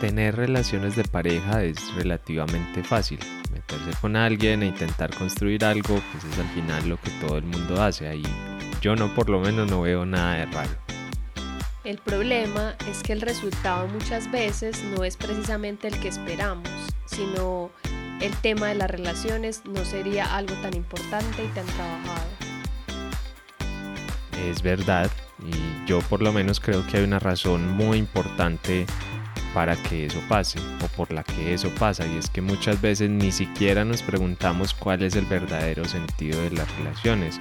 tener 0.00 0.36
relaciones 0.36 0.96
de 0.96 1.04
pareja 1.04 1.62
es 1.62 1.94
relativamente 1.94 2.82
fácil. 2.82 3.18
Meterse 3.52 3.98
con 4.00 4.16
alguien 4.16 4.62
e 4.62 4.66
intentar 4.66 5.14
construir 5.14 5.64
algo, 5.64 6.00
pues 6.12 6.24
es 6.24 6.38
al 6.38 6.48
final 6.48 6.88
lo 6.88 7.00
que 7.00 7.10
todo 7.20 7.38
el 7.38 7.44
mundo 7.44 7.82
hace. 7.82 8.08
Ahí 8.08 8.22
yo 8.80 8.94
no, 8.94 9.14
por 9.14 9.30
lo 9.30 9.40
menos, 9.40 9.70
no 9.70 9.82
veo 9.82 10.04
nada 10.04 10.34
de 10.34 10.46
raro. 10.46 10.70
El 11.84 11.98
problema 11.98 12.74
es 12.90 13.02
que 13.02 13.12
el 13.12 13.20
resultado 13.20 13.86
muchas 13.88 14.30
veces 14.30 14.82
no 14.96 15.04
es 15.04 15.16
precisamente 15.16 15.88
el 15.88 15.98
que 16.00 16.08
esperamos, 16.08 16.68
sino 17.06 17.70
el 18.20 18.34
tema 18.38 18.68
de 18.68 18.74
las 18.74 18.90
relaciones 18.90 19.62
no 19.66 19.84
sería 19.84 20.36
algo 20.36 20.54
tan 20.62 20.74
importante 20.74 21.44
y 21.44 21.48
tan 21.48 21.66
trabajado. 21.66 22.26
Es 24.48 24.62
verdad, 24.62 25.10
y 25.38 25.88
yo 25.88 26.00
por 26.00 26.22
lo 26.22 26.32
menos 26.32 26.60
creo 26.60 26.86
que 26.86 26.98
hay 26.98 27.04
una 27.04 27.18
razón 27.18 27.70
muy 27.76 27.98
importante 27.98 28.86
para 29.56 29.74
que 29.74 30.04
eso 30.04 30.20
pase 30.28 30.58
o 30.84 30.86
por 30.88 31.10
la 31.10 31.24
que 31.24 31.54
eso 31.54 31.70
pasa 31.78 32.06
y 32.06 32.18
es 32.18 32.28
que 32.28 32.42
muchas 32.42 32.78
veces 32.78 33.08
ni 33.08 33.32
siquiera 33.32 33.86
nos 33.86 34.02
preguntamos 34.02 34.74
cuál 34.74 35.02
es 35.02 35.16
el 35.16 35.24
verdadero 35.24 35.86
sentido 35.86 36.42
de 36.42 36.50
las 36.50 36.70
relaciones. 36.76 37.38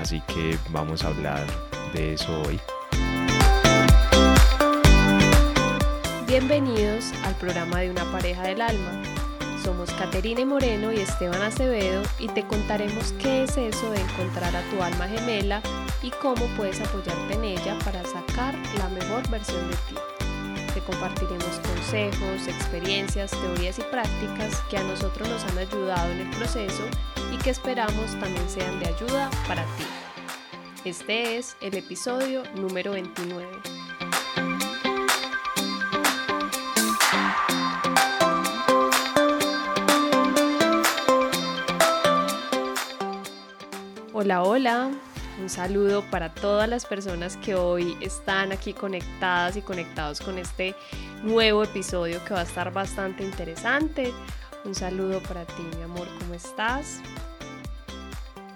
Así 0.00 0.22
que 0.22 0.56
vamos 0.70 1.04
a 1.04 1.08
hablar 1.08 1.46
de 1.92 2.14
eso 2.14 2.40
hoy. 2.46 2.58
Bienvenidos 6.26 7.12
al 7.26 7.34
programa 7.34 7.80
de 7.80 7.90
una 7.90 8.10
pareja 8.10 8.42
del 8.44 8.62
alma. 8.62 9.02
Somos 9.62 9.90
Caterine 9.90 10.46
Moreno 10.46 10.90
y 10.94 11.00
Esteban 11.00 11.42
Acevedo 11.42 12.00
y 12.18 12.28
te 12.28 12.46
contaremos 12.46 13.12
qué 13.20 13.42
es 13.42 13.58
eso 13.58 13.90
de 13.90 14.00
encontrar 14.00 14.56
a 14.56 14.62
tu 14.70 14.82
alma 14.82 15.06
gemela 15.08 15.60
y 16.02 16.08
cómo 16.22 16.46
puedes 16.56 16.80
apoyarte 16.80 17.34
en 17.34 17.44
ella 17.44 17.76
para 17.84 18.02
sacar 18.04 18.54
la 18.78 18.88
mejor 18.88 19.28
versión 19.28 19.68
de 19.68 19.76
ti. 19.76 20.09
Compartiremos 20.86 21.60
consejos, 21.60 22.48
experiencias, 22.48 23.30
teorías 23.30 23.78
y 23.78 23.82
prácticas 23.82 24.60
que 24.68 24.78
a 24.78 24.82
nosotros 24.82 25.28
nos 25.28 25.44
han 25.44 25.58
ayudado 25.58 26.10
en 26.10 26.20
el 26.20 26.30
proceso 26.30 26.82
y 27.32 27.36
que 27.38 27.50
esperamos 27.50 28.18
también 28.18 28.48
sean 28.48 28.78
de 28.80 28.88
ayuda 28.88 29.30
para 29.46 29.62
ti. 29.76 29.84
Este 30.84 31.36
es 31.36 31.56
el 31.60 31.76
episodio 31.76 32.42
número 32.54 32.92
29. 32.92 33.46
Hola, 44.12 44.42
hola. 44.42 44.90
Un 45.40 45.48
saludo 45.48 46.02
para 46.10 46.34
todas 46.34 46.68
las 46.68 46.84
personas 46.84 47.38
que 47.38 47.54
hoy 47.54 47.96
están 48.02 48.52
aquí 48.52 48.74
conectadas 48.74 49.56
y 49.56 49.62
conectados 49.62 50.20
con 50.20 50.38
este 50.38 50.74
nuevo 51.22 51.64
episodio 51.64 52.22
que 52.26 52.34
va 52.34 52.40
a 52.40 52.42
estar 52.44 52.70
bastante 52.72 53.24
interesante. 53.24 54.12
Un 54.66 54.74
saludo 54.74 55.20
para 55.22 55.46
ti, 55.46 55.62
mi 55.78 55.82
amor, 55.82 56.06
¿cómo 56.18 56.34
estás? 56.34 57.00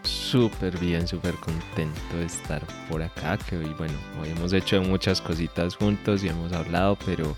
Súper 0.03 0.77
bien, 0.79 1.09
súper 1.09 1.35
contento 1.37 2.17
de 2.19 2.27
estar 2.27 2.63
por 2.91 3.03
acá, 3.03 3.39
que 3.39 3.57
hoy, 3.57 3.75
bueno, 3.79 3.95
hoy 4.21 4.29
hemos 4.31 4.53
hecho 4.53 4.83
muchas 4.83 5.23
cositas 5.23 5.77
juntos 5.77 6.23
y 6.23 6.29
hemos 6.29 6.53
hablado, 6.53 6.99
pero 7.07 7.35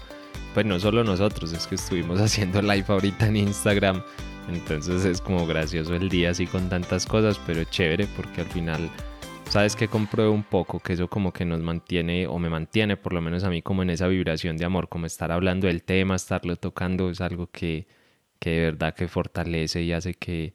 pues 0.55 0.67
no 0.67 0.81
solo 0.81 1.05
nosotros, 1.05 1.53
es 1.53 1.69
que 1.69 1.77
estuvimos 1.77 2.21
haciendo 2.23 2.61
live 2.63 2.87
ahorita 2.89 3.29
en 3.29 3.37
Instagram 3.37 4.03
entonces 4.49 5.05
es 5.05 5.21
como 5.21 5.47
gracioso 5.47 5.95
el 5.95 6.09
día 6.09 6.31
así 6.31 6.47
con 6.47 6.69
tantas 6.69 7.07
cosas, 7.07 7.41
pero 7.47 7.65
chévere 7.65 8.07
porque 8.17 8.43
al 8.43 8.47
final, 8.47 8.91
sabes 9.49 9.77
que 9.77 9.89
compruebo 9.89 10.33
un 10.33 10.43
poco 10.43 10.81
que 10.81 10.95
eso 10.95 11.09
como 11.09 11.33
que 11.33 11.45
nos 11.45 11.61
mantiene 11.61 12.27
o 12.27 12.39
me 12.39 12.51
mantiene 12.51 12.97
por 12.97 13.13
lo 13.13 13.21
menos 13.21 13.45
a 13.45 13.51
mí 13.51 13.63
como 13.63 13.83
en 13.83 13.91
esa 13.91 14.09
vibración 14.09 14.57
de 14.57 14.65
amor, 14.65 14.89
como 14.89 15.07
estar 15.07 15.33
hablando 15.33 15.67
del 15.67 15.83
tema, 15.83 16.17
estarlo 16.17 16.57
tocando 16.57 17.11
es 17.11 17.21
algo 17.21 17.49
que, 17.49 17.87
que 18.39 18.51
de 18.51 18.61
verdad 18.63 18.95
que 18.95 19.09
fortalece 19.09 19.83
y 19.83 19.93
hace 19.93 20.15
que, 20.15 20.53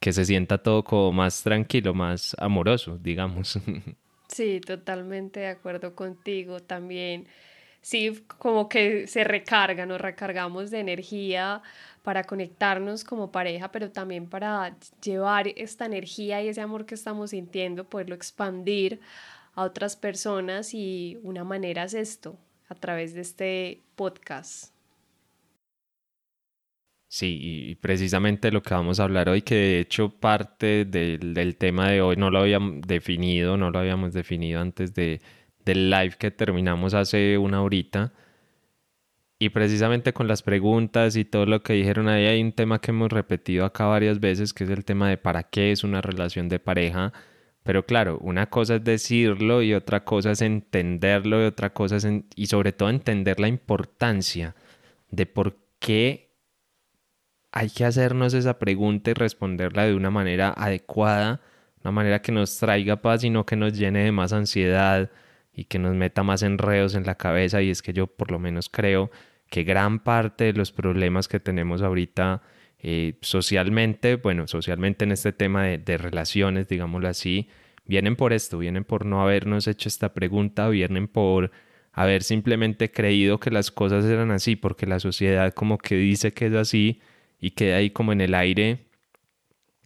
que 0.00 0.12
se 0.12 0.24
sienta 0.24 0.58
todo 0.58 0.84
como 0.84 1.12
más 1.12 1.42
tranquilo, 1.42 1.94
más 1.94 2.36
amoroso, 2.38 2.98
digamos. 2.98 3.58
Sí, 4.28 4.60
totalmente 4.60 5.40
de 5.40 5.46
acuerdo 5.48 5.94
contigo 5.94 6.60
también. 6.60 7.26
Sí, 7.80 8.24
como 8.38 8.68
que 8.68 9.06
se 9.06 9.24
recarga, 9.24 9.86
nos 9.86 10.00
recargamos 10.00 10.70
de 10.70 10.80
energía 10.80 11.62
para 12.08 12.24
conectarnos 12.24 13.04
como 13.04 13.30
pareja, 13.30 13.70
pero 13.70 13.90
también 13.90 14.30
para 14.30 14.74
llevar 15.04 15.48
esta 15.56 15.84
energía 15.84 16.42
y 16.42 16.48
ese 16.48 16.62
amor 16.62 16.86
que 16.86 16.94
estamos 16.94 17.32
sintiendo, 17.32 17.84
poderlo 17.84 18.14
expandir 18.14 18.98
a 19.54 19.64
otras 19.64 19.94
personas 19.94 20.72
y 20.72 21.18
una 21.22 21.44
manera 21.44 21.84
es 21.84 21.92
esto, 21.92 22.38
a 22.70 22.74
través 22.74 23.12
de 23.12 23.20
este 23.20 23.82
podcast. 23.94 24.72
Sí, 27.08 27.38
y 27.42 27.74
precisamente 27.74 28.50
lo 28.52 28.62
que 28.62 28.72
vamos 28.72 29.00
a 29.00 29.04
hablar 29.04 29.28
hoy, 29.28 29.42
que 29.42 29.56
de 29.56 29.80
hecho 29.80 30.08
parte 30.08 30.86
del, 30.86 31.56
tema 31.58 31.90
de 31.90 32.00
hoy 32.00 32.16
no 32.16 32.30
lo 32.30 32.38
habíamos 32.38 32.80
definido, 32.86 33.58
no 33.58 33.70
lo 33.70 33.80
habíamos 33.80 34.14
definido 34.14 34.62
antes 34.62 34.94
de, 34.94 35.20
del 35.62 35.90
live 35.90 36.14
que 36.18 36.30
terminamos 36.30 36.94
hace 36.94 37.36
una 37.36 37.60
horita, 37.60 38.14
y 39.38 39.50
precisamente 39.50 40.12
con 40.12 40.26
las 40.26 40.42
preguntas 40.42 41.16
y 41.16 41.24
todo 41.24 41.46
lo 41.46 41.62
que 41.62 41.74
dijeron 41.74 42.08
ahí 42.08 42.26
hay 42.26 42.42
un 42.42 42.52
tema 42.52 42.80
que 42.80 42.90
hemos 42.90 43.10
repetido 43.10 43.64
acá 43.64 43.86
varias 43.86 44.18
veces, 44.20 44.52
que 44.52 44.64
es 44.64 44.70
el 44.70 44.84
tema 44.84 45.08
de 45.08 45.16
para 45.16 45.44
qué 45.44 45.70
es 45.72 45.84
una 45.84 46.00
relación 46.00 46.48
de 46.48 46.58
pareja. 46.58 47.12
Pero 47.62 47.86
claro, 47.86 48.18
una 48.20 48.46
cosa 48.50 48.76
es 48.76 48.84
decirlo 48.84 49.62
y 49.62 49.74
otra 49.74 50.04
cosa 50.04 50.32
es 50.32 50.42
entenderlo 50.42 51.42
y 51.42 51.46
otra 51.46 51.72
cosa 51.72 51.96
es 51.96 52.08
y 52.34 52.46
sobre 52.46 52.72
todo 52.72 52.90
entender 52.90 53.38
la 53.40 53.48
importancia 53.48 54.56
de 55.10 55.26
por 55.26 55.56
qué 55.78 56.34
hay 57.52 57.70
que 57.70 57.84
hacernos 57.84 58.34
esa 58.34 58.58
pregunta 58.58 59.10
y 59.10 59.14
responderla 59.14 59.86
de 59.86 59.94
una 59.94 60.10
manera 60.10 60.52
adecuada, 60.56 61.40
una 61.82 61.92
manera 61.92 62.22
que 62.22 62.32
nos 62.32 62.58
traiga 62.58 63.02
paz 63.02 63.24
y 63.24 63.30
no 63.30 63.46
que 63.46 63.56
nos 63.56 63.72
llene 63.78 64.04
de 64.04 64.12
más 64.12 64.32
ansiedad 64.32 65.10
y 65.58 65.64
que 65.64 65.80
nos 65.80 65.96
meta 65.96 66.22
más 66.22 66.44
enredos 66.44 66.94
en 66.94 67.04
la 67.04 67.16
cabeza. 67.16 67.60
Y 67.62 67.70
es 67.70 67.82
que 67.82 67.92
yo 67.92 68.06
por 68.06 68.30
lo 68.30 68.38
menos 68.38 68.68
creo 68.68 69.10
que 69.50 69.64
gran 69.64 69.98
parte 69.98 70.44
de 70.44 70.52
los 70.52 70.70
problemas 70.70 71.26
que 71.26 71.40
tenemos 71.40 71.82
ahorita 71.82 72.42
eh, 72.78 73.14
socialmente, 73.22 74.14
bueno, 74.14 74.46
socialmente 74.46 75.04
en 75.04 75.10
este 75.10 75.32
tema 75.32 75.64
de, 75.64 75.98
relaciones, 75.98 76.68
digámoslo 76.68 77.08
así, 77.08 77.48
vienen 77.86 78.14
por 78.14 78.32
esto, 78.32 78.58
vienen 78.58 78.84
por 78.84 79.04
no 79.04 79.20
habernos 79.20 79.66
hecho 79.66 79.88
esta 79.88 80.14
pregunta, 80.14 80.68
vienen 80.68 81.08
por 81.08 81.50
haber 81.92 82.22
simplemente 82.22 82.92
creído 82.92 83.40
que 83.40 83.50
las 83.50 83.72
cosas 83.72 84.04
eran 84.04 84.30
así, 84.30 84.54
porque 84.54 84.86
la 84.86 85.00
sociedad 85.00 85.52
como 85.54 85.78
que 85.78 85.96
dice 85.96 86.32
que 86.32 86.46
es 86.46 86.54
así 86.54 87.00
y 87.40 87.50
queda 87.50 87.78
ahí 87.78 87.90
como 87.90 88.12
en 88.12 88.20
el 88.20 88.34
aire, 88.34 88.86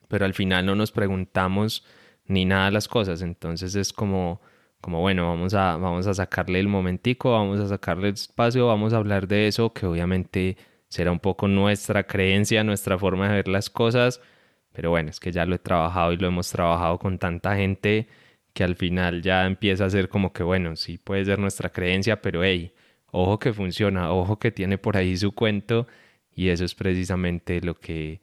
pero 0.09 0.27
al 0.27 0.35
final 0.35 0.67
no 0.67 0.75
nos 0.75 0.93
preguntamos 0.93 1.87
ni 2.27 2.45
nada 2.45 2.71
las 2.71 2.89
cosas, 2.89 3.23
entonces 3.23 3.75
es 3.75 3.95
como 3.95 4.43
como 4.83 5.01
bueno, 5.01 5.29
vamos 5.29 5.55
a, 5.55 5.77
vamos 5.79 6.07
a 6.09 6.15
sacarle 6.15 6.61
el 6.61 6.69
momentico, 6.69 7.33
vamos 7.33 7.61
a 7.61 7.69
sacarle 7.69 8.09
el 8.09 8.15
espacio, 8.15 8.67
vamos 8.67 8.93
a 8.93 8.99
hablar 8.99 9.29
de 9.29 9.47
eso, 9.49 9.73
que 9.73 9.87
obviamente 9.87 10.59
será 10.89 11.13
un 11.13 11.21
poco 11.21 11.49
nuestra 11.49 12.05
creencia, 12.05 12.65
nuestra 12.65 12.99
forma 12.99 13.29
de 13.29 13.37
ver 13.37 13.49
las 13.49 13.71
cosas, 13.71 14.21
pero 14.73 14.91
bueno, 14.91 15.11
es 15.11 15.21
que 15.21 15.33
ya 15.33 15.47
lo 15.47 15.55
he 15.55 15.59
trabajado 15.61 16.13
y 16.13 16.17
lo 16.19 16.27
hemos 16.29 16.51
trabajado 16.51 16.99
con 16.99 17.19
tanta 17.19 17.57
gente 17.57 18.09
que 18.53 18.65
al 18.65 18.77
final 18.77 19.23
ya 19.23 19.47
empieza 19.47 19.85
a 19.87 19.91
ser 19.91 20.09
como 20.09 20.33
que 20.33 20.43
bueno, 20.43 20.77
sí 20.77 20.99
puede 20.99 21.25
ser 21.25 21.39
nuestra 21.39 21.71
creencia, 21.71 22.21
pero 22.21 22.43
hey, 22.45 22.73
ojo 23.13 23.39
que 23.39 23.53
funciona, 23.53 24.13
ojo 24.13 24.39
que 24.39 24.51
tiene 24.51 24.79
por 24.79 24.97
ahí 24.97 25.17
su 25.17 25.33
cuento 25.33 25.87
y 26.35 26.49
eso 26.49 26.65
es 26.65 26.75
precisamente 26.75 27.61
lo 27.61 27.75
que 27.79 28.21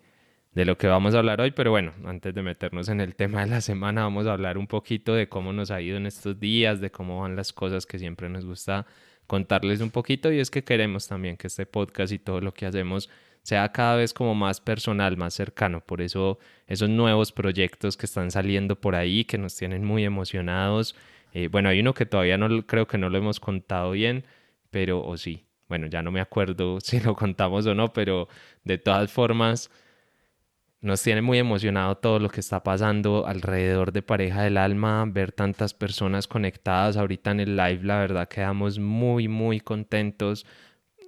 de 0.54 0.66
lo 0.66 0.78
que 0.78 0.88
vamos 0.88 1.16
a 1.16 1.20
hablar 1.20 1.42
hoy, 1.42 1.52
pero 1.52 1.72
bueno, 1.72 1.94
antes 2.06 2.34
de 2.34 2.42
meternos 2.42 2.90
en 2.90 3.02
el 3.02 3.16
tema 3.16 3.42
de 3.42 3.52
la 3.52 3.62
semana, 3.62 4.04
vamos 4.04 4.26
a 4.28 4.34
hablar 4.34 4.58
un 4.58 4.68
poquito 4.68 5.14
de 5.14 5.30
cómo 5.30 5.54
nos 5.54 5.72
ha 5.72 5.82
ido 5.82 5.98
en 5.98 6.06
estos 6.06 6.40
días, 6.40 6.82
de 6.82 6.92
cómo 6.92 7.22
van 7.22 7.36
las 7.36 7.54
cosas 7.54 7.86
que 7.86 8.00
siempre 8.00 8.30
nos 8.30 8.46
gusta 8.46 8.86
contarles 9.30 9.80
un 9.82 9.92
poquito 9.92 10.32
y 10.32 10.40
es 10.40 10.50
que 10.50 10.64
queremos 10.64 11.08
también 11.08 11.38
que 11.38 11.48
este 11.48 11.68
podcast 11.68 12.12
y 12.12 12.18
todo 12.18 12.42
lo 12.42 12.52
que 12.52 12.66
hacemos 12.66 13.12
sea 13.44 13.72
cada 13.72 13.96
vez 13.96 14.12
como 14.12 14.34
más 14.34 14.60
personal, 14.60 15.18
más 15.18 15.36
cercano. 15.36 15.82
Por 15.82 16.02
eso 16.02 16.40
esos 16.66 16.90
nuevos 16.90 17.32
proyectos 17.32 17.96
que 17.96 18.08
están 18.08 18.32
saliendo 18.32 18.76
por 18.82 18.96
ahí, 18.96 19.26
que 19.26 19.38
nos 19.38 19.56
tienen 19.56 19.86
muy 19.86 20.04
emocionados. 20.04 20.96
Eh, 21.34 21.48
bueno, 21.48 21.70
hay 21.70 21.80
uno 21.80 21.94
que 21.94 22.08
todavía 22.08 22.40
no 22.40 22.66
creo 22.66 22.88
que 22.88 22.98
no 22.98 23.10
lo 23.10 23.20
hemos 23.20 23.40
contado 23.40 23.92
bien, 23.92 24.26
pero 24.72 25.04
o 25.06 25.16
sí. 25.16 25.46
Bueno, 25.68 25.86
ya 25.86 26.02
no 26.02 26.12
me 26.12 26.22
acuerdo 26.22 26.80
si 26.82 27.00
lo 27.00 27.16
contamos 27.16 27.68
o 27.68 27.76
no, 27.76 27.94
pero 27.94 28.28
de 28.64 28.80
todas 28.80 29.12
formas 29.12 29.70
nos 30.82 31.04
tiene 31.04 31.22
muy 31.22 31.38
emocionado 31.38 31.98
todo 31.98 32.20
lo 32.20 32.30
que 32.30 32.40
está 32.40 32.64
pasando 32.64 33.28
alrededor 33.28 33.92
de 33.92 34.02
Pareja 34.02 34.44
del 34.44 34.58
Alma, 34.58 35.06
ver 35.08 35.32
tantas 35.32 35.74
personas 35.74 36.28
conectadas. 36.28 36.98
Ahorita 36.98 37.32
en 37.32 37.42
el 37.42 37.58
live, 37.58 37.82
la 37.84 38.00
verdad 38.00 38.28
quedamos 38.30 38.80
muy, 38.80 39.28
muy 39.28 39.60
contentos, 39.60 40.46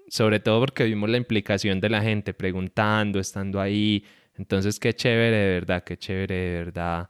sobre 0.09 0.39
todo 0.39 0.59
porque 0.59 0.83
vimos 0.85 1.09
la 1.09 1.17
implicación 1.17 1.79
de 1.79 1.89
la 1.89 2.01
gente 2.01 2.33
preguntando, 2.33 3.19
estando 3.19 3.61
ahí, 3.61 4.05
entonces 4.35 4.79
qué 4.79 4.93
chévere, 4.93 5.37
de 5.37 5.53
verdad, 5.53 5.83
qué 5.83 5.97
chévere, 5.97 6.35
de 6.35 6.53
verdad 6.65 7.09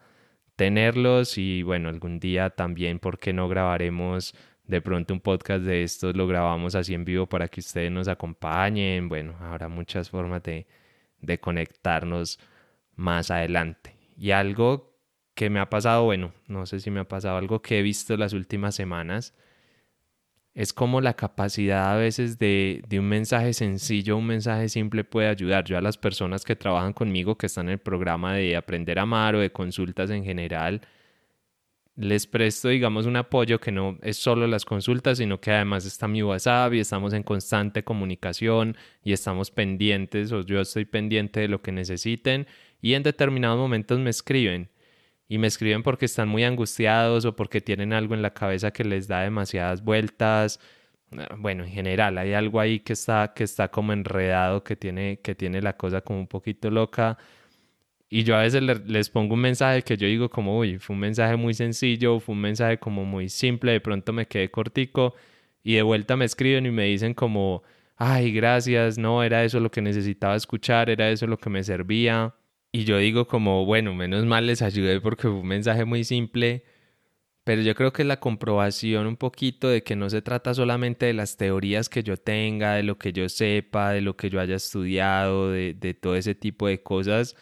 tenerlos. 0.56 1.38
Y 1.38 1.64
bueno, 1.64 1.90
algún 1.90 2.20
día 2.20 2.52
también, 2.52 3.00
¿por 3.00 3.20
qué 3.20 3.34
no 3.34 3.48
grabaremos 3.50 4.36
de 4.72 4.82
pronto 4.82 5.14
un 5.14 5.20
podcast 5.20 5.64
de 5.64 5.84
estos 5.84 6.16
lo 6.16 6.28
grabamos 6.28 6.76
así 6.76 6.94
en 6.94 7.04
vivo 7.06 7.28
para 7.28 7.48
que 7.50 7.60
ustedes 7.60 7.92
nos 7.92 8.08
acompañen. 8.08 9.10
Bueno, 9.10 9.36
habrá 9.42 9.68
muchas 9.68 10.10
formas 10.10 10.44
de, 10.44 10.66
de 11.20 11.40
conectarnos 11.40 12.40
más 13.02 13.32
adelante. 13.32 13.98
Y 14.18 14.32
algo 14.32 14.96
que 15.34 15.50
me 15.50 15.60
ha 15.60 15.70
pasado, 15.70 16.04
bueno, 16.04 16.34
no 16.48 16.66
sé 16.66 16.80
si 16.80 16.92
me 16.92 17.02
ha 17.02 17.08
pasado, 17.08 17.38
algo 17.38 17.62
que 17.62 17.80
he 17.80 17.82
visto 17.82 18.16
las 18.16 18.34
últimas 18.34 18.76
semanas, 18.76 19.34
es 20.54 20.74
como 20.74 21.00
la 21.02 21.16
capacidad 21.16 21.94
a 21.94 21.96
veces 21.96 22.38
de, 22.38 22.84
de, 22.88 23.00
un 23.00 23.08
mensaje 23.08 23.54
sencillo, 23.54 24.18
un 24.18 24.28
mensaje 24.28 24.68
simple 24.70 25.04
puede 25.04 25.30
ayudar. 25.30 25.64
Yo 25.64 25.78
a 25.78 25.82
las 25.82 25.98
personas 25.98 26.44
que 26.44 26.56
trabajan 26.58 26.94
conmigo, 26.94 27.38
que 27.38 27.46
están 27.48 27.68
en 27.68 27.74
el 27.74 27.80
programa 27.80 28.36
de 28.36 28.56
Aprender 28.58 29.00
a 29.00 29.04
Amar 29.04 29.36
o 29.36 29.40
de 29.40 29.52
consultas 29.52 30.10
en 30.10 30.26
general, 30.26 30.82
les 31.96 32.26
presto, 32.26 32.70
digamos, 32.70 33.06
un 33.06 33.16
apoyo 33.16 33.60
que 33.60 33.72
no 33.72 33.98
es 34.02 34.18
solo 34.18 34.48
las 34.48 34.66
consultas, 34.66 35.18
sino 35.18 35.40
que 35.40 35.52
además 35.52 35.86
está 35.86 36.08
mi 36.08 36.24
WhatsApp 36.24 36.74
y 36.74 36.80
estamos 36.80 37.14
en 37.14 37.24
constante 37.24 37.84
comunicación 37.84 38.78
y 39.04 39.14
estamos 39.14 39.52
pendientes 39.52 40.32
o 40.32 40.42
yo 40.42 40.62
estoy 40.62 40.86
pendiente 40.86 41.42
de 41.42 41.48
lo 41.48 41.62
que 41.62 41.72
necesiten 41.72 42.48
y 42.82 42.94
en 42.94 43.04
determinados 43.04 43.58
momentos 43.58 44.00
me 44.00 44.10
escriben 44.10 44.70
y 45.28 45.38
me 45.38 45.48
escriben 45.48 45.84
porque 45.84 46.06
están 46.06 46.28
muy 46.28 46.44
angustiados 46.44 47.26
o 47.26 47.36
porque 47.36 47.62
tienen 47.62 47.94
algo 47.94 48.14
en 48.16 48.22
la 48.22 48.34
cabeza 48.34 48.72
que 48.72 48.84
les 48.84 49.08
da 49.08 49.22
demasiadas 49.22 49.84
vueltas. 49.84 50.60
Bueno, 51.38 51.64
en 51.64 51.70
general 51.72 52.18
hay 52.18 52.34
algo 52.34 52.60
ahí 52.60 52.80
que 52.80 52.94
está, 52.94 53.34
que 53.36 53.44
está 53.44 53.70
como 53.70 53.94
enredado, 53.94 54.64
que 54.64 54.76
tiene, 54.76 55.20
que 55.22 55.36
tiene 55.36 55.62
la 55.62 55.78
cosa 55.78 56.02
como 56.02 56.20
un 56.20 56.28
poquito 56.28 56.70
loca 56.70 57.18
y 58.14 58.24
yo 58.26 58.36
a 58.36 58.42
veces 58.42 58.62
les 58.62 59.10
pongo 59.10 59.36
un 59.36 59.40
mensaje 59.40 59.84
que 59.84 59.96
yo 59.96 60.06
digo 60.06 60.30
como, 60.30 60.60
uy, 60.60 60.78
fue 60.80 60.96
un 60.96 61.00
mensaje 61.00 61.38
muy 61.38 61.54
sencillo, 61.54 62.20
fue 62.20 62.36
un 62.36 62.42
mensaje 62.42 62.78
como 62.78 63.06
muy 63.06 63.30
simple, 63.30 63.72
de 63.72 63.80
pronto 63.80 64.12
me 64.12 64.28
quedé 64.28 64.52
cortico 64.52 65.16
y 65.64 65.76
de 65.76 65.82
vuelta 65.82 66.18
me 66.18 66.26
escriben 66.26 66.66
y 66.66 66.72
me 66.72 66.84
dicen 66.86 67.14
como, 67.14 67.64
ay, 67.96 68.34
gracias, 68.34 68.98
no, 68.98 69.24
era 69.24 69.46
eso 69.46 69.62
lo 69.62 69.72
que 69.72 69.82
necesitaba 69.82 70.36
escuchar, 70.36 70.90
era 70.90 71.10
eso 71.10 71.26
lo 71.26 71.38
que 71.38 71.50
me 71.50 71.64
servía. 71.64 72.36
Y 72.74 72.86
yo 72.86 72.98
digo 72.98 73.28
como, 73.28 73.66
bueno, 73.66 73.94
menos 73.94 74.26
mal 74.26 74.48
les 74.48 74.62
ayudé 74.62 75.02
porque 75.02 75.24
fue 75.24 75.32
un 75.32 75.48
mensaje 75.48 75.84
muy 75.84 76.04
simple, 76.06 76.64
pero 77.44 77.62
yo 77.64 77.76
creo 77.76 77.92
que 77.94 78.04
es 78.04 78.08
la 78.08 78.20
comprobación 78.20 79.08
un 79.08 79.18
poquito 79.18 79.68
de 79.70 79.84
que 79.84 79.96
no 79.96 80.10
se 80.10 80.22
trata 80.22 80.54
solamente 80.54 81.06
de 81.08 81.14
las 81.14 81.38
teorías 81.38 81.90
que 81.90 82.04
yo 82.04 82.18
tenga, 82.18 82.76
de 82.76 82.84
lo 82.84 82.98
que 82.98 83.14
yo 83.14 83.28
sepa, 83.30 83.92
de 83.92 84.02
lo 84.02 84.16
que 84.18 84.30
yo 84.30 84.40
haya 84.40 84.56
estudiado, 84.56 85.52
de, 85.52 85.74
de 85.74 85.94
todo 85.94 86.16
ese 86.16 86.36
tipo 86.36 86.68
de 86.68 86.82
cosas, 86.84 87.36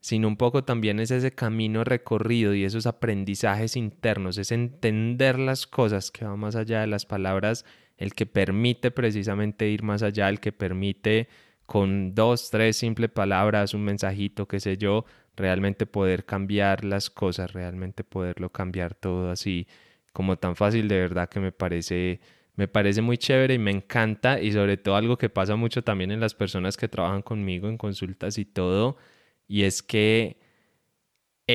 sino 0.00 0.28
un 0.28 0.36
poco 0.36 0.64
también 0.64 1.00
es 1.00 1.10
ese 1.10 1.32
camino 1.32 1.84
recorrido 1.84 2.54
y 2.54 2.64
esos 2.64 2.86
aprendizajes 2.86 3.76
internos, 3.76 4.38
es 4.38 4.52
entender 4.52 5.38
las 5.38 5.66
cosas 5.66 6.10
que 6.10 6.24
van 6.24 6.38
más 6.38 6.56
allá 6.56 6.80
de 6.80 6.86
las 6.86 7.06
palabras, 7.06 7.66
el 7.98 8.14
que 8.14 8.26
permite 8.26 8.90
precisamente 8.90 9.68
ir 9.68 9.82
más 9.82 10.02
allá, 10.02 10.28
el 10.30 10.40
que 10.40 10.52
permite 10.52 11.28
con 11.70 12.16
dos, 12.16 12.50
tres 12.50 12.78
simples 12.78 13.10
palabras, 13.12 13.74
un 13.74 13.84
mensajito, 13.84 14.48
qué 14.48 14.58
sé 14.58 14.76
yo, 14.76 15.04
realmente 15.36 15.86
poder 15.86 16.24
cambiar 16.24 16.84
las 16.84 17.10
cosas, 17.10 17.52
realmente 17.52 18.02
poderlo 18.02 18.50
cambiar 18.50 18.96
todo 18.96 19.30
así 19.30 19.68
como 20.12 20.36
tan 20.36 20.56
fácil, 20.56 20.88
de 20.88 20.98
verdad 20.98 21.28
que 21.28 21.38
me 21.38 21.52
parece 21.52 22.20
me 22.56 22.66
parece 22.66 23.02
muy 23.02 23.18
chévere 23.18 23.54
y 23.54 23.58
me 23.60 23.70
encanta. 23.70 24.40
Y 24.40 24.50
sobre 24.50 24.78
todo 24.78 24.96
algo 24.96 25.16
que 25.16 25.28
pasa 25.28 25.54
mucho 25.54 25.84
también 25.84 26.10
en 26.10 26.18
las 26.18 26.34
personas 26.34 26.76
que 26.76 26.88
trabajan 26.88 27.22
conmigo 27.22 27.68
en 27.68 27.78
consultas 27.78 28.36
y 28.38 28.44
todo, 28.44 28.96
y 29.46 29.62
es 29.62 29.80
que 29.84 30.39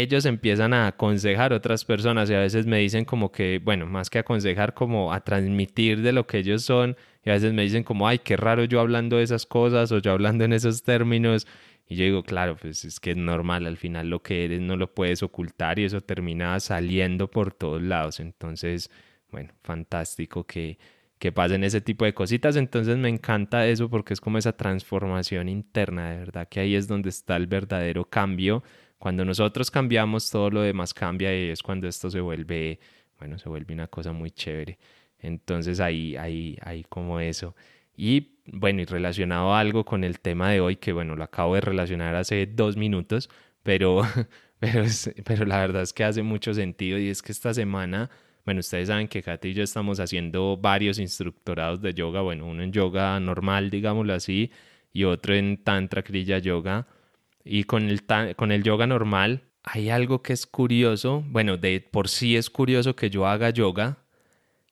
ellos 0.02 0.26
empiezan 0.26 0.74
a 0.74 0.88
aconsejar 0.88 1.54
a 1.54 1.58
otras 1.58 1.86
personas 1.86 2.30
y 2.30 2.34
a 2.34 2.40
veces 2.40 2.66
me 2.66 2.80
dicen 2.80 3.06
como 3.06 3.32
que, 3.32 3.60
bueno, 3.64 3.86
más 3.86 4.10
que 4.10 4.20
aconsejar, 4.20 4.74
como 4.74 5.14
a 5.14 5.22
transmitir 5.22 6.02
de 6.02 6.12
lo 6.12 6.28
que 6.28 6.40
ellos 6.40 6.64
son 6.64 6.96
y 7.24 7.30
a 7.30 7.34
veces 7.34 7.54
me 7.54 7.64
dicen 7.64 7.84
como, 7.84 8.08
ay, 8.08 8.20
qué 8.20 8.38
raro 8.38 8.64
yo 8.66 8.80
hablando 8.80 9.18
de 9.18 9.24
esas 9.24 9.46
cosas 9.46 9.92
o 9.92 10.00
yo 10.00 10.12
hablando 10.12 10.44
en 10.44 10.54
esos 10.54 10.84
términos. 10.84 11.48
Y 11.88 11.96
yo 11.96 12.06
digo, 12.06 12.24
claro, 12.24 12.56
pues 12.56 12.86
es 12.86 13.00
que 13.00 13.12
es 13.12 13.18
normal, 13.18 13.66
al 13.66 13.78
final 13.78 14.10
lo 14.10 14.22
que 14.22 14.46
eres 14.46 14.62
no 14.62 14.76
lo 14.76 14.94
puedes 14.94 15.24
ocultar 15.24 15.80
y 15.80 15.86
eso 15.86 16.02
termina 16.02 16.60
saliendo 16.60 17.30
por 17.30 17.54
todos 17.54 17.82
lados. 17.82 18.20
Entonces, 18.20 18.90
bueno, 19.32 19.54
fantástico 19.64 20.46
que, 20.46 20.78
que 21.20 21.32
pasen 21.32 21.64
ese 21.64 21.82
tipo 21.82 22.06
de 22.06 22.14
cositas. 22.14 22.56
Entonces 22.56 22.98
me 22.98 23.10
encanta 23.10 23.68
eso 23.68 23.90
porque 23.90 24.14
es 24.14 24.22
como 24.22 24.38
esa 24.38 24.54
transformación 24.54 25.50
interna, 25.50 26.12
de 26.12 26.18
verdad, 26.20 26.48
que 26.48 26.60
ahí 26.60 26.76
es 26.76 26.88
donde 26.88 27.10
está 27.10 27.36
el 27.38 27.48
verdadero 27.48 28.06
cambio. 28.10 28.64
Cuando 29.06 29.24
nosotros 29.24 29.70
cambiamos, 29.70 30.32
todo 30.32 30.50
lo 30.50 30.62
demás 30.62 30.92
cambia 30.92 31.32
y 31.32 31.52
es 31.52 31.62
cuando 31.62 31.88
esto 31.88 32.10
se 32.10 32.20
vuelve, 32.22 32.80
bueno, 33.20 33.38
se 33.38 33.48
vuelve 33.48 33.72
una 33.72 33.86
cosa 33.86 34.12
muy 34.14 34.32
chévere. 34.32 34.80
Entonces 35.20 35.80
ahí, 35.80 36.16
ahí, 36.16 36.58
ahí 36.64 36.84
como 36.90 37.20
eso. 37.20 37.56
Y 37.96 38.40
bueno, 38.48 38.82
y 38.82 38.86
relacionado 38.86 39.54
algo 39.54 39.86
con 39.86 40.04
el 40.04 40.20
tema 40.20 40.50
de 40.50 40.60
hoy, 40.60 40.78
que 40.78 40.92
bueno, 40.92 41.16
lo 41.16 41.24
acabo 41.24 41.54
de 41.54 41.62
relacionar 41.62 42.16
hace 42.16 42.48
dos 42.48 42.78
minutos, 42.78 43.30
pero, 43.62 44.02
pero, 44.60 44.86
pero 45.24 45.46
la 45.46 45.60
verdad 45.60 45.84
es 45.84 45.94
que 45.94 46.04
hace 46.04 46.24
mucho 46.24 46.56
sentido 46.56 46.98
y 46.98 47.10
es 47.10 47.22
que 47.22 47.32
esta 47.32 47.54
semana 47.54 48.10
bueno, 48.44 48.62
ustedes 48.62 48.88
saben 48.88 49.08
que 49.08 49.22
Katy 49.22 49.50
y 49.50 49.54
yo 49.54 49.62
estamos 49.62 50.00
haciendo 50.00 50.58
varios 50.58 50.98
instructorados 50.98 51.80
de 51.80 51.94
yoga, 51.94 52.22
bueno, 52.22 52.48
uno 52.48 52.64
en 52.64 52.72
yoga 52.72 53.20
normal, 53.20 53.70
digámoslo 53.70 54.16
así, 54.16 54.52
y 54.92 55.04
otro 55.04 55.36
en 55.36 55.64
Tantra 55.64 56.02
Kriya 56.02 56.40
Yoga. 56.40 56.88
Y 57.46 57.66
con 57.66 57.90
el, 57.90 58.04
con 58.36 58.52
el 58.52 58.64
yoga 58.64 58.88
normal 58.88 59.44
hay 59.64 59.90
algo 59.90 60.22
que 60.22 60.34
es 60.34 60.46
curioso, 60.46 61.24
bueno, 61.28 61.58
de 61.58 61.80
por 61.80 62.10
sí 62.10 62.36
es 62.36 62.50
curioso 62.50 62.96
que 62.96 63.10
yo 63.10 63.28
haga 63.28 63.52
yoga, 63.52 64.00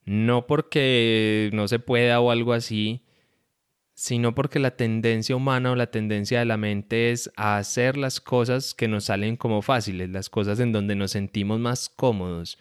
no 0.05 0.47
porque 0.47 1.49
no 1.53 1.67
se 1.67 1.79
pueda 1.79 2.19
o 2.19 2.31
algo 2.31 2.53
así, 2.53 3.05
sino 3.95 4.33
porque 4.35 4.59
la 4.59 4.75
tendencia 4.75 5.35
humana 5.35 5.71
o 5.71 5.75
la 5.75 5.91
tendencia 5.91 6.39
de 6.39 6.45
la 6.45 6.57
mente 6.57 7.11
es 7.11 7.31
a 7.35 7.57
hacer 7.57 7.95
las 7.95 8.19
cosas 8.19 8.73
que 8.73 8.87
nos 8.87 9.05
salen 9.05 9.37
como 9.37 9.61
fáciles, 9.61 10.09
las 10.09 10.29
cosas 10.29 10.59
en 10.59 10.71
donde 10.71 10.95
nos 10.95 11.11
sentimos 11.11 11.59
más 11.59 11.89
cómodos. 11.89 12.57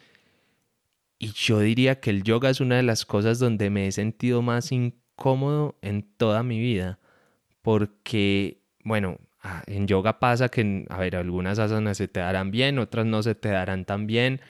Y 1.19 1.33
yo 1.33 1.61
diría 1.61 2.01
que 2.01 2.11
el 2.11 2.23
yoga 2.23 2.51
es 2.51 2.61
una 2.61 2.77
de 2.77 2.83
las 2.83 3.07
cosas 3.07 3.39
donde 3.39 3.71
me 3.71 3.87
he 3.87 3.93
sentido 3.93 4.43
más 4.43 4.73
incómodo 4.73 5.79
en 5.81 6.03
toda 6.03 6.43
mi 6.43 6.59
vida. 6.61 6.99
Porque, 7.63 8.61
bueno, 8.85 9.19
ah, 9.43 9.63
en 9.67 9.87
yoga 9.87 10.19
pasa 10.19 10.49
que, 10.49 10.87
a 10.89 10.99
ver, 10.99 11.17
algunas 11.17 11.59
asanas 11.59 11.99
se 11.99 12.09
te 12.09 12.21
darán 12.21 12.51
bien, 12.51 12.79
otras 12.79 13.07
no 13.07 13.23
se 13.23 13.35
te 13.35 13.49
darán 13.51 13.85
tan 13.85 14.07
bien. 14.07 14.41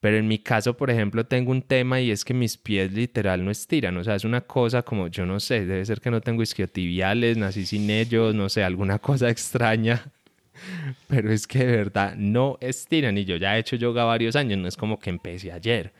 Pero 0.00 0.16
en 0.16 0.28
mi 0.28 0.38
caso, 0.38 0.76
por 0.76 0.90
ejemplo, 0.90 1.26
tengo 1.26 1.50
un 1.50 1.62
tema 1.62 2.00
y 2.00 2.12
es 2.12 2.24
que 2.24 2.32
mis 2.32 2.56
pies 2.56 2.92
literal 2.92 3.44
no 3.44 3.50
estiran. 3.50 3.96
O 3.96 4.04
sea, 4.04 4.14
es 4.14 4.24
una 4.24 4.42
cosa 4.42 4.82
como, 4.82 5.08
yo 5.08 5.26
no 5.26 5.40
sé, 5.40 5.66
debe 5.66 5.84
ser 5.84 6.00
que 6.00 6.10
no 6.10 6.20
tengo 6.20 6.42
isquiotibiales, 6.42 7.36
nací 7.36 7.66
sin 7.66 7.90
ellos, 7.90 8.34
no 8.34 8.48
sé, 8.48 8.62
alguna 8.62 8.98
cosa 9.00 9.28
extraña. 9.28 10.12
Pero 11.08 11.32
es 11.32 11.46
que 11.46 11.60
de 11.60 11.76
verdad 11.76 12.14
no 12.16 12.58
estiran 12.60 13.18
y 13.18 13.24
yo 13.24 13.36
ya 13.36 13.56
he 13.56 13.60
hecho 13.60 13.76
yoga 13.76 14.04
varios 14.04 14.36
años, 14.36 14.58
no 14.58 14.68
es 14.68 14.76
como 14.76 14.98
que 14.98 15.10
empecé 15.10 15.52
ayer, 15.52 15.92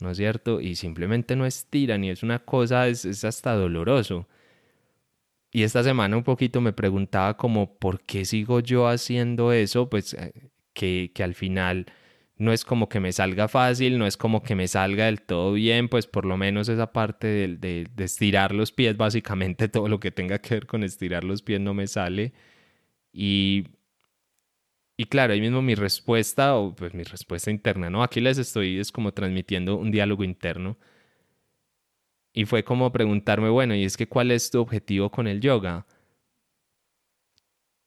¿no 0.00 0.10
es 0.10 0.16
cierto? 0.16 0.60
Y 0.60 0.76
simplemente 0.76 1.36
no 1.36 1.46
estiran 1.46 2.04
y 2.04 2.10
es 2.10 2.22
una 2.22 2.38
cosa, 2.40 2.88
es, 2.88 3.24
hasta 3.24 3.54
doloroso. 3.54 4.28
Y 5.54 5.62
esta 5.62 5.84
semana 5.84 6.16
un 6.16 6.24
poquito 6.24 6.60
me 6.60 6.72
preguntaba 6.72 7.36
como, 7.36 7.78
¿por 7.78 8.00
qué 8.02 8.24
sigo 8.24 8.58
yo 8.58 8.88
haciendo 8.88 9.52
eso? 9.52 9.88
Pues 9.88 10.14
eh, 10.14 10.50
que, 10.72 11.12
que 11.14 11.22
al 11.22 11.34
final 11.34 11.86
no 12.36 12.52
es 12.52 12.64
como 12.64 12.88
que 12.88 12.98
me 12.98 13.12
salga 13.12 13.46
fácil, 13.46 13.96
no 13.98 14.06
es 14.06 14.16
como 14.16 14.42
que 14.42 14.56
me 14.56 14.66
salga 14.66 15.06
del 15.06 15.22
todo 15.22 15.52
bien, 15.52 15.88
pues 15.88 16.08
por 16.08 16.26
lo 16.26 16.36
menos 16.36 16.68
esa 16.68 16.92
parte 16.92 17.28
de, 17.28 17.56
de, 17.56 17.86
de, 17.94 18.04
estirar 18.04 18.52
los 18.52 18.72
pies, 18.72 18.96
básicamente 18.96 19.68
todo 19.70 19.88
lo 19.88 20.00
que 20.00 20.10
tenga 20.10 20.40
que 20.40 20.54
ver 20.56 20.66
con 20.66 20.82
estirar 20.82 21.22
los 21.24 21.42
pies 21.42 21.60
no 21.60 21.72
me 21.74 21.86
sale. 21.86 22.32
Y 23.12 23.66
y 24.96 25.06
claro, 25.06 25.32
ahí 25.32 25.40
mismo 25.40 25.60
mi 25.62 25.74
respuesta, 25.74 26.54
o 26.56 26.74
pues 26.74 26.94
mi 26.94 27.02
respuesta 27.02 27.50
interna, 27.50 27.90
¿no? 27.90 28.02
Aquí 28.02 28.20
les 28.20 28.38
estoy 28.38 28.78
es 28.78 28.92
como 28.92 29.12
transmitiendo 29.12 29.76
un 29.76 29.90
diálogo 29.90 30.22
interno. 30.24 30.78
Y 32.34 32.46
fue 32.46 32.64
como 32.64 32.90
preguntarme, 32.90 33.48
bueno, 33.48 33.76
¿y 33.76 33.84
es 33.84 33.96
que 33.96 34.08
cuál 34.08 34.32
es 34.32 34.50
tu 34.50 34.60
objetivo 34.60 35.08
con 35.08 35.28
el 35.28 35.40
yoga? 35.40 35.86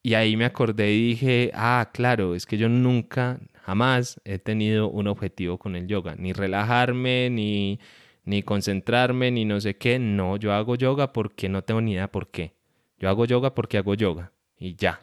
Y 0.02 0.14
ahí 0.14 0.38
me 0.38 0.46
acordé 0.46 0.90
y 0.94 1.08
dije, 1.08 1.50
ah, 1.54 1.90
claro, 1.92 2.34
es 2.34 2.46
que 2.46 2.56
yo 2.56 2.70
nunca, 2.70 3.38
jamás 3.62 4.20
he 4.24 4.38
tenido 4.38 4.88
un 4.88 5.06
objetivo 5.06 5.58
con 5.58 5.76
el 5.76 5.86
yoga, 5.86 6.14
ni 6.16 6.32
relajarme, 6.32 7.28
ni, 7.28 7.78
ni 8.24 8.42
concentrarme, 8.42 9.30
ni 9.30 9.44
no 9.44 9.60
sé 9.60 9.76
qué. 9.76 9.98
No, 9.98 10.38
yo 10.38 10.54
hago 10.54 10.76
yoga 10.76 11.12
porque 11.12 11.50
no 11.50 11.62
tengo 11.62 11.82
ni 11.82 11.92
idea 11.92 12.10
por 12.10 12.30
qué. 12.30 12.54
Yo 12.98 13.10
hago 13.10 13.26
yoga 13.26 13.54
porque 13.54 13.76
hago 13.76 13.94
yoga 13.94 14.32
y 14.58 14.76
ya. 14.76 15.00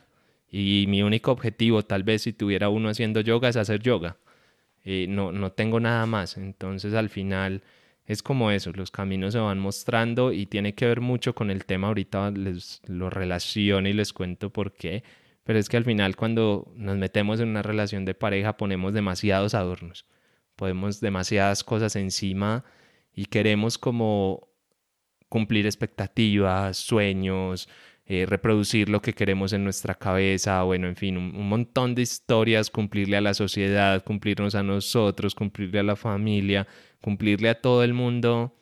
Y 0.49 0.85
mi 0.87 1.03
único 1.03 1.31
objetivo, 1.31 1.83
tal 1.83 2.03
vez 2.03 2.23
si 2.23 2.33
tuviera 2.33 2.69
uno 2.69 2.89
haciendo 2.89 3.21
yoga, 3.21 3.49
es 3.49 3.57
hacer 3.57 3.79
yoga. 3.81 4.17
Eh, 4.83 5.05
no, 5.07 5.31
no 5.31 5.51
tengo 5.51 5.79
nada 5.79 6.05
más. 6.07 6.37
Entonces 6.37 6.95
al 6.95 7.09
final 7.09 7.61
es 8.05 8.21
como 8.21 8.51
eso, 8.51 8.71
los 8.73 8.91
caminos 8.91 9.33
se 9.33 9.39
van 9.39 9.59
mostrando 9.59 10.31
y 10.31 10.45
tiene 10.45 10.75
que 10.75 10.85
ver 10.85 11.01
mucho 11.01 11.33
con 11.33 11.49
el 11.49 11.65
tema. 11.65 11.87
Ahorita 11.87 12.31
les 12.31 12.81
lo 12.85 13.09
relaciono 13.09 13.89
y 13.89 13.93
les 13.93 14.13
cuento 14.13 14.51
por 14.51 14.73
qué. 14.73 15.03
Pero 15.43 15.59
es 15.59 15.69
que 15.69 15.77
al 15.77 15.85
final 15.85 16.15
cuando 16.15 16.71
nos 16.75 16.97
metemos 16.97 17.39
en 17.39 17.49
una 17.49 17.61
relación 17.63 18.05
de 18.05 18.15
pareja 18.15 18.57
ponemos 18.57 18.93
demasiados 18.93 19.53
adornos. 19.55 20.05
podemos 20.55 21.01
demasiadas 21.01 21.63
cosas 21.63 21.95
encima 21.97 22.63
y 23.13 23.25
queremos 23.25 23.77
como 23.77 24.49
cumplir 25.29 25.65
expectativas, 25.65 26.77
sueños, 26.77 27.69
eh, 28.07 28.25
reproducir 28.27 28.87
lo 28.89 29.01
que 29.01 29.13
queremos 29.13 29.51
en 29.53 29.63
nuestra 29.63 29.95
cabeza, 29.95 30.61
bueno, 30.63 30.87
en 30.87 30.95
fin, 30.95 31.17
un, 31.17 31.49
montón 31.49 31.95
de 31.95 32.03
historias, 32.03 32.69
cumplirle 32.69 33.17
a 33.17 33.21
la 33.21 33.33
sociedad, 33.33 34.03
cumplirnos 34.03 34.53
a 34.53 34.61
nosotros, 34.61 35.33
cumplirle 35.33 35.79
a 35.79 35.83
la 35.83 35.95
familia, 35.95 36.67
cumplirle 37.01 37.49
a 37.49 37.61
todo 37.61 37.83
el 37.83 37.93
mundo. 37.95 38.55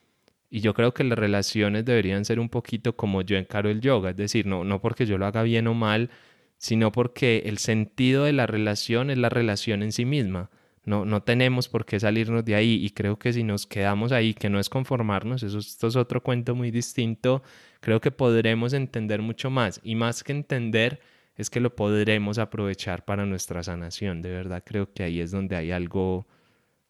Y 0.49 0.61
yo 0.61 0.73
creo 0.73 0.93
que 0.93 1.03
las 1.03 1.17
relaciones 1.19 1.83
deberían 1.83 2.23
ser 2.25 2.39
un 2.39 2.47
poquito 2.47 2.95
como 2.95 3.21
yo 3.21 3.35
encaro 3.37 3.69
el 3.69 3.81
yoga, 3.81 4.11
es 4.11 4.17
decir, 4.17 4.45
no, 4.45 4.63
no 4.63 4.79
porque 4.81 5.05
yo 5.05 5.17
lo 5.17 5.25
haga 5.25 5.43
bien 5.43 5.67
o 5.67 5.73
mal, 5.73 6.09
sino 6.57 6.91
porque 6.93 7.43
el 7.45 7.57
sentido 7.57 8.23
de 8.23 8.33
la 8.33 8.47
relación 8.47 9.09
es 9.09 9.17
la 9.17 9.29
relación 9.29 9.83
en 9.83 9.91
sí 9.91 10.05
misma. 10.05 10.51
No, 10.85 11.05
no 11.05 11.23
tenemos 11.23 11.69
por 11.69 11.85
qué 11.85 11.99
salirnos 11.99 12.43
de 12.43 12.55
ahí 12.55 12.83
y 12.83 12.89
creo 12.89 13.17
que 13.17 13.31
si 13.31 13.43
nos 13.43 13.65
quedamos 13.65 14.11
ahí, 14.11 14.33
que 14.33 14.49
no 14.49 14.59
es 14.59 14.69
conformarnos, 14.69 15.41
eso 15.43 15.59
esto 15.59 15.87
es 15.87 15.95
otro 15.95 16.21
cuento 16.21 16.55
muy 16.55 16.71
distinto, 16.71 17.41
creo 17.79 18.01
que 18.01 18.11
podremos 18.11 18.73
entender 18.73 19.21
mucho 19.21 19.49
más 19.49 19.79
y 19.83 19.95
más 19.95 20.23
que 20.23 20.33
entender 20.33 20.99
es 21.35 21.49
que 21.49 21.59
lo 21.61 21.75
podremos 21.75 22.37
aprovechar 22.37 23.05
para 23.05 23.25
nuestra 23.25 23.63
sanación. 23.63 24.21
De 24.21 24.31
verdad 24.31 24.63
creo 24.65 24.91
que 24.93 25.03
ahí 25.03 25.19
es 25.21 25.31
donde 25.31 25.55
hay 25.55 25.71
algo, 25.71 26.27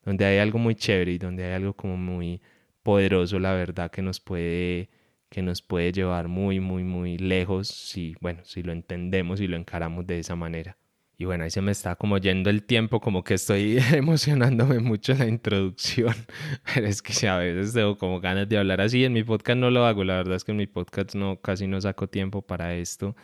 donde 0.03 0.25
hay 0.25 0.39
algo 0.39 0.59
muy 0.59 0.75
chévere 0.75 1.13
y 1.13 1.17
donde 1.19 1.45
hay 1.45 1.53
algo 1.53 1.73
como 1.75 1.97
muy 1.97 2.41
poderoso, 2.83 3.39
la 3.39 3.53
verdad, 3.53 3.91
que 3.91 4.01
nos 4.01 4.19
puede 4.19 4.89
que 5.29 5.41
nos 5.41 5.61
puede 5.63 5.91
llevar 5.91 6.27
muy, 6.27 6.59
muy, 6.59 6.83
muy 6.83 7.17
lejos 7.17 7.67
si, 7.69 8.15
bueno, 8.21 8.41
si 8.45 8.61
lo 8.63 8.71
entendemos 8.71 9.41
y 9.41 9.47
lo 9.47 9.57
encaramos 9.57 10.05
de 10.05 10.19
esa 10.19 10.35
manera. 10.35 10.77
Y 11.23 11.25
bueno, 11.25 11.45
ahí 11.45 11.51
se 11.51 11.61
me 11.61 11.71
está 11.71 11.95
como 11.95 12.17
yendo 12.17 12.49
el 12.49 12.63
tiempo, 12.63 12.99
como 12.99 13.23
que 13.23 13.35
estoy 13.35 13.77
emocionándome 13.93 14.79
mucho 14.79 15.13
en 15.13 15.19
la 15.19 15.27
introducción. 15.27 16.13
Pero 16.75 16.85
es 16.85 17.01
que 17.01 17.29
a 17.29 17.37
veces 17.37 17.73
tengo 17.73 17.97
como 17.97 18.19
ganas 18.19 18.49
de 18.49 18.57
hablar 18.57 18.81
así. 18.81 19.05
En 19.05 19.13
mi 19.13 19.23
podcast 19.23 19.57
no 19.57 19.71
lo 19.71 19.85
hago, 19.85 20.03
la 20.03 20.17
verdad 20.17 20.35
es 20.35 20.43
que 20.43 20.51
en 20.51 20.57
mi 20.57 20.67
podcast 20.67 21.15
no, 21.15 21.39
casi 21.39 21.65
no 21.65 21.79
saco 21.79 22.09
tiempo 22.09 22.41
para 22.41 22.75
esto. 22.75 23.15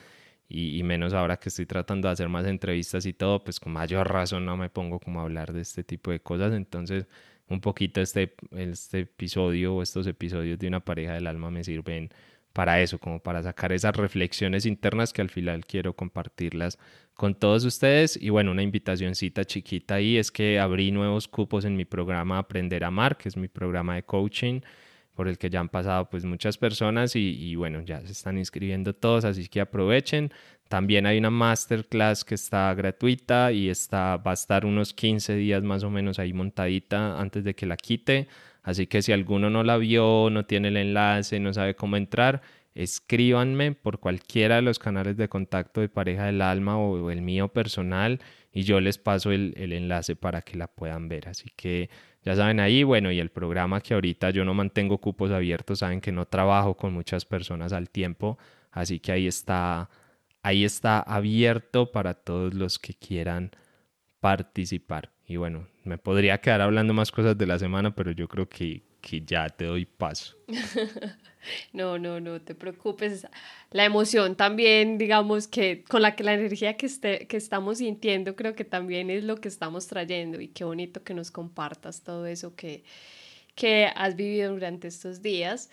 Y, 0.48 0.82
menos 0.84 1.13
ahora 1.13 1.38
que 1.38 1.50
estoy 1.50 1.65
tratando 1.65 2.08
de 2.08 2.13
hacer 2.13 2.29
más 2.29 2.46
entrevistas 2.48 3.06
y 3.06 3.12
todo, 3.12 3.44
pues 3.44 3.60
con 3.60 3.74
mayor 3.74 4.10
razón 4.10 4.46
no 4.46 4.56
me 4.56 4.70
pongo 4.70 5.00
como 5.01 5.20
a 5.20 5.24
hablar 5.24 5.51
de 5.51 5.60
este 5.60 5.84
tipo 5.84 6.12
de 6.12 6.22
cosas. 6.22 6.53
Entonces, 6.53 7.06
un 7.50 7.60
poquito 7.60 8.00
este, 8.00 8.34
este 8.51 9.00
episodio 9.01 9.75
o 9.75 9.84
estos 9.84 10.08
episodios 10.08 10.58
de 10.58 10.68
una 10.70 10.79
pareja 10.79 11.15
del 11.15 11.27
alma 11.27 11.51
me 11.51 11.65
sirven 11.65 12.12
para 12.60 12.82
eso, 12.82 13.00
como 13.00 13.22
para 13.22 13.42
sacar 13.42 13.72
esas 13.72 13.96
reflexiones 13.96 14.66
internas 14.66 15.13
que 15.13 15.22
al 15.22 15.30
final 15.30 15.66
quiero 15.66 15.96
compartirlas 15.96 16.78
con 17.13 17.34
todos 17.34 17.63
ustedes. 17.63 18.22
Y 18.22 18.32
bueno, 18.32 18.51
una 18.51 18.63
invitacióncita 18.63 19.46
chiquita 19.46 19.96
ahí 19.96 20.18
es 20.18 20.30
que 20.30 20.60
abrí 20.60 20.92
nuevos 20.92 21.30
cupos 21.30 21.63
en 21.63 21.78
mi 21.78 21.86
programa 21.86 22.38
Aprender 22.38 22.84
a 22.84 22.88
Amar, 22.88 23.16
que 23.16 23.30
es 23.30 23.38
mi 23.38 23.48
programa 23.48 23.96
de 23.96 24.04
coaching 24.04 24.60
por 25.13 25.30
el 25.30 25.38
que 25.38 25.50
ya 25.50 25.62
han 25.62 25.70
pasado 25.70 26.10
pues 26.10 26.25
muchas 26.25 26.58
personas 26.58 27.16
y, 27.16 27.30
y, 27.30 27.56
bueno, 27.56 27.80
ya 27.82 28.06
se 28.06 28.12
están 28.12 28.38
inscribiendo 28.38 28.94
todos, 28.94 29.24
así 29.24 29.48
que 29.48 29.62
aprovechen. 29.62 30.30
También 30.68 31.06
hay 31.06 31.18
una 31.18 31.30
masterclass 31.30 32.25
que 32.25 32.36
está 32.36 32.74
gratuita 32.74 33.54
y 33.54 33.70
está, 33.70 34.18
va 34.18 34.32
a 34.32 34.34
estar 34.34 34.66
unos 34.66 34.94
15 34.94 35.34
días 35.36 35.63
más 35.63 35.84
o 35.84 35.89
menos 35.89 36.20
ahí 36.20 36.34
montadita 36.34 37.22
antes 37.22 37.46
de 37.46 37.56
que 37.56 37.66
la 37.66 37.78
quite. 37.78 38.28
Así 38.63 38.88
que 38.88 39.01
si 39.01 39.12
alguno 39.12 39.50
no 39.50 39.63
la 39.63 39.78
vio, 39.78 40.30
no 40.30 40.46
tiene 40.46 40.70
el 40.70 40.78
enlace, 40.78 41.39
no 41.39 41.54
sabe 41.54 41.75
cómo 41.75 41.98
entrar, 41.98 42.42
escríbanme 42.75 43.74
por 43.74 44.00
cualquiera 44.00 44.58
de 44.58 44.62
los 44.62 44.80
canales 44.80 45.18
de 45.18 45.30
contacto 45.30 45.82
de 45.82 45.89
Pareja 45.89 46.25
del 46.25 46.42
Alma 46.42 46.78
o 46.78 47.10
el 47.12 47.22
mío 47.22 47.48
personal 47.50 48.20
y 48.51 48.63
yo 48.63 48.80
les 48.80 48.98
paso 48.98 49.32
el, 49.32 49.54
enlace 49.58 50.16
para 50.16 50.42
que 50.42 50.58
la 50.58 50.68
puedan 50.68 51.08
ver. 51.08 51.28
Así 51.30 51.50
que 51.56 51.89
ya 52.24 52.36
saben 52.36 52.60
ahí, 52.60 52.84
bueno, 52.84 53.12
y 53.12 53.20
el 53.20 53.30
programa 53.30 53.82
que 53.82 53.94
ahorita 53.94 54.32
yo 54.32 54.44
no 54.46 54.54
mantengo 54.54 54.98
cupos 55.00 55.32
abiertos, 55.32 55.80
saben 55.80 56.01
que 56.01 56.12
no 56.12 56.25
trabajo 56.25 56.75
con 56.75 56.94
muchas 56.94 57.25
personas 57.25 57.74
al 57.74 57.89
tiempo, 57.89 58.38
así 58.72 59.00
que 59.00 59.12
ahí 59.12 59.28
está, 59.28 59.89
ahí 60.42 60.63
está 60.66 61.00
abierto 61.00 61.92
para 61.92 62.13
todos 62.13 62.54
los 62.54 62.80
que 62.80 62.94
quieran 62.94 63.51
participar. 64.20 65.12
Y 65.29 65.38
bueno, 65.38 65.67
me 65.83 66.00
podría 66.00 66.39
quedar 66.41 66.59
hablando 66.59 66.91
más 66.91 67.12
cosas 67.12 67.38
de 67.38 67.45
la 67.45 67.59
semana, 67.59 67.93
pero 67.93 68.09
yo 68.09 68.27
creo 68.27 68.50
que, 68.50 68.81
que 69.00 69.21
ya 69.21 69.48
te 69.48 69.65
doy 69.65 69.86
paso. 69.86 70.36
no, 71.71 72.00
no, 72.00 72.19
no 72.19 72.41
te 72.41 72.55
preocupes. 72.55 73.27
La 73.69 73.86
emoción 73.86 74.36
también, 74.36 74.98
digamos 74.98 75.48
que 75.48 75.83
con 75.83 76.01
la 76.01 76.15
que 76.15 76.24
la 76.24 76.33
energía 76.33 76.77
que, 76.77 76.88
esté, 76.88 77.27
que 77.27 77.38
estamos 77.38 77.77
sintiendo, 77.77 78.36
creo 78.36 78.55
que 78.55 78.65
también 78.65 79.12
es 79.12 79.24
lo 79.24 79.36
que 79.36 79.50
estamos 79.50 79.86
trayendo. 79.86 80.41
Y 80.41 80.48
qué 80.48 80.63
bonito 80.63 81.03
que 81.03 81.13
nos 81.13 81.29
compartas 81.29 82.01
todo 82.01 82.25
eso 82.25 82.55
que, 82.55 82.83
que 83.53 83.88
has 83.95 84.15
vivido 84.15 84.53
durante 84.53 84.88
estos 84.88 85.21
días. 85.21 85.69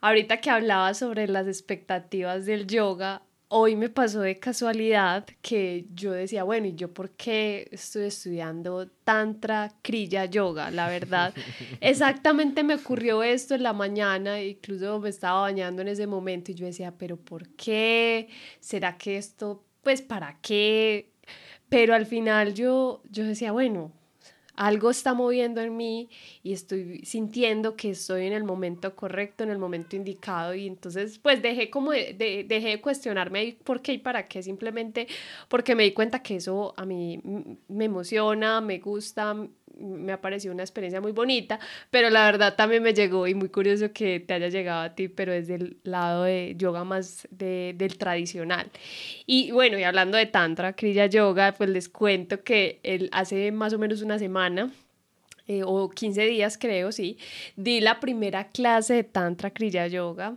Ahorita 0.00 0.40
que 0.40 0.50
hablaba 0.50 0.92
sobre 0.94 1.28
las 1.28 1.46
expectativas 1.46 2.46
del 2.46 2.66
yoga, 2.66 3.22
hoy 3.48 3.76
me 3.76 3.88
pasó 3.88 4.20
de 4.20 4.38
casualidad 4.38 5.26
que 5.40 5.86
yo 5.94 6.12
decía, 6.12 6.44
bueno, 6.44 6.66
¿y 6.66 6.74
yo 6.74 6.92
por 6.92 7.10
qué 7.10 7.68
estoy 7.72 8.04
estudiando 8.04 8.88
Tantra 9.04 9.72
Kriya 9.82 10.26
Yoga? 10.26 10.70
La 10.70 10.88
verdad, 10.88 11.34
exactamente 11.80 12.62
me 12.62 12.74
ocurrió 12.74 13.22
esto 13.22 13.54
en 13.54 13.62
la 13.62 13.72
mañana, 13.72 14.42
incluso 14.42 15.00
me 15.00 15.08
estaba 15.08 15.42
bañando 15.42 15.82
en 15.82 15.88
ese 15.88 16.06
momento 16.06 16.50
y 16.52 16.54
yo 16.54 16.66
decía, 16.66 16.94
pero 16.96 17.16
¿por 17.16 17.48
qué? 17.50 18.28
¿Será 18.60 18.98
que 18.98 19.16
esto, 19.16 19.64
pues, 19.82 20.02
para 20.02 20.38
qué? 20.40 21.12
Pero 21.68 21.94
al 21.94 22.06
final 22.06 22.54
yo, 22.54 23.02
yo 23.10 23.24
decía, 23.24 23.52
bueno, 23.52 23.92
algo 24.58 24.90
está 24.90 25.14
moviendo 25.14 25.60
en 25.60 25.76
mí 25.76 26.10
y 26.42 26.52
estoy 26.52 27.00
sintiendo 27.04 27.76
que 27.76 27.90
estoy 27.90 28.26
en 28.26 28.32
el 28.32 28.42
momento 28.42 28.96
correcto, 28.96 29.44
en 29.44 29.50
el 29.50 29.58
momento 29.58 29.94
indicado 29.94 30.52
y 30.52 30.66
entonces 30.66 31.20
pues 31.20 31.40
dejé 31.40 31.70
como 31.70 31.92
de, 31.92 32.44
dejé 32.46 32.68
de 32.68 32.80
cuestionarme 32.80 33.56
por 33.62 33.80
qué 33.82 33.92
y 33.92 33.98
para 33.98 34.26
qué, 34.26 34.42
simplemente 34.42 35.06
porque 35.48 35.76
me 35.76 35.84
di 35.84 35.92
cuenta 35.92 36.22
que 36.22 36.36
eso 36.36 36.74
a 36.76 36.84
mí 36.84 37.20
me 37.68 37.84
emociona, 37.84 38.60
me 38.60 38.80
gusta, 38.80 39.36
me 39.78 40.12
ha 40.12 40.20
parecido 40.20 40.52
una 40.52 40.62
experiencia 40.62 41.00
muy 41.00 41.12
bonita, 41.12 41.58
pero 41.90 42.10
la 42.10 42.24
verdad 42.24 42.56
también 42.56 42.82
me 42.82 42.94
llegó 42.94 43.26
y 43.26 43.34
muy 43.34 43.48
curioso 43.48 43.92
que 43.92 44.20
te 44.20 44.34
haya 44.34 44.48
llegado 44.48 44.82
a 44.82 44.94
ti, 44.94 45.08
pero 45.08 45.32
desde 45.32 45.54
el 45.56 45.76
lado 45.82 46.24
de 46.24 46.54
yoga 46.56 46.84
más 46.84 47.26
de, 47.30 47.74
del 47.76 47.96
tradicional. 47.98 48.70
Y 49.26 49.50
bueno, 49.52 49.78
y 49.78 49.84
hablando 49.84 50.18
de 50.18 50.26
Tantra, 50.26 50.74
Kriya 50.74 51.06
Yoga, 51.06 51.52
pues 51.52 51.70
les 51.70 51.88
cuento 51.88 52.42
que 52.42 52.80
él 52.82 53.08
hace 53.12 53.52
más 53.52 53.72
o 53.72 53.78
menos 53.78 54.02
una 54.02 54.18
semana, 54.18 54.72
eh, 55.46 55.62
o 55.64 55.88
15 55.88 56.26
días 56.26 56.58
creo, 56.58 56.92
sí, 56.92 57.18
di 57.56 57.80
la 57.80 58.00
primera 58.00 58.48
clase 58.48 58.94
de 58.94 59.04
Tantra 59.04 59.50
Kriya 59.50 59.86
Yoga. 59.86 60.36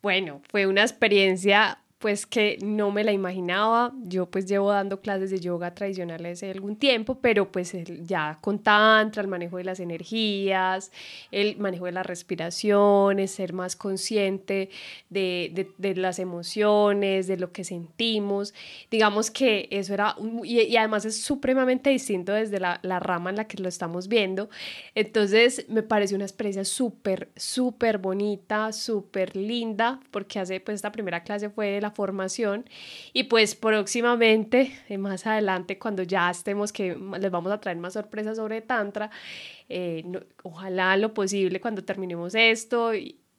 Bueno, 0.00 0.40
fue 0.48 0.66
una 0.66 0.82
experiencia 0.82 1.78
pues 2.00 2.24
que 2.24 2.56
no 2.62 2.90
me 2.90 3.04
la 3.04 3.12
imaginaba. 3.12 3.92
Yo 4.04 4.24
pues 4.24 4.46
llevo 4.46 4.70
dando 4.70 5.02
clases 5.02 5.30
de 5.30 5.38
yoga 5.38 5.74
tradicionales 5.74 6.38
hace 6.38 6.50
algún 6.50 6.76
tiempo, 6.76 7.18
pero 7.20 7.52
pues 7.52 7.76
ya 8.06 8.38
con 8.40 8.58
tantra, 8.58 9.20
el 9.20 9.28
manejo 9.28 9.58
de 9.58 9.64
las 9.64 9.80
energías, 9.80 10.92
el 11.30 11.58
manejo 11.58 11.84
de 11.84 11.92
las 11.92 12.06
respiraciones, 12.06 13.32
ser 13.32 13.52
más 13.52 13.76
consciente 13.76 14.70
de, 15.10 15.68
de, 15.76 15.94
las 15.94 16.18
emociones, 16.18 17.26
de 17.26 17.36
lo 17.36 17.52
que 17.52 17.64
sentimos. 17.64 18.54
Digamos 18.90 19.30
que 19.30 19.68
eso 19.70 19.92
era, 19.92 20.16
y, 20.42 20.74
además 20.76 21.04
es 21.04 21.20
supremamente 21.20 21.90
distinto 21.90 22.32
desde 22.32 22.60
la, 22.60 22.80
la 22.82 22.98
rama 22.98 23.28
en 23.28 23.36
la 23.36 23.46
que 23.46 23.58
lo 23.58 23.68
estamos 23.68 24.08
viendo. 24.08 24.48
Entonces 24.94 25.66
me 25.68 25.82
pareció 25.82 26.16
una 26.16 26.24
experiencia 26.24 26.64
súper, 26.64 27.28
súper 27.36 27.98
bonita, 27.98 28.72
súper 28.72 29.36
linda, 29.36 30.00
porque 30.10 30.38
hace 30.38 30.60
pues 30.60 30.76
esta 30.76 30.92
primera 30.92 31.22
clase 31.24 31.50
fue 31.50 31.66
de 31.66 31.80
la 31.82 31.89
formación 31.90 32.64
y 33.12 33.24
pues 33.24 33.54
próximamente, 33.54 34.72
eh, 34.88 34.98
más 34.98 35.26
adelante, 35.26 35.78
cuando 35.78 36.02
ya 36.02 36.30
estemos, 36.30 36.72
que 36.72 36.96
les 36.96 37.30
vamos 37.30 37.52
a 37.52 37.60
traer 37.60 37.78
más 37.78 37.94
sorpresas 37.94 38.36
sobre 38.36 38.60
Tantra, 38.60 39.10
eh, 39.68 40.04
ojalá 40.42 40.96
lo 40.96 41.14
posible 41.14 41.60
cuando 41.60 41.84
terminemos 41.84 42.34
esto 42.34 42.92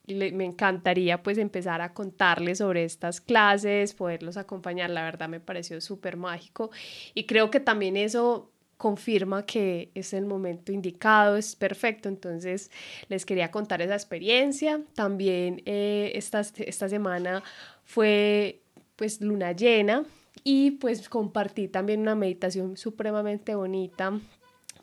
me 0.07 0.45
encantaría 0.45 1.21
pues 1.21 1.37
empezar 1.37 1.81
a 1.81 1.93
contarles 1.93 2.57
sobre 2.57 2.83
estas 2.83 3.21
clases, 3.21 3.93
poderlos 3.93 4.37
acompañar, 4.37 4.89
la 4.89 5.03
verdad 5.03 5.29
me 5.29 5.39
pareció 5.39 5.79
súper 5.81 6.17
mágico 6.17 6.71
y 7.13 7.25
creo 7.25 7.51
que 7.51 7.59
también 7.59 7.97
eso 7.97 8.51
confirma 8.81 9.45
que 9.45 9.91
es 9.93 10.11
el 10.11 10.25
momento 10.25 10.71
indicado, 10.71 11.37
es 11.37 11.55
perfecto. 11.55 12.09
Entonces 12.09 12.71
les 13.09 13.27
quería 13.27 13.51
contar 13.51 13.79
esa 13.83 13.93
experiencia. 13.93 14.81
También 14.95 15.61
eh, 15.67 16.11
esta, 16.15 16.41
esta 16.41 16.89
semana 16.89 17.43
fue 17.83 18.63
pues 18.95 19.21
luna 19.21 19.51
llena 19.51 20.03
y 20.43 20.71
pues 20.71 21.07
compartí 21.09 21.67
también 21.67 22.01
una 22.01 22.15
meditación 22.15 22.75
supremamente 22.75 23.53
bonita 23.53 24.19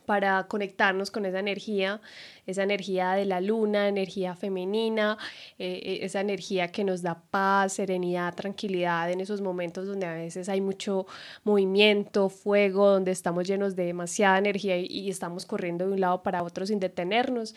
para 0.09 0.45
conectarnos 0.45 1.11
con 1.11 1.27
esa 1.27 1.39
energía, 1.39 2.01
esa 2.47 2.63
energía 2.63 3.13
de 3.13 3.27
la 3.27 3.43
luna, 3.43 3.89
energía 3.89 4.35
femenina, 4.35 5.19
eh, 5.59 5.83
eh, 5.85 5.99
esa 6.01 6.23
energía 6.23 6.69
que 6.69 6.83
nos 6.83 7.03
da 7.03 7.21
paz, 7.31 7.75
serenidad, 7.75 8.35
tranquilidad 8.35 9.11
en 9.11 9.21
esos 9.21 9.43
momentos 9.43 9.87
donde 9.87 10.07
a 10.07 10.15
veces 10.15 10.49
hay 10.49 10.63
mucho 10.63 11.07
movimiento, 11.45 12.31
fuego, 12.31 12.89
donde 12.89 13.11
estamos 13.11 13.47
llenos 13.47 13.77
de 13.77 13.85
demasiada 13.85 14.39
energía 14.39 14.79
y, 14.79 15.11
estamos 15.11 15.45
corriendo 15.45 15.87
de 15.87 15.93
un 15.93 16.01
lado 16.01 16.23
para 16.23 16.43
otro 16.43 16.65
sin 16.65 16.81
detenernos. 16.81 17.55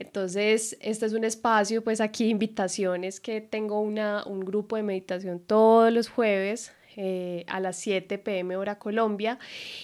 Entonces, 0.00 0.76
este 0.80 1.06
es 1.06 1.12
un 1.12 1.22
espacio, 1.22 1.84
pues 1.84 2.00
aquí 2.00 2.28
invitaciones 2.30 3.20
que 3.20 3.40
tengo 3.40 3.80
una, 3.80 4.24
un 4.26 4.40
grupo 4.40 4.74
de 4.74 4.82
meditación 4.82 5.38
todos 5.38 5.92
los 5.92 6.08
jueves 6.08 6.72
eh, 6.96 7.44
a 7.48 7.60
las 7.60 7.76
7 7.76 8.18
pm 8.18 8.56
hora 8.56 8.78
Colombia 8.78 9.38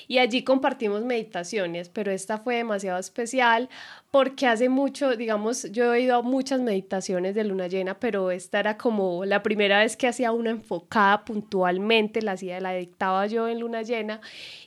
y 0.07 0.19
allí 0.19 0.43
compartimos 0.45 1.05
meditaciones, 1.05 1.89
pero 1.89 2.13
esta 2.13 2.39
fue 2.39 2.57
demasiado 2.57 2.99
especial 2.99 3.69
porque 4.11 4.47
hace 4.47 4.69
mucho, 4.69 5.17
digamos, 5.17 5.71
yo 5.71 5.93
he 5.93 6.01
ido 6.01 6.17
a 6.17 6.23
muchas 6.23 6.61
meditaciones 6.61 7.35
de 7.35 7.45
luna 7.45 7.67
llena, 7.67 7.99
pero 8.01 8.31
esta 8.31 8.61
era 8.61 8.79
como 8.79 9.25
la 9.25 9.43
primera 9.43 9.81
vez 9.81 9.97
que 9.97 10.09
hacía 10.09 10.33
una 10.33 10.51
enfocada 10.51 11.25
puntualmente, 11.25 12.23
la 12.23 12.33
hacía, 12.33 12.61
la 12.61 12.73
dictaba 12.73 13.27
yo 13.27 13.49
en 13.49 13.61
luna 13.61 13.83
llena 13.83 14.21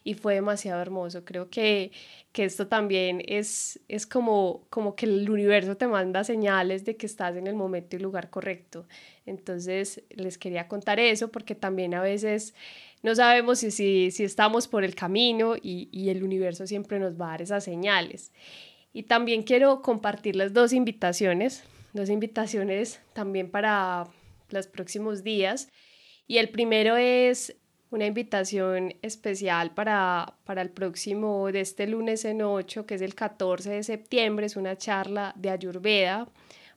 y 0.03 0.13
fue 0.13 0.35
demasiado 0.35 0.81
hermoso. 0.81 1.25
Creo 1.25 1.49
que, 1.49 1.91
que 2.31 2.45
esto 2.45 2.67
también 2.67 3.23
es, 3.27 3.79
es 3.87 4.05
como, 4.05 4.63
como 4.69 4.95
que 4.95 5.05
el 5.07 5.29
universo 5.29 5.75
te 5.75 5.87
manda 5.87 6.23
señales 6.23 6.85
de 6.85 6.95
que 6.95 7.05
estás 7.07 7.35
en 7.35 7.47
el 7.47 7.55
momento 7.55 7.95
y 7.95 7.99
lugar 7.99 8.29
correcto. 8.29 8.85
Entonces, 9.31 10.03
les 10.09 10.37
quería 10.37 10.67
contar 10.67 10.99
eso 10.99 11.31
porque 11.31 11.55
también 11.55 11.95
a 11.95 12.01
veces 12.01 12.53
no 13.01 13.15
sabemos 13.15 13.59
si, 13.59 13.71
si, 14.11 14.23
estamos 14.23 14.67
por 14.67 14.83
el 14.83 14.93
camino 14.93 15.55
y, 15.59 16.09
el 16.09 16.23
universo 16.23 16.67
siempre 16.67 16.99
nos 16.99 17.19
va 17.19 17.27
a 17.27 17.29
dar 17.31 17.41
esas 17.41 17.63
señales. 17.63 18.31
Y 18.93 19.03
también 19.03 19.41
quiero 19.41 19.81
compartirles 19.81 20.53
dos 20.53 20.73
invitaciones, 20.73 21.63
dos 21.93 22.09
invitaciones 22.09 22.99
también 23.13 23.49
para 23.49 24.07
los 24.49 24.67
próximos 24.67 25.23
días. 25.23 25.69
Y 26.27 26.37
el 26.37 26.49
primero 26.49 26.95
es 26.97 27.55
una 27.89 28.05
invitación 28.05 28.93
especial 29.01 29.73
para, 29.73 30.35
para 30.45 30.61
el 30.61 30.69
próximo, 30.69 31.51
de 31.51 31.61
este 31.61 31.87
lunes 31.87 32.23
en 32.25 32.41
8, 32.41 32.85
que 32.85 32.95
es 32.95 33.01
el 33.01 33.15
14 33.15 33.71
de 33.71 33.83
septiembre, 33.83 34.45
es 34.45 34.55
una 34.55 34.77
charla 34.77 35.33
de 35.35 35.49
Ayurveda. 35.49 36.27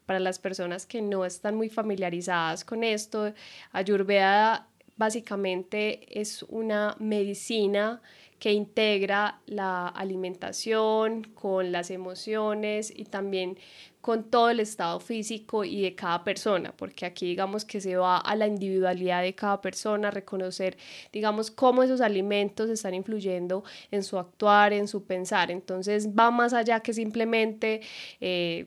Para 0.07 0.21
las 0.21 0.39
personas 0.39 0.87
que 0.87 1.01
no 1.01 1.25
están 1.25 1.55
muy 1.55 1.69
familiarizadas 1.69 2.65
con 2.65 2.85
esto, 2.85 3.33
Ayurveda 3.73 4.69
básicamente 4.97 6.21
es 6.21 6.43
una 6.45 6.97
medicina 6.99 8.01
que 8.39 8.53
integra 8.53 9.41
la 9.47 9.89
alimentación 9.89 11.25
con 11.35 11.73
las 11.73 11.91
emociones 11.91 12.93
y 12.95 13.05
también 13.05 13.57
con 14.03 14.25
todo 14.25 14.51
el 14.51 14.61
estado 14.61 15.01
físico 15.01 15.65
y 15.65 15.81
de 15.81 15.95
cada 15.95 16.25
persona, 16.25 16.75
porque 16.77 17.07
aquí 17.07 17.25
digamos 17.25 17.65
que 17.65 17.81
se 17.81 17.97
va 17.97 18.19
a 18.19 18.37
la 18.37 18.47
individualidad 18.47 19.23
de 19.23 19.35
cada 19.35 19.63
persona, 19.63 20.11
reconocer, 20.11 20.77
digamos, 21.11 21.51
cómo 21.51 21.83
esos 21.83 22.03
alimentos 22.03 22.69
están 22.69 22.93
influyendo 22.93 23.65
en 23.91 24.03
su 24.03 24.19
actuar, 24.19 24.75
en 24.75 24.89
su 24.89 25.05
pensar. 25.05 25.51
Entonces 25.51 26.11
va 26.11 26.31
más 26.31 26.53
allá 26.53 26.81
que 26.81 26.93
simplemente 26.93 27.81
eh, 28.21 28.67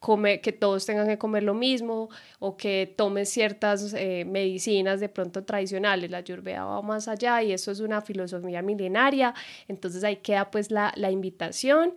que 0.00 0.52
todos 0.52 0.86
tengan 0.86 1.08
que 1.08 1.18
comer 1.18 1.42
lo 1.42 1.54
mismo 1.54 2.08
o 2.38 2.56
que 2.56 2.92
tomen 2.96 3.26
ciertas 3.26 3.92
eh, 3.94 4.24
medicinas 4.24 5.00
de 5.00 5.08
pronto 5.08 5.44
tradicionales. 5.44 6.10
La 6.10 6.18
Ayurveda 6.18 6.64
va 6.64 6.82
más 6.82 7.08
allá 7.08 7.42
y 7.42 7.52
eso 7.52 7.72
es 7.72 7.80
una 7.80 8.00
filosofía 8.00 8.62
milenaria. 8.62 9.34
Entonces 9.66 10.04
ahí 10.04 10.16
queda 10.16 10.50
pues 10.50 10.70
la, 10.70 10.92
la 10.96 11.10
invitación. 11.10 11.94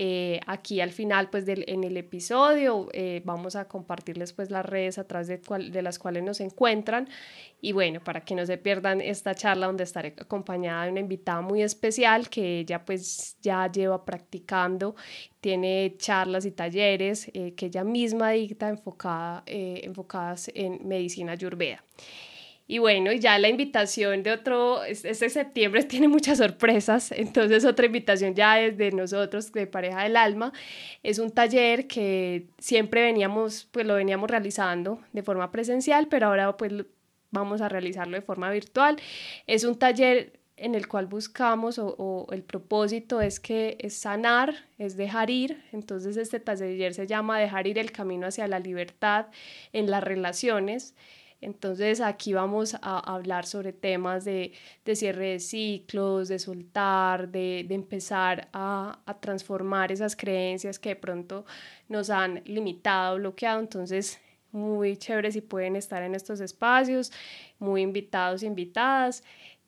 Eh, 0.00 0.38
aquí 0.46 0.80
al 0.80 0.92
final, 0.92 1.28
pues 1.28 1.44
en 1.48 1.82
el 1.82 1.96
episodio, 1.96 2.88
eh, 2.92 3.20
vamos 3.24 3.56
a 3.56 3.66
compartirles 3.66 4.32
pues 4.32 4.48
las 4.48 4.64
redes 4.64 4.96
a 4.96 5.08
través 5.08 5.26
de, 5.26 5.40
de, 5.72 5.82
las 5.82 5.98
cuales 5.98 6.22
nos 6.22 6.38
encuentran. 6.40 7.08
Y 7.60 7.72
bueno, 7.72 7.98
para 7.98 8.20
que 8.20 8.36
no 8.36 8.46
se 8.46 8.58
pierdan 8.58 9.00
esta 9.00 9.34
charla 9.34 9.66
donde 9.66 9.82
estaré 9.82 10.14
acompañada 10.16 10.84
de 10.84 10.92
una 10.92 11.00
invitada 11.00 11.40
muy 11.40 11.62
especial 11.62 12.28
que 12.30 12.60
ella 12.60 12.84
pues 12.84 13.38
ya 13.42 13.68
lleva 13.72 14.04
practicando, 14.04 14.94
tiene 15.40 15.96
charlas 15.98 16.46
y 16.46 16.52
talleres 16.52 17.28
eh, 17.34 17.54
que 17.56 17.66
ella 17.66 17.82
misma 17.82 18.30
dicta 18.30 18.68
enfocada, 18.68 19.42
enfocadas 19.46 20.48
en 20.54 20.86
medicina 20.86 21.32
ayurveda. 21.32 21.82
Y 22.70 22.78
bueno, 22.78 23.12
ya 23.12 23.38
la 23.38 23.48
invitación 23.48 24.22
de 24.22 24.30
otro, 24.30 24.84
este 24.84 25.30
septiembre 25.30 25.82
tiene 25.84 26.06
muchas 26.06 26.36
sorpresas, 26.36 27.12
entonces 27.12 27.64
otra 27.64 27.86
invitación 27.86 28.34
ya 28.34 28.56
desde 28.56 28.92
nosotros, 28.92 29.50
de 29.52 29.66
Pareja 29.66 30.02
del 30.02 30.18
Alma, 30.18 30.52
es 31.02 31.18
un 31.18 31.30
taller 31.30 31.86
que 31.86 32.46
siempre 32.58 33.02
veníamos, 33.02 33.66
pues 33.72 33.86
lo 33.86 33.94
veníamos 33.94 34.30
realizando 34.30 35.00
de 35.14 35.22
forma 35.22 35.50
presencial, 35.50 36.08
pero 36.08 36.26
ahora 36.26 36.56
pues 36.58 36.72
vamos 37.30 37.62
a 37.62 37.70
realizarlo 37.70 38.16
de 38.16 38.22
forma 38.22 38.50
virtual. 38.50 38.98
Es 39.46 39.64
un 39.64 39.78
taller 39.78 40.38
en 40.58 40.74
el 40.74 40.88
cual 40.88 41.06
buscamos 41.06 41.78
o, 41.78 42.26
el 42.32 42.42
propósito 42.42 43.20
es 43.20 43.40
que 43.40 43.76
es 43.80 43.94
sanar, 43.94 44.54
es 44.76 44.96
dejar 44.96 45.30
ir. 45.30 45.62
Entonces 45.72 46.16
este 46.16 46.40
taller 46.40 46.94
se 46.94 47.06
llama 47.06 47.38
Dejar 47.38 47.66
ir 47.66 47.78
el 47.78 47.92
camino 47.92 48.26
hacia 48.26 48.46
la 48.46 48.58
libertad 48.58 49.26
en 49.72 49.90
las 49.90 50.02
relaciones. 50.02 50.94
Entonces 51.40 52.00
aquí 52.00 52.32
vamos 52.32 52.74
a 52.82 52.98
hablar 53.14 53.46
sobre 53.46 53.72
temas 53.72 54.24
de, 54.24 54.52
cierre 54.94 55.30
de 55.30 55.40
ciclos, 55.40 56.28
de 56.28 56.38
soltar, 56.38 57.28
de, 57.28 57.60
empezar 57.70 58.48
a, 58.52 59.00
transformar 59.20 59.92
esas 59.92 60.16
creencias 60.16 60.78
que 60.78 60.90
de 60.90 60.96
pronto 60.96 61.44
nos 61.88 62.10
han 62.10 62.42
limitado, 62.44 63.16
bloqueado. 63.16 63.60
Entonces, 63.60 64.20
muy 64.50 64.96
chévere 64.96 65.30
si 65.30 65.40
pueden 65.40 65.76
estar 65.76 66.02
en 66.02 66.14
estos 66.14 66.40
espacios, 66.40 67.12
muy 67.58 67.82
invitados, 67.82 68.42
invitadas. 68.42 69.22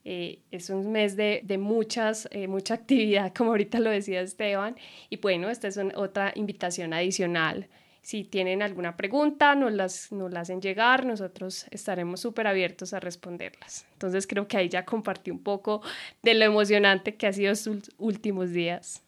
Eh, 0.05 0.41
es 0.51 0.71
un 0.71 0.91
mes 0.91 1.15
de, 1.17 1.45
muchas, 1.59 2.29
eh, 2.33 2.49
mucha 2.49 2.75
actividad, 2.75 3.33
como 3.37 3.51
ahorita 3.51 3.79
lo 3.79 3.91
decía 3.91 4.23
Esteban. 4.23 4.77
Y 5.09 5.19
bueno, 5.19 5.51
esta 5.51 5.69
es 5.69 5.79
otra 5.95 6.33
invitación 6.35 6.93
adicional 6.95 7.69
si 8.03 8.25
tienen 8.25 8.63
alguna 8.63 8.97
pregunta, 8.97 9.55
nos 9.55 9.73
las, 9.73 10.11
nos 10.13 10.33
la 10.33 10.41
hacen 10.41 10.61
llegar, 10.61 11.05
nosotros 11.05 11.67
estaremos 11.71 12.21
súper 12.21 12.47
abiertos 12.47 12.95
a 12.95 13.01
responderlas. 13.01 13.87
Entonces 13.93 14.27
creo 14.27 14.49
que 14.49 14.57
ahí 14.57 14.69
ya 14.69 14.85
compartí 14.85 15.31
un 15.31 15.43
poco 15.43 15.83
de 16.23 16.35
lo 16.35 16.45
emocionante 16.45 17.17
que 17.17 17.27
ha 17.27 17.33
sido 17.33 17.55
sus 17.55 17.91
últimos 17.99 18.51
días. 18.53 19.03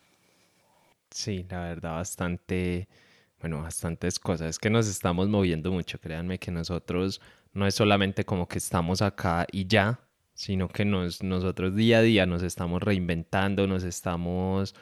Sí, 1.11 1.47
la 1.49 1.61
verdad, 1.61 1.93
bastante, 1.95 2.89
bueno, 3.41 3.63
bastantes 3.63 4.19
cosas. 4.19 4.51
Es 4.51 4.59
que 4.59 4.71
nos 4.71 4.89
estamos 4.89 5.29
moviendo 5.29 5.73
mucho, 5.73 5.99
créanme 5.99 6.39
que 6.39 6.51
nosotros 6.51 7.21
no 7.53 7.67
es 7.67 7.75
solamente 7.75 8.25
como 8.25 8.49
que 8.49 8.59
estamos 8.59 9.03
acá 9.03 9.47
y 9.51 9.67
ya, 9.67 10.01
sino 10.35 10.69
que 10.69 10.85
nos, 10.85 11.23
nosotros 11.23 11.75
día 11.75 11.99
a 11.99 12.03
día 12.03 12.27
nos 12.27 12.43
estamos 12.43 12.83
reinventando, 12.83 13.67
nos 13.67 13.85
estamos 13.85 14.75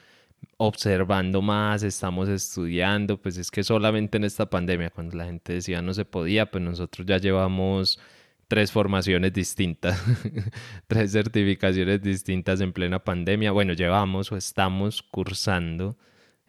observando 0.56 1.40
más, 1.42 1.82
estamos 1.82 2.28
estudiando, 2.28 3.20
pues 3.20 3.38
es 3.38 3.50
que 3.50 3.64
solamente 3.64 4.18
en 4.18 4.24
esta 4.24 4.48
pandemia, 4.50 4.90
cuando 4.90 5.16
la 5.16 5.24
gente 5.24 5.54
decía 5.54 5.80
no 5.82 5.94
se 5.94 6.04
podía, 6.04 6.50
pues 6.50 6.62
nosotros 6.62 7.06
ya 7.06 7.18
llevamos 7.18 7.98
tres 8.46 8.72
formaciones 8.72 9.32
distintas, 9.32 10.02
tres 10.86 11.12
certificaciones 11.12 12.02
distintas 12.02 12.60
en 12.60 12.72
plena 12.72 12.98
pandemia. 12.98 13.52
Bueno, 13.52 13.72
llevamos 13.74 14.32
o 14.32 14.36
estamos 14.36 15.02
cursando 15.02 15.96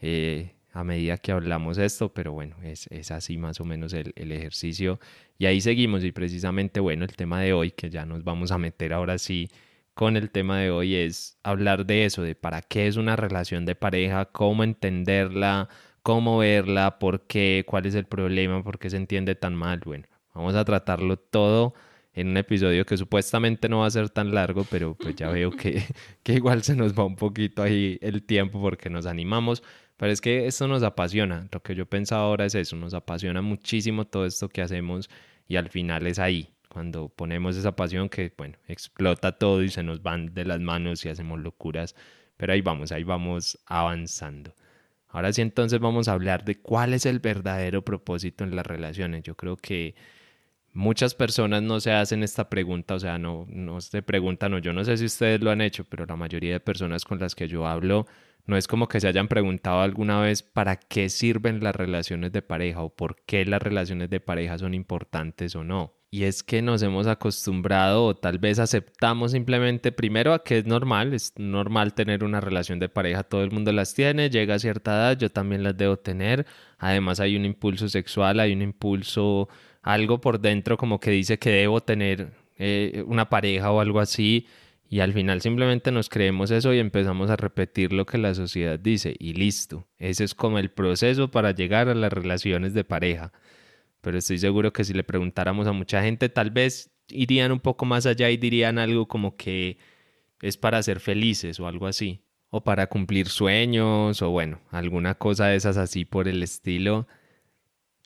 eh, 0.02 0.56
a 0.74 0.84
medida 0.84 1.18
que 1.18 1.32
hablamos 1.32 1.78
esto, 1.78 2.14
pero 2.14 2.34
bueno, 2.34 2.56
es, 2.64 2.88
es 2.88 3.12
así 3.12 3.38
más 3.38 3.62
o 3.62 3.66
menos 3.66 3.94
el, 3.94 4.14
el, 4.16 4.32
ejercicio. 4.32 5.00
Y 5.38 5.46
ahí 5.46 5.62
seguimos 5.62 6.04
y 6.04 6.12
precisamente, 6.12 6.80
bueno, 6.80 7.06
el 7.06 7.16
tema 7.16 7.40
de 7.40 7.54
hoy, 7.54 7.72
que 7.72 7.90
ya 7.90 8.06
nos 8.06 8.24
vamos 8.24 8.52
a 8.52 8.58
meter 8.58 8.94
ahora 8.94 9.18
sí 9.18 9.50
con 10.02 10.18
el 10.18 10.32
tema 10.32 10.58
de 10.58 10.72
hoy 10.72 10.96
es 10.96 11.38
hablar 11.44 11.86
de 11.86 12.06
eso, 12.06 12.24
de 12.24 12.34
para 12.34 12.64
qué 12.64 12.88
es 12.88 12.96
una 12.96 13.16
relación 13.16 13.68
de 13.68 13.76
pareja, 13.76 14.26
cómo 14.26 14.64
entenderla, 14.64 15.70
cómo 16.02 16.40
verla, 16.40 16.98
por 16.98 17.28
qué, 17.28 17.64
cuál 17.68 17.86
es 17.86 17.94
el 17.94 18.06
problema, 18.06 18.64
por 18.64 18.80
qué 18.80 18.90
se 18.90 18.98
entiende 18.98 19.36
tan 19.36 19.54
mal. 19.54 19.80
Bueno, 19.86 20.08
vamos 20.34 20.56
a 20.56 20.66
tratarlo 20.66 21.18
todo 21.18 21.76
en 22.16 22.30
un 22.30 22.38
episodio 22.38 22.84
que 22.84 22.98
supuestamente 22.98 23.70
no 23.70 23.82
va 23.82 23.86
a 23.86 23.92
ser 23.92 24.10
tan 24.10 24.34
largo, 24.34 24.66
pero 24.72 24.96
pues 24.96 25.16
ya 25.16 25.30
veo 25.30 25.52
que, 25.52 25.84
que 26.24 26.34
igual 26.34 26.64
se 26.64 26.76
nos 26.76 26.98
va 26.98 27.06
un 27.06 27.16
poquito 27.16 27.62
ahí 27.62 28.00
el 28.02 28.24
tiempo 28.24 28.60
porque 28.60 28.90
nos 28.90 29.06
animamos. 29.06 29.62
Pero 29.98 30.12
es 30.12 30.20
que 30.20 30.48
esto 30.48 30.68
nos 30.68 30.82
apasiona. 30.82 31.48
Lo 31.52 31.62
que 31.62 31.76
yo 31.76 31.86
pensaba 31.86 32.24
ahora 32.24 32.48
es 32.48 32.56
eso, 32.56 32.76
nos 32.76 32.96
apasiona 32.96 33.44
muchísimo 33.44 34.08
todo 34.08 34.26
esto 34.26 34.50
que 34.50 34.64
hacemos 34.64 35.12
y 35.48 35.58
al 35.58 35.70
final 35.70 36.08
es 36.08 36.18
ahí, 36.18 36.50
cuando 36.72 37.10
ponemos 37.10 37.58
esa 37.58 37.76
pasión 37.76 38.10
que, 38.10 38.34
bueno, 38.38 38.58
explota 38.68 39.34
todo 39.34 39.62
y 39.62 39.70
se 39.70 39.84
nos 39.84 40.02
van 40.02 40.34
de 40.34 40.46
las 40.46 40.60
manos 40.60 41.06
y 41.06 41.10
hacemos 41.10 41.40
locuras, 41.40 41.96
pero 42.38 42.54
ahí 42.54 42.62
vamos, 42.62 42.92
ahí 42.92 43.04
vamos 43.04 43.60
avanzando. 43.66 44.56
Ahora 45.10 45.34
sí, 45.34 45.42
entonces 45.42 45.80
vamos 45.80 46.08
a 46.08 46.14
hablar 46.14 46.46
de 46.46 46.60
cuál 46.62 46.94
es 46.94 47.06
el 47.06 47.20
verdadero 47.20 47.84
propósito 47.84 48.46
en 48.46 48.56
las 48.56 48.66
relaciones. 48.66 49.24
Yo 49.24 49.36
creo 49.36 49.58
que 49.58 49.96
muchas 50.74 51.14
personas 51.14 51.62
no 51.62 51.82
se 51.82 51.92
hacen 51.92 52.24
esta 52.24 52.50
pregunta, 52.50 52.96
o 52.96 53.00
sea, 53.00 53.18
no, 53.18 53.46
no 53.50 53.82
se 53.82 54.02
preguntan, 54.02 54.54
o 54.54 54.60
yo 54.60 54.72
no 54.72 54.86
sé 54.86 54.96
si 54.98 55.06
ustedes 55.06 55.42
lo 55.42 55.52
han 55.52 55.60
hecho, 55.60 55.84
pero 55.84 56.06
la 56.06 56.16
mayoría 56.16 56.54
de 56.54 56.60
personas 56.62 57.04
con 57.04 57.20
las 57.20 57.36
que 57.36 57.50
yo 57.50 57.68
hablo 57.68 58.08
no 58.46 58.58
es 58.58 58.68
como 58.68 58.88
que 58.88 59.00
se 59.02 59.08
hayan 59.08 59.28
preguntado 59.28 59.82
alguna 59.82 60.22
vez 60.22 60.42
para 60.42 60.78
qué 60.78 61.10
sirven 61.10 61.62
las 61.62 61.76
relaciones 61.76 62.32
de 62.32 62.42
pareja 62.42 62.82
o 62.82 62.90
por 62.96 63.18
qué 63.26 63.46
las 63.46 63.62
relaciones 63.62 64.10
de 64.10 64.22
pareja 64.22 64.58
son 64.58 64.74
importantes 64.74 65.56
o 65.56 65.64
no. 65.64 66.01
Y 66.14 66.26
es 66.26 66.44
que 66.44 66.62
nos 66.62 66.82
hemos 66.82 67.08
acostumbrado 67.08 68.04
o 68.04 68.16
tal 68.18 68.38
vez 68.38 68.60
aceptamos 68.60 69.32
simplemente 69.32 69.94
primero 69.94 70.34
a 70.34 70.44
que 70.44 70.58
es 70.58 70.66
normal, 70.66 71.14
es 71.14 71.32
normal 71.38 71.94
tener 71.94 72.26
una 72.26 72.42
relación 72.42 72.80
de 72.80 72.90
pareja, 72.90 73.24
todo 73.24 73.44
el 73.44 73.52
mundo 73.52 73.72
las 73.72 73.94
tiene, 73.94 74.30
llega 74.30 74.56
a 74.56 74.60
cierta 74.60 74.92
edad, 74.92 75.18
yo 75.18 75.30
también 75.30 75.64
las 75.64 75.78
debo 75.78 75.96
tener, 75.96 76.46
además 76.80 77.22
hay 77.22 77.38
un 77.38 77.46
impulso 77.46 77.88
sexual, 77.88 78.42
hay 78.42 78.52
un 78.52 78.62
impulso, 78.62 79.48
algo 79.82 80.20
por 80.20 80.42
dentro 80.42 80.76
como 80.76 81.00
que 81.00 81.12
dice 81.12 81.40
que 81.40 81.52
debo 81.52 81.80
tener 81.80 82.34
eh, 82.58 83.06
una 83.08 83.30
pareja 83.30 83.72
o 83.72 83.80
algo 83.80 84.02
así, 84.02 84.48
y 84.90 85.00
al 85.00 85.14
final 85.14 85.40
simplemente 85.40 85.94
nos 85.94 86.10
creemos 86.10 86.52
eso 86.52 86.74
y 86.74 86.80
empezamos 86.80 87.30
a 87.30 87.38
repetir 87.38 87.94
lo 87.94 88.06
que 88.06 88.18
la 88.18 88.34
sociedad 88.34 88.78
dice 88.78 89.16
y 89.18 89.32
listo, 89.32 89.88
ese 89.98 90.26
es 90.26 90.36
como 90.36 90.60
el 90.60 90.72
proceso 90.72 91.32
para 91.32 91.52
llegar 91.52 91.88
a 91.88 91.96
las 91.96 92.12
relaciones 92.12 92.74
de 92.74 92.84
pareja 92.84 93.32
pero 94.02 94.18
estoy 94.18 94.40
seguro 94.40 94.74
que 94.74 94.84
si 94.84 94.94
le 94.94 95.04
preguntáramos 95.04 95.68
a 95.68 95.72
mucha 95.72 96.02
gente, 96.04 96.30
tal 96.30 96.52
vez 96.52 96.92
irían 97.10 97.52
un 97.52 97.60
poco 97.60 97.86
más 97.86 98.06
allá 98.06 98.30
y 98.30 98.38
dirían 98.38 98.80
algo 98.80 99.08
como 99.08 99.36
que 99.36 99.78
es 100.42 100.58
para 100.58 100.82
ser 100.84 101.00
felices 101.00 101.60
o 101.60 101.68
algo 101.68 101.88
así, 101.88 102.24
o 102.50 102.64
para 102.64 102.88
cumplir 102.88 103.28
sueños, 103.30 104.22
o 104.22 104.30
bueno, 104.32 104.60
alguna 104.72 105.16
cosa 105.16 105.48
de 105.48 105.56
esas 105.56 105.78
así 105.78 106.06
por 106.06 106.28
el 106.28 106.44
estilo. 106.44 107.08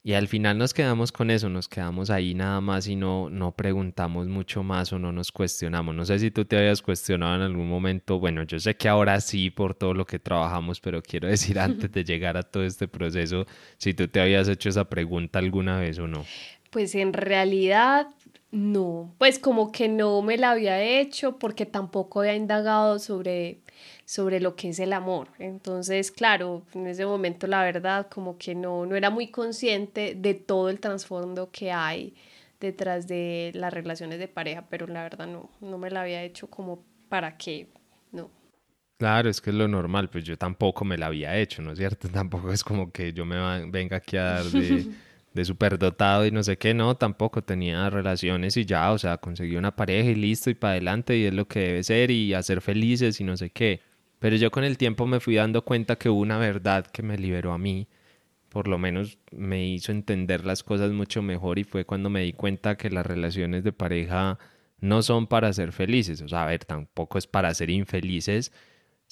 Y 0.05 0.13
al 0.13 0.27
final 0.27 0.59
nos 0.59 0.75
quedamos 0.75 1.11
con 1.11 1.31
eso, 1.31 1.49
nos 1.49 1.67
quedamos 1.67 2.11
ahí 2.11 2.35
nada 2.35 2.61
más 2.61 2.87
y 2.87 2.95
no, 2.95 3.27
no 3.31 3.53
preguntamos 3.53 4.27
mucho 4.27 4.61
más 4.61 4.93
o 4.93 4.99
no 4.99 5.11
nos 5.11 5.31
cuestionamos. 5.31 5.95
No 5.95 6.05
sé 6.05 6.19
si 6.19 6.29
tú 6.29 6.45
te 6.45 6.59
habías 6.59 6.83
cuestionado 6.83 7.37
en 7.37 7.41
algún 7.41 7.67
momento, 7.67 8.19
bueno, 8.19 8.43
yo 8.43 8.59
sé 8.59 8.75
que 8.75 8.87
ahora 8.87 9.19
sí 9.19 9.49
por 9.49 9.73
todo 9.73 9.95
lo 9.95 10.05
que 10.05 10.19
trabajamos, 10.19 10.79
pero 10.79 11.01
quiero 11.01 11.27
decir 11.27 11.57
antes 11.59 11.91
de 11.91 12.03
llegar 12.03 12.37
a 12.37 12.43
todo 12.43 12.63
este 12.63 12.87
proceso, 12.87 13.47
si 13.79 13.95
tú 13.95 14.07
te 14.07 14.21
habías 14.21 14.47
hecho 14.47 14.69
esa 14.69 14.87
pregunta 14.87 15.39
alguna 15.39 15.79
vez 15.79 15.97
o 15.97 16.05
no. 16.05 16.23
Pues 16.69 16.93
en 16.93 17.11
realidad 17.11 18.05
no, 18.55 19.13
pues 19.17 19.37
como 19.37 19.73
que 19.73 19.89
no 19.89 20.21
me 20.21 20.37
la 20.37 20.51
había 20.51 20.81
hecho 20.81 21.37
porque 21.37 21.65
tampoco 21.65 22.21
había 22.21 22.35
indagado 22.35 22.99
sobre 22.99 23.59
sobre 24.05 24.39
lo 24.39 24.55
que 24.55 24.69
es 24.69 24.79
el 24.79 24.93
amor. 24.93 25.27
Entonces, 25.39 26.09
claro, 26.09 26.63
en 26.73 26.87
ese 26.87 27.05
momento 27.05 27.47
la 27.47 27.63
verdad 27.63 28.07
como 28.07 28.37
que 28.37 28.55
no, 28.55 28.85
no 28.85 28.95
era 28.95 29.09
muy 29.09 29.27
consciente 29.27 30.15
de 30.15 30.35
todo 30.35 30.69
el 30.69 30.79
trasfondo 30.79 31.49
que 31.51 31.71
hay 31.71 32.15
detrás 32.61 33.07
de 33.07 33.51
las 33.55 33.73
relaciones 33.73 34.19
de 34.19 34.29
pareja, 34.29 34.65
pero 34.69 34.87
la 34.87 35.03
verdad 35.03 35.27
no, 35.27 35.49
no 35.59 35.77
me 35.77 35.89
la 35.89 36.03
había 36.03 36.23
hecho 36.23 36.49
como 36.49 36.81
para 37.09 37.35
qué, 37.35 37.67
no. 38.13 38.29
Claro, 38.97 39.29
es 39.29 39.41
que 39.41 39.49
es 39.49 39.55
lo 39.55 39.67
normal, 39.67 40.09
pues 40.09 40.23
yo 40.23 40.37
tampoco 40.37 40.85
me 40.85 40.97
la 40.97 41.07
había 41.07 41.35
hecho, 41.37 41.61
¿no 41.61 41.73
es 41.73 41.77
cierto? 41.77 42.07
Tampoco 42.13 42.53
es 42.53 42.63
como 42.63 42.91
que 42.91 43.11
yo 43.11 43.25
me 43.25 43.69
venga 43.69 43.97
aquí 43.97 44.15
a 44.15 44.23
dar 44.23 44.45
de, 44.45 44.85
de 45.35 45.45
superdotado 45.45 46.25
y 46.25 46.31
no 46.31 46.43
sé 46.43 46.57
qué, 46.57 46.73
no, 46.73 46.95
tampoco 46.95 47.43
tenía 47.43 47.89
relaciones 47.89 48.55
y 48.55 48.65
ya, 48.65 48.91
o 48.93 48.97
sea, 48.97 49.17
conseguí 49.17 49.57
una 49.57 49.75
pareja 49.75 50.09
y 50.09 50.15
listo 50.15 50.49
y 50.49 50.55
para 50.55 50.71
adelante 50.71 51.17
y 51.17 51.25
es 51.25 51.33
lo 51.33 51.45
que 51.47 51.59
debe 51.59 51.83
ser 51.83 52.09
y 52.09 52.33
hacer 52.33 52.61
felices 52.61 53.19
y 53.19 53.25
no 53.25 53.35
sé 53.35 53.49
qué. 53.49 53.81
Pero 54.19 54.37
yo 54.37 54.49
con 54.49 54.63
el 54.63 54.77
tiempo 54.77 55.05
me 55.05 55.19
fui 55.19 55.35
dando 55.35 55.63
cuenta 55.63 55.97
que 55.97 56.09
hubo 56.09 56.21
una 56.21 56.37
verdad 56.37 56.87
que 56.87 57.03
me 57.03 57.17
liberó 57.17 57.51
a 57.51 57.57
mí, 57.57 57.89
por 58.49 58.69
lo 58.69 58.77
menos 58.77 59.19
me 59.31 59.67
hizo 59.67 59.91
entender 59.91 60.45
las 60.45 60.63
cosas 60.63 60.91
mucho 60.93 61.21
mejor 61.21 61.59
y 61.59 61.65
fue 61.65 61.83
cuando 61.85 62.09
me 62.09 62.21
di 62.21 62.31
cuenta 62.31 62.77
que 62.77 62.89
las 62.89 63.05
relaciones 63.05 63.65
de 63.65 63.73
pareja 63.73 64.39
no 64.79 65.01
son 65.01 65.27
para 65.27 65.51
ser 65.51 65.73
felices, 65.73 66.21
o 66.21 66.29
sea, 66.29 66.43
a 66.43 66.47
ver, 66.47 66.63
tampoco 66.63 67.17
es 67.17 67.27
para 67.27 67.53
ser 67.53 67.69
infelices, 67.69 68.53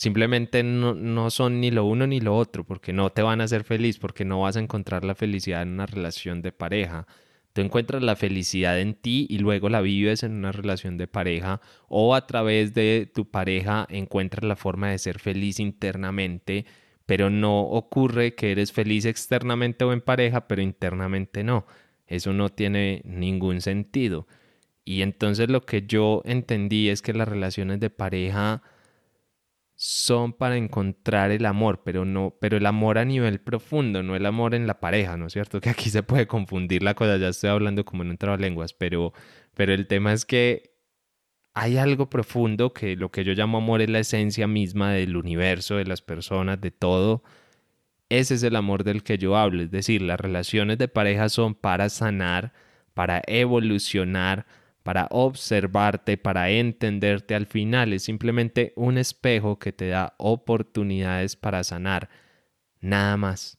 simplemente 0.04 0.64
no, 0.64 0.94
no 0.94 1.32
son 1.32 1.62
ni 1.62 1.72
lo 1.72 1.86
uno 1.86 2.06
ni 2.08 2.20
lo 2.20 2.36
otro, 2.36 2.66
porque 2.66 2.92
no 2.92 3.10
te 3.12 3.22
van 3.22 3.40
a 3.40 3.46
hacer 3.46 3.64
feliz, 3.64 3.98
porque 3.98 4.26
no 4.26 4.42
vas 4.42 4.58
a 4.58 4.60
encontrar 4.60 5.06
la 5.06 5.16
felicidad 5.16 5.62
en 5.62 5.70
una 5.70 5.86
relación 5.86 6.42
de 6.42 6.52
pareja. 6.52 7.08
Tú 7.54 7.62
encuentras 7.62 8.04
la 8.04 8.18
felicidad 8.18 8.82
en 8.82 8.96
ti 8.96 9.28
y 9.30 9.38
luego 9.38 9.70
la 9.70 9.80
vives 9.80 10.24
en 10.24 10.34
una 10.34 10.52
relación 10.52 10.98
de 10.98 11.08
pareja 11.08 11.62
o 11.88 12.16
a 12.16 12.28
través 12.28 12.74
de 12.74 13.10
tu 13.14 13.32
pareja 13.32 13.88
encuentras 13.90 14.44
la 14.44 14.58
forma 14.58 14.90
de 14.90 14.98
ser 14.98 15.20
feliz 15.20 15.62
internamente, 15.62 16.66
pero 17.06 17.30
no 17.30 17.62
ocurre 17.62 18.36
que 18.36 18.52
eres 18.52 18.74
feliz 18.74 19.06
externamente 19.06 19.86
o 19.86 19.94
en 19.94 20.02
pareja, 20.02 20.50
pero 20.50 20.62
internamente 20.62 21.46
no. 21.46 21.66
Eso 22.08 22.34
no 22.34 22.50
tiene 22.50 23.02
ningún 23.06 23.62
sentido. 23.62 24.28
Y 24.84 25.02
entonces 25.02 25.50
lo 25.50 25.62
que 25.66 25.84
yo 25.88 26.24
entendí 26.26 26.90
es 26.90 27.02
que 27.02 27.14
las 27.14 27.30
relaciones 27.30 27.80
de 27.80 27.90
pareja 27.90 28.64
son 29.76 30.34
para 30.34 30.58
encontrar 30.58 31.32
el 31.32 31.46
amor, 31.46 31.82
pero 31.84 32.06
no, 32.06 32.36
pero 32.40 32.58
el 32.58 32.66
amor 32.66 32.98
a 32.98 33.06
nivel 33.06 33.40
profundo, 33.40 34.04
no 34.04 34.16
el 34.16 34.26
amor 34.26 34.56
en 34.56 34.68
la 34.68 34.80
pareja, 34.80 35.18
¿no 35.18 35.28
es 35.28 35.34
cierto? 35.34 35.60
Que 35.62 35.70
aquí 35.70 35.90
se 35.90 36.04
puede 36.04 36.28
confundir 36.28 36.84
la 36.84 36.94
cosa, 36.94 37.18
ya 37.18 37.30
estoy 37.30 37.50
hablando 37.50 37.86
como 37.86 38.04
en 38.04 38.12
un 38.12 38.42
lenguas, 38.42 38.74
pero, 38.74 39.14
pero 39.56 39.74
el 39.74 39.88
tema 39.88 40.14
es 40.14 40.26
que 40.26 40.74
hay 41.54 41.78
algo 41.78 42.10
profundo 42.10 42.74
que 42.74 42.96
lo 42.96 43.12
que 43.12 43.24
yo 43.24 43.34
llamo 43.34 43.60
amor 43.60 43.82
es 43.82 43.90
la 43.90 44.00
esencia 44.00 44.48
misma 44.48 44.92
del 44.92 45.16
universo, 45.16 45.76
de 45.76 45.86
las 45.86 46.02
personas, 46.02 46.60
de 46.62 46.72
todo. 46.72 47.24
Ese 48.10 48.36
es 48.36 48.44
el 48.44 48.56
amor 48.56 48.84
del 48.84 49.04
que 49.04 49.18
yo 49.18 49.38
hablo, 49.38 49.64
es 49.64 49.72
decir, 49.72 50.02
las 50.02 50.20
relaciones 50.20 50.78
de 50.78 50.88
pareja 50.88 51.30
son 51.30 51.56
para 51.56 51.90
sanar, 51.90 52.54
para 52.94 53.22
evolucionar, 53.28 54.46
para 54.84 55.08
observarte, 55.12 56.18
para 56.18 56.50
entenderte 56.50 57.36
al 57.36 57.48
final. 57.48 57.94
Es 57.94 58.04
simplemente 58.04 58.74
un 58.76 58.98
espejo 58.98 59.58
que 59.60 59.74
te 59.74 59.88
da 59.88 60.14
oportunidades 60.18 61.36
para 61.36 61.64
sanar. 61.64 62.10
Nada 62.82 63.18
más. 63.18 63.58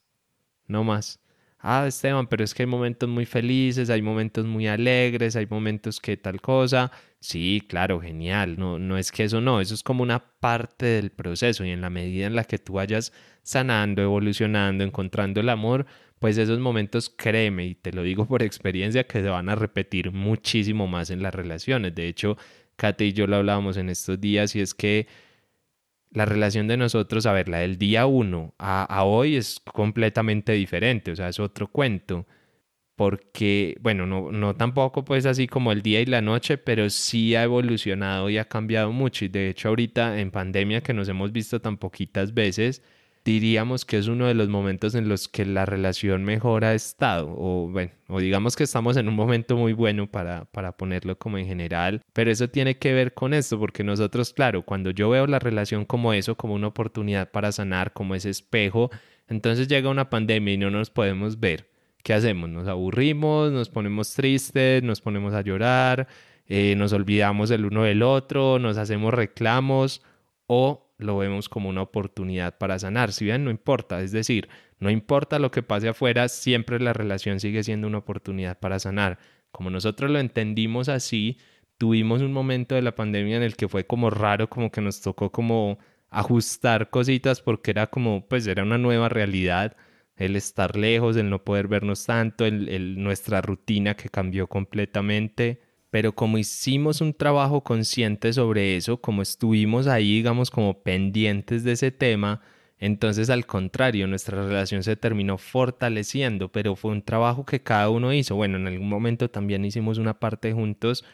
No 0.66 0.84
más. 0.84 1.20
Ah, 1.66 1.86
Esteban, 1.86 2.26
pero 2.26 2.44
es 2.44 2.52
que 2.52 2.64
hay 2.64 2.66
momentos 2.66 3.08
muy 3.08 3.24
felices, 3.24 3.88
hay 3.88 4.02
momentos 4.02 4.44
muy 4.44 4.66
alegres, 4.66 5.34
hay 5.34 5.46
momentos 5.46 5.98
que 5.98 6.18
tal 6.18 6.40
cosa. 6.42 6.92
Sí, 7.20 7.62
claro, 7.66 8.00
genial. 8.02 8.58
No, 8.58 8.78
no 8.78 8.98
es 8.98 9.10
que 9.10 9.24
eso 9.24 9.40
no, 9.40 9.62
eso 9.62 9.72
es 9.72 9.82
como 9.82 10.02
una 10.02 10.18
parte 10.40 10.84
del 10.84 11.10
proceso 11.10 11.64
y 11.64 11.70
en 11.70 11.80
la 11.80 11.88
medida 11.88 12.26
en 12.26 12.36
la 12.36 12.44
que 12.44 12.58
tú 12.58 12.74
vayas 12.74 13.14
sanando, 13.42 14.02
evolucionando, 14.02 14.84
encontrando 14.84 15.40
el 15.40 15.48
amor, 15.48 15.86
pues 16.24 16.38
esos 16.38 16.58
momentos, 16.58 17.10
créeme, 17.14 17.66
y 17.66 17.74
te 17.74 17.92
lo 17.92 18.02
digo 18.02 18.24
por 18.24 18.42
experiencia, 18.42 19.04
que 19.04 19.20
se 19.20 19.28
van 19.28 19.50
a 19.50 19.56
repetir 19.56 20.10
muchísimo 20.10 20.86
más 20.86 21.10
en 21.10 21.22
las 21.22 21.34
relaciones. 21.34 21.94
De 21.94 22.08
hecho, 22.08 22.38
Kate 22.76 23.04
y 23.04 23.12
yo 23.12 23.26
lo 23.26 23.36
hablábamos 23.36 23.76
en 23.76 23.90
estos 23.90 24.18
días 24.18 24.56
y 24.56 24.60
es 24.62 24.72
que 24.72 25.06
la 26.12 26.24
relación 26.24 26.66
de 26.66 26.78
nosotros, 26.78 27.26
a 27.26 27.34
ver, 27.34 27.50
la 27.50 27.58
del 27.58 27.76
día 27.76 28.06
uno 28.06 28.54
a, 28.58 29.04
hoy 29.04 29.36
es 29.36 29.60
completamente 29.60 30.52
diferente, 30.52 31.10
o 31.10 31.16
sea, 31.16 31.28
es 31.28 31.38
otro 31.38 31.68
cuento 31.68 32.26
porque, 32.96 33.76
bueno, 33.82 34.06
no, 34.06 34.32
no 34.32 34.54
tampoco 34.56 35.04
pues 35.04 35.26
así 35.26 35.46
como 35.46 35.72
el 35.72 35.82
día 35.82 36.00
y 36.00 36.06
la 36.06 36.22
noche, 36.22 36.56
pero 36.56 36.88
sí 36.88 37.34
ha 37.34 37.42
evolucionado 37.42 38.30
y 38.30 38.38
ha 38.38 38.46
cambiado 38.46 38.92
mucho. 38.92 39.26
Y 39.26 39.28
de 39.28 39.50
hecho 39.50 39.68
ahorita 39.68 40.18
en 40.18 40.30
pandemia 40.30 40.80
que 40.80 40.94
nos 40.94 41.06
hemos 41.10 41.32
visto 41.32 41.60
tan 41.60 41.76
poquitas 41.76 42.32
veces, 42.32 42.82
diríamos 43.24 43.84
que 43.84 43.96
es 43.96 44.06
uno 44.06 44.26
de 44.26 44.34
los 44.34 44.48
momentos 44.48 44.94
en 44.94 45.08
los 45.08 45.28
que 45.28 45.46
la 45.46 45.64
relación 45.64 46.24
mejor 46.24 46.64
ha 46.64 46.74
estado, 46.74 47.34
o 47.36 47.68
bueno, 47.68 47.92
o 48.08 48.20
digamos 48.20 48.54
que 48.54 48.64
estamos 48.64 48.96
en 48.96 49.08
un 49.08 49.14
momento 49.14 49.56
muy 49.56 49.72
bueno 49.72 50.10
para, 50.10 50.44
para 50.46 50.76
ponerlo 50.76 51.18
como 51.18 51.38
en 51.38 51.46
general, 51.46 52.02
pero 52.12 52.30
eso 52.30 52.48
tiene 52.48 52.78
que 52.78 52.92
ver 52.92 53.14
con 53.14 53.32
esto, 53.32 53.58
porque 53.58 53.82
nosotros, 53.82 54.32
claro, 54.34 54.64
cuando 54.64 54.90
yo 54.90 55.08
veo 55.08 55.26
la 55.26 55.38
relación 55.38 55.84
como 55.84 56.12
eso, 56.12 56.36
como 56.36 56.54
una 56.54 56.68
oportunidad 56.68 57.30
para 57.30 57.50
sanar, 57.52 57.92
como 57.92 58.14
ese 58.14 58.30
espejo, 58.30 58.90
entonces 59.28 59.68
llega 59.68 59.88
una 59.88 60.10
pandemia 60.10 60.54
y 60.54 60.58
no 60.58 60.70
nos 60.70 60.90
podemos 60.90 61.40
ver. 61.40 61.70
¿Qué 62.02 62.12
hacemos? 62.12 62.50
Nos 62.50 62.68
aburrimos, 62.68 63.50
nos 63.50 63.70
ponemos 63.70 64.12
tristes, 64.12 64.82
nos 64.82 65.00
ponemos 65.00 65.32
a 65.32 65.40
llorar, 65.40 66.06
eh, 66.46 66.74
nos 66.76 66.92
olvidamos 66.92 67.50
el 67.50 67.64
uno 67.64 67.84
del 67.84 68.02
otro, 68.02 68.58
nos 68.58 68.76
hacemos 68.76 69.14
reclamos 69.14 70.02
o 70.46 70.83
lo 70.98 71.18
vemos 71.18 71.48
como 71.48 71.68
una 71.68 71.82
oportunidad 71.82 72.58
para 72.58 72.78
sanar. 72.78 73.12
Si 73.12 73.24
bien 73.24 73.44
no 73.44 73.50
importa, 73.50 74.00
es 74.02 74.12
decir, 74.12 74.48
no 74.78 74.90
importa 74.90 75.38
lo 75.38 75.50
que 75.50 75.62
pase 75.62 75.88
afuera, 75.88 76.28
siempre 76.28 76.80
la 76.80 76.92
relación 76.92 77.40
sigue 77.40 77.62
siendo 77.62 77.86
una 77.86 77.98
oportunidad 77.98 78.58
para 78.58 78.78
sanar. 78.78 79.18
Como 79.50 79.70
nosotros 79.70 80.10
lo 80.10 80.18
entendimos 80.18 80.88
así, 80.88 81.38
tuvimos 81.78 82.22
un 82.22 82.32
momento 82.32 82.74
de 82.74 82.82
la 82.82 82.94
pandemia 82.94 83.36
en 83.36 83.42
el 83.42 83.56
que 83.56 83.68
fue 83.68 83.86
como 83.86 84.10
raro, 84.10 84.48
como 84.48 84.70
que 84.70 84.80
nos 84.80 85.00
tocó 85.00 85.30
como 85.32 85.78
ajustar 86.10 86.90
cositas 86.90 87.40
porque 87.40 87.72
era 87.72 87.88
como, 87.88 88.26
pues 88.28 88.46
era 88.46 88.62
una 88.62 88.78
nueva 88.78 89.08
realidad, 89.08 89.76
el 90.16 90.36
estar 90.36 90.76
lejos, 90.76 91.16
el 91.16 91.28
no 91.30 91.44
poder 91.44 91.66
vernos 91.68 92.06
tanto, 92.06 92.46
el 92.46 93.02
nuestra 93.02 93.40
rutina 93.42 93.94
que 93.94 94.08
cambió 94.08 94.46
completamente 94.46 95.60
pero 95.94 96.12
como 96.12 96.38
hicimos 96.38 97.00
un 97.00 97.14
trabajo 97.14 97.62
consciente 97.62 98.32
sobre 98.32 98.74
eso, 98.74 99.00
como 99.00 99.22
estuvimos 99.22 99.86
ahí, 99.86 100.16
digamos, 100.16 100.50
como 100.50 100.82
pendientes 100.82 101.62
de 101.62 101.70
ese 101.70 101.92
tema, 101.92 102.40
entonces 102.80 103.30
al 103.30 103.46
contrario, 103.46 104.08
nuestra 104.08 104.44
relación 104.44 104.82
se 104.82 104.96
terminó 104.96 105.38
fortaleciendo, 105.38 106.50
pero 106.50 106.74
fue 106.74 106.90
un 106.90 107.02
trabajo 107.02 107.44
que 107.44 107.62
cada 107.62 107.90
uno 107.90 108.12
hizo. 108.12 108.34
Bueno, 108.34 108.56
en 108.56 108.66
algún 108.66 108.88
momento 108.88 109.30
también 109.30 109.64
hicimos 109.64 109.98
una 109.98 110.18
parte 110.18 110.52
juntos, 110.52 111.04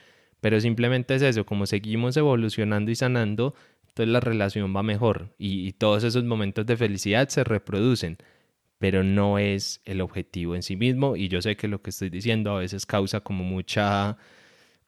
pero 0.40 0.58
simplemente 0.62 1.14
es 1.14 1.20
eso, 1.20 1.44
como 1.44 1.66
seguimos 1.66 2.16
evolucionando 2.16 2.90
y 2.90 2.94
sanando, 2.94 3.54
entonces 3.86 4.10
la 4.10 4.20
relación 4.20 4.74
va 4.74 4.82
mejor 4.82 5.34
y, 5.36 5.72
todos 5.74 6.04
esos 6.04 6.24
momentos 6.24 6.64
de 6.64 6.78
felicidad 6.78 7.28
se 7.28 7.44
reproducen, 7.44 8.16
pero 8.78 9.04
no 9.04 9.38
es 9.38 9.82
el 9.84 10.00
objetivo 10.00 10.54
en 10.54 10.62
sí 10.62 10.74
mismo 10.76 11.16
y 11.16 11.28
yo 11.28 11.42
sé 11.42 11.54
que 11.58 11.68
lo 11.68 11.82
que 11.82 11.90
estoy 11.90 12.08
diciendo 12.08 12.56
a 12.56 12.60
veces 12.60 12.86
causa 12.86 13.20
como 13.20 13.44
mucha, 13.44 14.16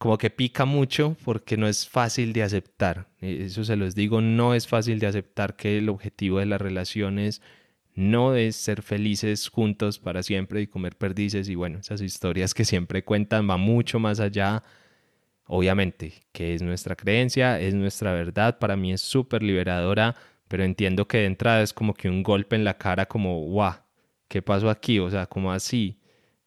como 0.02 0.18
que 0.18 0.30
pica 0.30 0.64
mucho 0.64 1.16
porque 1.24 1.56
no 1.56 1.68
es 1.68 1.88
fácil 1.88 2.32
de 2.32 2.42
aceptar. 2.42 3.06
E, 3.20 3.44
eso 3.44 3.62
se 3.62 3.76
los 3.76 3.94
digo, 3.94 4.20
no 4.20 4.52
es 4.52 4.66
fácil 4.66 4.98
de 4.98 5.06
aceptar 5.06 5.54
que 5.54 5.78
el 5.78 5.88
objetivo 5.88 6.40
de 6.40 6.46
las 6.46 6.60
relaciones 6.60 7.40
no 7.94 8.34
es 8.34 8.56
ser 8.56 8.82
felices 8.82 9.48
juntos 9.48 10.00
para 10.00 10.24
siempre 10.24 10.60
y 10.60 10.66
comer 10.66 10.96
perdices 10.96 11.48
y 11.48 11.54
bueno, 11.54 11.78
esas 11.78 12.00
historias 12.00 12.52
que 12.52 12.64
siempre 12.64 13.04
cuentan 13.04 13.48
va 13.48 13.56
mucho 13.56 14.00
más 14.00 14.18
allá 14.18 14.64
obviamente, 15.46 16.14
que 16.32 16.54
es 16.54 16.62
nuestra 16.62 16.96
creencia, 16.96 17.60
es 17.60 17.72
nuestra 17.72 18.12
verdad, 18.12 18.58
para 18.58 18.74
mí 18.74 18.92
es 18.92 19.02
súper 19.02 19.44
liberadora, 19.44 20.16
pero 20.48 20.64
entiendo 20.64 21.06
que 21.06 21.18
de 21.18 21.26
entrada 21.26 21.62
es 21.62 21.72
como 21.72 21.94
que 21.94 22.08
un 22.08 22.24
golpe 22.24 22.56
en 22.56 22.64
la 22.64 22.76
cara 22.76 23.06
como, 23.06 23.38
guau, 23.44 23.74
¿qué 24.26 24.42
pasó 24.42 24.68
aquí? 24.68 24.98
O 24.98 25.08
sea, 25.10 25.26
como 25.26 25.52
así? 25.52 26.01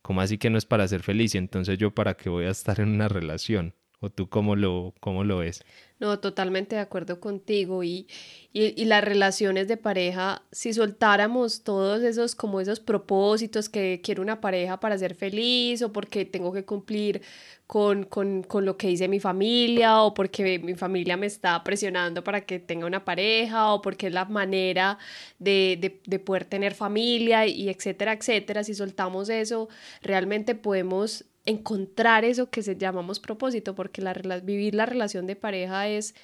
Como 0.05 0.21
así 0.21 0.37
que 0.37 0.51
no 0.51 0.59
es 0.59 0.65
para 0.67 0.87
ser 0.87 1.01
feliz? 1.01 1.33
Y 1.33 1.39
entonces 1.39 1.79
yo 1.79 1.89
para 1.89 2.13
qué 2.15 2.29
voy 2.29 2.45
a 2.45 2.51
estar 2.51 2.79
en 2.79 2.89
una 2.89 3.07
relación? 3.07 3.73
¿O 3.99 4.11
tú 4.11 4.29
cómo 4.29 4.55
lo, 4.55 4.93
cómo 4.99 5.23
lo 5.23 5.39
ves? 5.39 5.65
No, 5.97 6.19
totalmente 6.19 6.75
de 6.75 6.81
acuerdo 6.81 7.21
contigo. 7.21 7.81
Y, 7.81 8.05
y, 8.51 8.81
y, 8.81 8.85
las 8.85 9.01
relaciones 9.01 9.69
de 9.69 9.77
pareja, 9.77 10.43
si 10.51 10.73
soltáramos 10.73 11.63
todos 11.63 12.03
esos, 12.03 12.35
como 12.35 12.59
esos 12.59 12.81
propósitos 12.81 13.69
que 13.69 14.01
quiero 14.03 14.21
una 14.21 14.41
pareja 14.41 14.77
para 14.79 14.97
ser 14.97 15.15
feliz 15.15 15.81
o 15.81 15.93
porque 15.93 16.25
tengo 16.25 16.51
que 16.51 16.65
cumplir 16.65 17.21
con, 17.65 18.03
con, 18.03 18.43
con 18.43 18.65
lo 18.65 18.75
que 18.77 18.87
dice 18.87 19.07
mi 19.07 19.21
familia 19.21 20.01
o 20.01 20.13
porque 20.13 20.59
mi 20.59 20.75
familia 20.75 21.15
me 21.15 21.27
está 21.27 21.63
presionando 21.63 22.23
para 22.25 22.41
que 22.41 22.59
tenga 22.59 22.85
una 22.87 23.05
pareja 23.05 23.73
o 23.73 23.81
porque 23.81 24.07
es 24.07 24.13
la 24.13 24.25
manera 24.25 24.97
de, 25.39 25.77
de, 25.79 26.01
de 26.05 26.19
poder 26.19 26.43
tener 26.45 26.73
familia 26.75 27.47
y 27.47 27.69
etcétera, 27.69 28.13
etcétera. 28.13 28.65
Si 28.65 28.73
soltamos 28.73 29.29
eso, 29.29 29.69
realmente 30.01 30.55
podemos 30.55 31.25
encontrar 31.45 32.25
eso 32.25 32.49
que 32.49 32.63
se 32.63 32.75
llamamos 32.75 33.19
propósito, 33.19 33.75
porque 33.75 34.01
la, 34.01 34.13
vivir 34.43 34.75
la 34.75 34.85
relación 34.85 35.27
de 35.27 35.35
pareja 35.35 35.87
es 35.87 36.15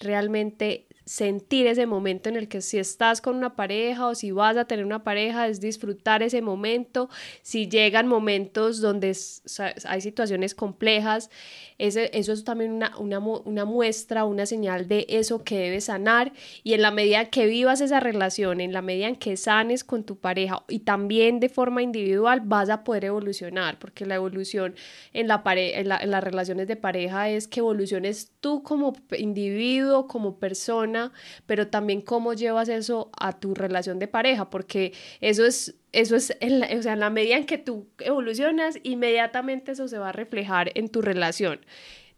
realmente 0.00 0.86
sentir 1.08 1.66
ese 1.66 1.86
momento 1.86 2.28
en 2.28 2.36
el 2.36 2.48
que 2.48 2.60
si 2.60 2.78
estás 2.78 3.22
con 3.22 3.34
una 3.34 3.56
pareja 3.56 4.08
o 4.08 4.14
si 4.14 4.30
vas 4.30 4.58
a 4.58 4.66
tener 4.66 4.84
una 4.84 5.04
pareja 5.04 5.48
es 5.48 5.58
disfrutar 5.58 6.22
ese 6.22 6.42
momento, 6.42 7.08
si 7.40 7.66
llegan 7.66 8.06
momentos 8.06 8.82
donde 8.82 9.16
hay 9.86 10.00
situaciones 10.02 10.54
complejas, 10.54 11.30
ese, 11.78 12.10
eso 12.12 12.32
es 12.34 12.44
también 12.44 12.72
una, 12.72 12.94
una, 12.98 13.20
una, 13.20 13.64
muestra, 13.64 14.26
una 14.26 14.44
señal 14.44 14.86
de 14.86 15.06
eso 15.08 15.44
que 15.44 15.58
debes 15.58 15.84
sanar. 15.84 16.32
Y 16.62 16.74
en 16.74 16.82
la 16.82 16.90
medida 16.90 17.30
que 17.30 17.46
vivas 17.46 17.80
esa 17.80 18.00
relación, 18.00 18.60
en 18.60 18.74
la 18.74 18.82
medida 18.82 19.08
en 19.08 19.16
que 19.16 19.38
sanes 19.38 19.84
con 19.84 20.04
tu 20.04 20.18
pareja 20.18 20.62
y 20.68 20.80
también 20.80 21.40
de 21.40 21.48
forma 21.48 21.80
individual 21.80 22.42
vas 22.44 22.68
a 22.68 22.84
poder 22.84 23.06
evolucionar, 23.06 23.78
porque 23.78 24.04
la 24.04 24.16
evolución 24.16 24.74
en, 25.14 25.28
la 25.28 25.42
en, 25.46 25.90
en 25.90 26.10
las 26.10 26.24
relaciones 26.24 26.68
de 26.68 26.76
pareja 26.76 27.30
es 27.30 27.48
que 27.48 27.60
evoluciones 27.60 28.32
tú 28.40 28.62
como 28.62 28.92
individuo, 29.16 30.06
como 30.06 30.38
persona, 30.38 30.97
pero 31.46 31.68
también 31.68 32.00
cómo 32.00 32.34
llevas 32.34 32.68
eso 32.68 33.10
a 33.18 33.38
tu 33.38 33.54
relación 33.54 33.98
de 33.98 34.08
pareja, 34.08 34.50
porque 34.50 34.92
eso 35.20 35.44
es, 35.44 35.74
eso 35.92 36.16
es, 36.16 36.36
en 36.40 36.60
la, 36.60 36.68
o 36.76 36.82
sea, 36.82 36.94
en 36.94 37.00
la 37.00 37.10
medida 37.10 37.36
en 37.36 37.46
que 37.46 37.58
tú 37.58 37.86
evolucionas, 37.98 38.78
inmediatamente 38.82 39.72
eso 39.72 39.88
se 39.88 39.98
va 39.98 40.10
a 40.10 40.12
reflejar 40.12 40.70
en 40.74 40.88
tu 40.88 41.02
relación. 41.02 41.60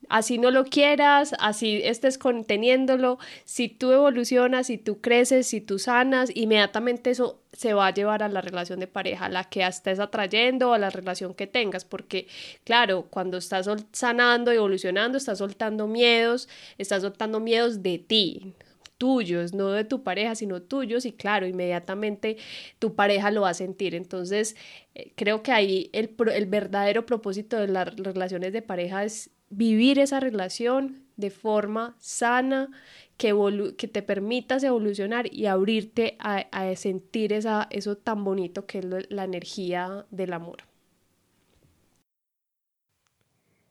Así 0.08 0.38
no 0.38 0.50
lo 0.50 0.64
quieras, 0.64 1.34
así 1.38 1.80
estés 1.84 2.16
conteniéndolo, 2.16 3.18
si 3.44 3.68
tú 3.68 3.92
evolucionas, 3.92 4.68
si 4.68 4.78
tú 4.78 5.00
creces, 5.00 5.46
si 5.46 5.60
tú 5.60 5.78
sanas, 5.78 6.30
inmediatamente 6.34 7.10
eso 7.10 7.42
se 7.52 7.74
va 7.74 7.88
a 7.88 7.94
llevar 7.94 8.22
a 8.22 8.28
la 8.28 8.40
relación 8.40 8.80
de 8.80 8.86
pareja, 8.86 9.28
la 9.28 9.44
que 9.44 9.64
estés 9.64 10.00
atrayendo, 10.00 10.72
a 10.72 10.78
la 10.78 10.90
relación 10.90 11.34
que 11.34 11.46
tengas, 11.46 11.84
porque 11.84 12.26
claro, 12.64 13.06
cuando 13.10 13.36
estás 13.36 13.68
sanando, 13.92 14.50
evolucionando, 14.50 15.18
estás 15.18 15.38
soltando 15.38 15.86
miedos, 15.86 16.48
estás 16.78 17.02
soltando 17.02 17.38
miedos 17.38 17.82
de 17.82 17.98
ti, 17.98 18.54
tuyos, 19.00 19.54
no 19.54 19.70
de 19.70 19.84
tu 19.84 20.02
pareja, 20.02 20.34
sino 20.34 20.60
tuyos 20.60 21.06
y 21.06 21.12
claro, 21.12 21.46
inmediatamente 21.46 22.36
tu 22.78 22.94
pareja 22.94 23.30
lo 23.30 23.40
va 23.40 23.50
a 23.50 23.54
sentir. 23.54 23.94
Entonces, 23.94 24.56
eh, 24.94 25.12
creo 25.16 25.42
que 25.42 25.52
ahí 25.52 25.88
el, 25.94 26.14
el 26.34 26.46
verdadero 26.46 27.06
propósito 27.06 27.56
de 27.56 27.68
las 27.68 27.96
relaciones 27.96 28.52
de 28.52 28.60
pareja 28.60 29.02
es 29.04 29.30
vivir 29.48 29.98
esa 29.98 30.20
relación 30.20 31.06
de 31.16 31.30
forma 31.30 31.96
sana, 31.98 32.68
que, 33.16 33.34
que 33.76 33.88
te 33.88 34.02
permitas 34.02 34.62
evolucionar 34.64 35.32
y 35.32 35.46
abrirte 35.46 36.16
a, 36.18 36.46
a 36.52 36.76
sentir 36.76 37.32
esa, 37.32 37.68
eso 37.70 37.96
tan 37.96 38.22
bonito 38.24 38.66
que 38.66 38.78
es 38.78 38.86
la 39.10 39.24
energía 39.24 40.06
del 40.10 40.32
amor. 40.32 40.64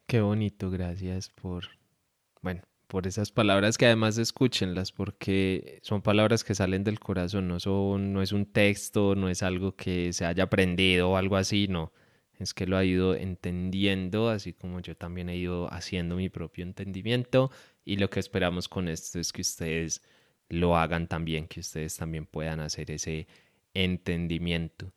Qué 0.08 0.22
bonito, 0.22 0.72
gracias 0.72 1.30
por, 1.30 1.66
bueno, 2.42 2.62
por 2.90 3.06
esas 3.06 3.32
palabras 3.32 3.78
que 3.78 3.86
además 3.86 4.18
escúchenlas 4.18 4.92
porque 4.92 5.80
son 5.84 6.02
palabras 6.02 6.44
que 6.44 6.56
salen 6.56 6.84
del 6.84 7.00
corazón, 7.00 7.48
no 7.48 7.60
son 7.60 8.14
no 8.14 8.24
es 8.24 8.32
un 8.32 8.48
texto, 8.48 9.14
no 9.16 9.30
es 9.30 9.44
algo 9.44 9.76
que 9.76 10.12
se 10.12 10.26
haya 10.26 10.46
aprendido 10.46 11.12
o 11.12 11.16
algo 11.16 11.38
así, 11.38 11.68
no. 11.68 11.94
Es 12.40 12.54
que 12.56 12.66
lo 12.66 12.78
ha 12.78 12.86
ido 12.86 13.16
entendiendo, 13.16 14.30
así 14.30 14.54
como 14.54 14.80
yo 14.82 14.98
también 14.98 15.30
he 15.30 15.38
ido 15.38 15.72
haciendo 15.72 16.16
mi 16.16 16.30
propio 16.30 16.64
entendimiento 16.64 17.52
y 17.86 17.98
lo 17.98 18.10
que 18.10 18.20
esperamos 18.20 18.68
con 18.68 18.88
esto 18.90 19.20
es 19.20 19.32
que 19.34 19.42
ustedes 19.42 20.02
lo 20.50 20.76
hagan 20.76 21.08
también, 21.08 21.48
que 21.48 21.60
ustedes 21.60 21.96
también 21.96 22.26
puedan 22.26 22.60
hacer 22.60 22.90
ese 22.92 23.28
entendimiento 23.76 24.94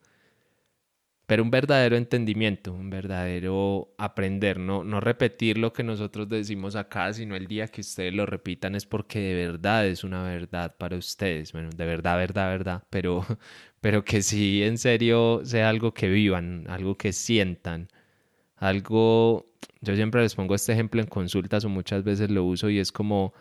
pero 1.25 1.43
un 1.43 1.51
verdadero 1.51 1.95
entendimiento, 1.95 2.73
un 2.73 2.89
verdadero 2.89 3.93
aprender, 3.97 4.59
no, 4.59 4.83
no 4.83 4.99
repetir 4.99 5.57
lo 5.57 5.71
que 5.71 5.83
nosotros 5.83 6.27
decimos 6.27 6.75
acá, 6.75 7.13
sino 7.13 7.35
el 7.35 7.47
día 7.47 7.67
que 7.67 7.81
ustedes 7.81 8.13
lo 8.13 8.25
repitan 8.25 8.75
es 8.75 8.85
porque 8.85 9.19
de 9.19 9.47
verdad 9.47 9.87
es 9.87 10.03
una 10.03 10.23
verdad 10.23 10.75
para 10.77 10.97
ustedes, 10.97 11.53
bueno, 11.53 11.69
de 11.75 11.85
verdad, 11.85 12.17
verdad, 12.17 12.49
verdad, 12.49 12.83
pero, 12.89 13.25
pero 13.81 14.03
que 14.03 14.21
sí 14.21 14.63
en 14.63 14.77
serio 14.77 15.41
sea 15.45 15.69
algo 15.69 15.93
que 15.93 16.09
vivan, 16.09 16.65
algo 16.69 16.97
que 16.97 17.13
sientan, 17.13 17.87
algo, 18.57 19.47
yo 19.81 19.95
siempre 19.95 20.21
les 20.23 20.35
pongo 20.35 20.55
este 20.55 20.73
ejemplo 20.73 21.01
en 21.01 21.07
consultas 21.07 21.65
o 21.65 21.69
muchas 21.69 22.03
veces 22.03 22.29
lo 22.31 22.43
uso 22.45 22.69
y 22.69 22.79
es 22.79 22.91
como, 22.91 23.33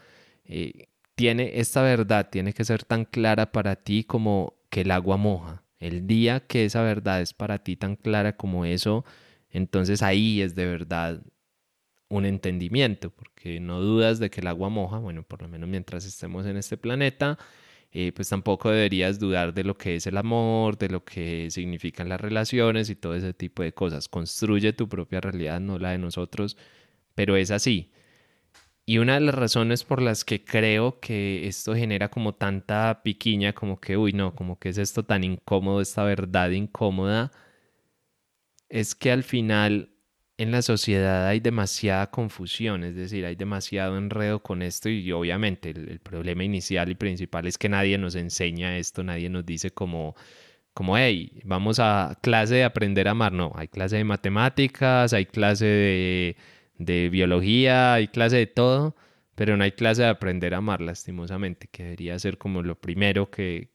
eh, 0.45 0.89
tiene 1.17 1.61
esta 1.61 1.83
verdad, 1.83 2.31
tiene 2.31 2.53
que 2.55 2.65
ser 2.65 2.85
tan 2.85 3.05
clara 3.05 3.53
para 3.53 3.77
ti 3.77 4.05
como 4.05 4.55
que 4.71 4.83
el 4.83 4.91
agua 4.93 5.17
moja 5.17 5.63
el 5.83 6.07
día 6.07 6.41
que 6.41 6.65
esa 6.65 6.83
verdad 6.83 7.21
es 7.21 7.35
para 7.35 7.59
ti 7.59 7.77
tan 7.77 7.97
clara 7.97 8.37
como 8.37 8.65
eso, 8.65 9.05
entonces 9.51 10.03
ahí 10.03 10.41
es 10.41 10.55
de 10.55 10.67
verdad 10.67 11.23
un 12.09 12.27
entendimiento, 12.27 13.11
porque 13.11 13.61
no 13.61 13.81
dudas 13.81 14.19
de 14.21 14.31
que 14.31 14.41
el 14.43 14.47
agua 14.49 14.69
moja, 14.69 14.99
bueno, 14.99 15.23
por 15.25 15.43
lo 15.43 15.49
menos 15.49 15.69
mientras 15.69 16.05
estemos 16.05 16.47
en 16.47 16.57
este 16.57 16.77
planeta, 16.77 17.39
eh, 17.93 18.13
pues 18.15 18.29
tampoco 18.29 18.71
deberías 18.71 19.19
dudar 19.19 19.55
de 19.55 19.65
lo 19.65 19.77
que 19.77 19.97
es 19.97 20.07
el 20.07 20.17
amor, 20.19 20.79
de 20.79 20.89
lo 20.89 21.05
que 21.05 21.51
significan 21.51 22.09
las 22.09 22.21
relaciones 22.21 22.91
y 22.91 22.97
todo 22.97 23.15
ese 23.15 23.35
tipo 23.35 23.63
de 23.63 23.73
cosas. 23.75 24.09
Construye 24.09 24.73
tu 24.73 24.89
propia 24.89 25.21
realidad, 25.21 25.61
no 25.61 25.79
la 25.79 25.91
de 25.91 25.99
nosotros, 25.99 26.57
pero 27.15 27.37
es 27.37 27.51
así. 27.51 27.93
Y 28.85 28.99
una 28.99 29.15
de 29.15 29.21
las 29.21 29.35
razones 29.35 29.85
por 29.85 30.03
las 30.03 30.25
que 30.25 30.45
creo 30.45 30.99
que 31.01 31.47
esto 31.47 31.75
genera 31.75 32.11
como 32.11 32.35
tanta 32.35 33.03
piquiña, 33.05 33.53
como 33.53 33.81
que, 33.81 33.97
uy, 33.97 34.13
no, 34.13 34.35
como 34.35 34.59
que 34.59 34.71
es 34.71 34.79
esto 34.79 35.05
tan 35.05 35.23
incómodo, 35.25 35.81
esta 35.81 36.03
verdad 36.05 36.51
incómoda, 36.51 37.31
es 38.69 38.95
que 38.95 39.13
al 39.13 39.23
final 39.23 39.93
en 40.39 40.51
la 40.51 40.63
sociedad 40.63 41.29
hay 41.29 41.41
demasiada 41.41 42.11
confusión, 42.11 42.85
es 42.85 42.97
decir, 42.97 43.25
hay 43.27 43.37
demasiado 43.37 43.97
enredo 43.97 44.43
con 44.43 44.63
esto 44.63 44.89
y 44.89 45.13
obviamente 45.13 45.71
el, 45.71 46.01
problema 46.01 46.45
inicial 46.45 46.91
y 46.91 46.95
principal 46.95 47.47
es 47.47 47.59
que 47.59 47.69
nadie 47.69 47.99
nos 47.99 48.15
enseña 48.17 48.79
esto, 48.79 49.05
nadie 49.05 49.29
nos 49.31 49.47
dice 49.47 49.71
como 49.71 50.15
como, 50.75 50.97
hey, 50.97 51.41
vamos 51.45 51.79
a 51.81 52.19
clase 52.23 52.57
de 52.57 52.65
aprender 52.65 53.09
a 53.09 53.13
amar. 53.13 53.33
No, 53.33 53.53
hay 53.57 53.69
clase 53.69 53.97
de 53.97 54.05
matemáticas, 54.05 55.13
hay 55.13 55.27
clase 55.27 55.67
de 55.67 56.37
de 56.85 57.09
biología, 57.11 57.95
hay 57.95 58.09
clase 58.09 58.37
de 58.37 58.47
todo, 58.47 58.97
pero 59.35 59.57
no 59.57 59.65
hay 59.65 59.73
clase 59.73 60.03
de 60.03 60.09
aprender 60.09 60.55
a 60.55 60.59
amar 60.59 60.81
lastimosamente, 60.81 61.69
que 61.71 61.85
debería 61.85 62.19
ser 62.19 62.39
como 62.39 62.63
lo 62.63 62.81
primero 62.81 63.31
que 63.31 63.71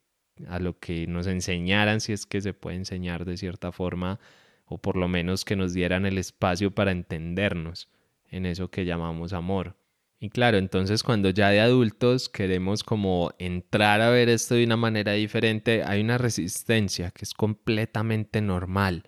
a 0.48 0.60
lo 0.60 0.80
que 0.80 1.08
nos 1.08 1.28
enseñaran, 1.28 2.00
si 2.00 2.14
es 2.14 2.26
que 2.26 2.42
se 2.42 2.54
puede 2.54 2.78
enseñar 2.78 3.26
de 3.26 3.38
cierta 3.38 3.72
forma, 3.72 4.20
o 4.66 4.78
por 4.80 4.98
lo 4.98 5.08
menos 5.08 5.46
que 5.46 5.56
nos 5.56 5.74
dieran 5.74 6.06
el 6.06 6.18
espacio 6.18 6.72
para 6.72 6.92
entendernos 6.92 7.90
en 8.30 8.46
eso 8.46 8.70
que 8.70 8.86
llamamos 8.86 9.34
amor. 9.34 9.76
Y 10.20 10.30
claro, 10.30 10.58
entonces 10.58 11.04
cuando 11.04 11.30
ya 11.30 11.50
de 11.50 11.60
adultos 11.60 12.28
queremos 12.28 12.84
como 12.84 13.32
entrar 13.38 14.02
a 14.02 14.10
ver 14.10 14.30
esto 14.30 14.56
de 14.56 14.66
una 14.66 14.78
manera 14.78 15.14
diferente, 15.14 15.84
hay 15.84 16.02
una 16.02 16.18
resistencia 16.18 17.12
que 17.12 17.24
es 17.24 17.34
completamente 17.34 18.42
normal 18.42 19.04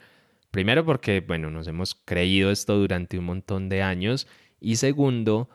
Primero 0.52 0.86
porque, 0.86 1.22
bueno, 1.22 1.52
nos 1.52 1.68
hemos 1.68 1.96
creído 1.96 2.52
esto 2.52 2.78
durante 2.78 3.20
un 3.20 3.26
montón 3.26 3.70
de 3.70 3.84
años 3.84 4.28
y 4.60 4.78
segundo 4.78 5.50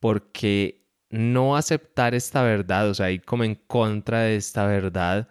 porque 0.00 0.86
no 1.10 1.56
aceptar 1.56 2.14
esta 2.14 2.42
verdad, 2.42 2.88
o 2.90 2.94
sea, 2.94 3.10
ir 3.10 3.24
como 3.24 3.44
en 3.44 3.56
contra 3.56 4.20
de 4.20 4.36
esta 4.36 4.66
verdad, 4.66 5.28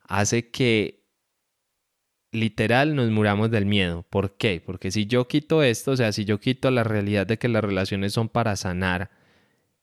hace 0.00 0.50
que 0.50 1.04
literal 2.32 2.94
nos 2.94 3.10
muramos 3.10 3.50
del 3.50 3.66
miedo. 3.66 4.04
¿Por 4.10 4.36
qué? 4.36 4.62
Porque 4.64 4.90
si 4.90 5.06
yo 5.06 5.28
quito 5.28 5.62
esto, 5.62 5.92
o 5.92 5.96
sea, 5.96 6.12
si 6.12 6.24
yo 6.24 6.40
quito 6.40 6.70
la 6.70 6.84
realidad 6.84 7.26
de 7.26 7.38
que 7.38 7.48
las 7.48 7.64
relaciones 7.64 8.12
son 8.12 8.28
para 8.28 8.56
sanar 8.56 9.10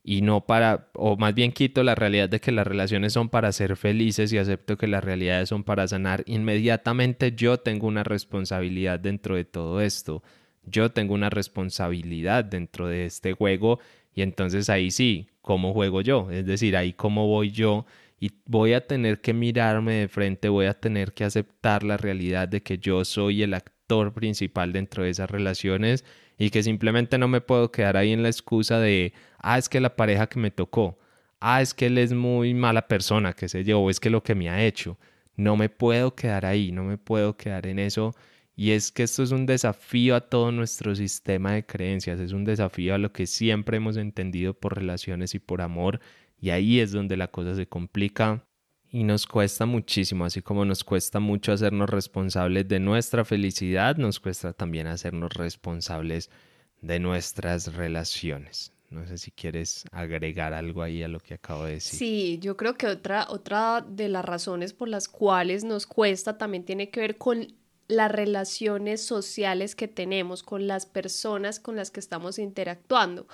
y 0.04 0.22
no 0.22 0.46
para, 0.46 0.90
o 0.94 1.16
más 1.16 1.34
bien 1.34 1.54
quito 1.54 1.82
la 1.82 1.96
realidad 1.96 2.28
de 2.28 2.42
que 2.42 2.52
las 2.52 2.68
relaciones 2.68 3.14
son 3.14 3.30
para 3.30 3.52
ser 3.54 3.78
felices 3.78 4.34
y 4.34 4.38
acepto 4.38 4.78
que 4.78 4.88
las 4.88 5.04
realidades 5.04 5.50
son 5.50 5.64
para 5.64 5.88
sanar, 5.88 6.24
inmediatamente 6.28 7.32
yo 7.32 7.58
tengo 7.58 7.88
una 7.88 8.04
responsabilidad 8.04 9.00
dentro 9.00 9.36
de 9.36 9.46
todo 9.46 9.80
esto. 9.82 10.22
Yo 10.66 10.92
tengo 10.92 11.14
una 11.14 11.30
responsabilidad 11.30 12.44
dentro 12.46 12.88
de 12.88 13.06
este 13.06 13.34
juego 13.34 13.80
y 14.14 14.22
entonces 14.22 14.70
ahí 14.70 14.92
sí, 14.92 15.30
¿cómo 15.42 15.74
juego 15.74 16.02
yo? 16.02 16.30
Es 16.32 16.46
decir, 16.46 16.76
ahí 16.76 16.94
cómo 16.94 17.28
voy 17.28 17.52
yo 17.52 17.86
y 18.20 18.32
voy 18.46 18.74
a 18.74 18.86
tener 18.86 19.22
que 19.22 19.34
mirarme 19.34 19.94
de 19.96 20.08
frente, 20.08 20.50
voy 20.50 20.66
a 20.66 20.74
tener 20.74 21.14
que 21.14 21.24
aceptar 21.24 21.84
la 21.84 21.98
realidad 21.98 22.48
de 22.48 22.62
que 22.62 22.78
yo 22.78 23.04
soy 23.06 23.44
el 23.44 23.54
actor 23.54 24.14
principal 24.14 24.74
dentro 24.74 25.04
de 25.04 25.10
esas 25.10 25.30
relaciones 25.30 26.06
y 26.46 26.50
que 26.50 26.64
simplemente 26.64 27.18
no 27.18 27.28
me 27.28 27.42
puedo 27.42 27.72
quedar 27.72 27.98
ahí 27.98 28.12
en 28.12 28.24
la 28.24 28.30
excusa 28.30 28.80
de, 28.80 29.14
ah, 29.40 29.58
es 29.58 29.70
que 29.70 29.80
la 29.80 29.96
pareja 29.96 30.28
que 30.28 30.40
me 30.40 30.52
tocó, 30.52 31.00
ah, 31.40 31.62
es 31.62 31.74
que 31.74 31.86
él 31.88 31.98
es 31.98 32.14
muy 32.14 32.54
mala 32.54 32.88
persona, 32.88 33.34
que 33.34 33.48
yo, 33.64 33.80
o 33.80 33.90
es 33.90 34.00
que 34.00 34.10
lo 34.10 34.24
que 34.24 34.36
me 34.36 34.50
ha 34.50 34.64
hecho. 34.66 34.98
No 35.36 35.56
me 35.58 35.70
puedo 35.70 36.16
quedar 36.16 36.46
ahí, 36.46 36.72
no 36.72 36.84
me 36.84 36.98
puedo 36.98 37.38
quedar 37.38 37.66
en 37.68 37.80
eso. 37.80 38.14
Y 38.56 38.72
es 38.72 38.92
que 38.92 39.04
esto 39.04 39.24
es 39.24 39.32
un 39.32 39.46
desafío 39.46 40.16
a 40.16 40.22
todo 40.22 40.52
nuestro 40.52 40.96
sistema 40.96 41.54
de 41.54 41.66
creencias, 41.66 42.20
es 42.20 42.34
un 42.34 42.46
desafío 42.46 42.94
a 42.94 42.98
lo 43.00 43.12
que 43.14 43.26
siempre 43.26 43.78
hemos 43.78 43.98
entendido 43.98 44.54
por 44.54 44.76
relaciones 44.76 45.34
y 45.36 45.40
por 45.40 45.62
amor 45.62 46.02
y 46.44 46.50
ahí 46.50 46.82
es 46.82 46.92
donde 46.92 47.16
la 47.16 47.30
cosa 47.30 47.56
se 47.56 47.68
complica 47.68 48.46
y 48.94 49.04
nos 49.04 49.26
cuesta 49.26 49.66
muchísimo, 49.66 50.24
así 50.24 50.44
como 50.44 50.66
nos 50.66 50.84
cuesta 50.84 51.20
mucho 51.20 51.52
hacernos 51.52 51.90
responsables 51.90 52.68
de 52.68 52.80
nuestra 52.80 53.26
felicidad, 53.26 53.98
nos 53.98 54.20
cuesta 54.20 54.54
también 54.54 54.86
hacernos 54.86 55.34
responsables 55.34 56.30
de 56.80 57.00
nuestras 57.00 57.74
relaciones. 57.74 58.72
No 58.92 59.08
sé 59.08 59.18
si 59.18 59.32
quieres 59.32 59.86
agregar 59.92 60.54
algo 60.54 60.84
ahí 60.84 61.02
a 61.02 61.08
lo 61.08 61.20
que 61.20 61.34
acabo 61.34 61.66
de 61.66 61.72
decir. 61.72 61.98
Sí, 61.98 62.38
yo 62.40 62.56
creo 62.56 62.76
que 62.76 62.86
otra, 62.86 63.26
otra 63.32 63.82
de 63.82 64.10
las 64.10 64.24
razones 64.24 64.74
por 64.74 64.88
las 64.88 65.08
cuales 65.08 65.64
nos 65.64 65.88
cuesta 65.88 66.38
también 66.38 66.64
tiene 66.64 66.92
que 66.92 67.00
ver 67.00 67.18
con 67.18 67.48
las 67.88 68.12
relaciones 68.12 69.04
sociales 69.04 69.76
que 69.76 69.88
tenemos, 69.88 70.44
con 70.44 70.68
las 70.68 70.86
personas 70.86 71.60
con 71.60 71.76
las 71.76 71.90
que 71.90 72.00
estamos 72.00 72.38
interactuando. 72.38 73.28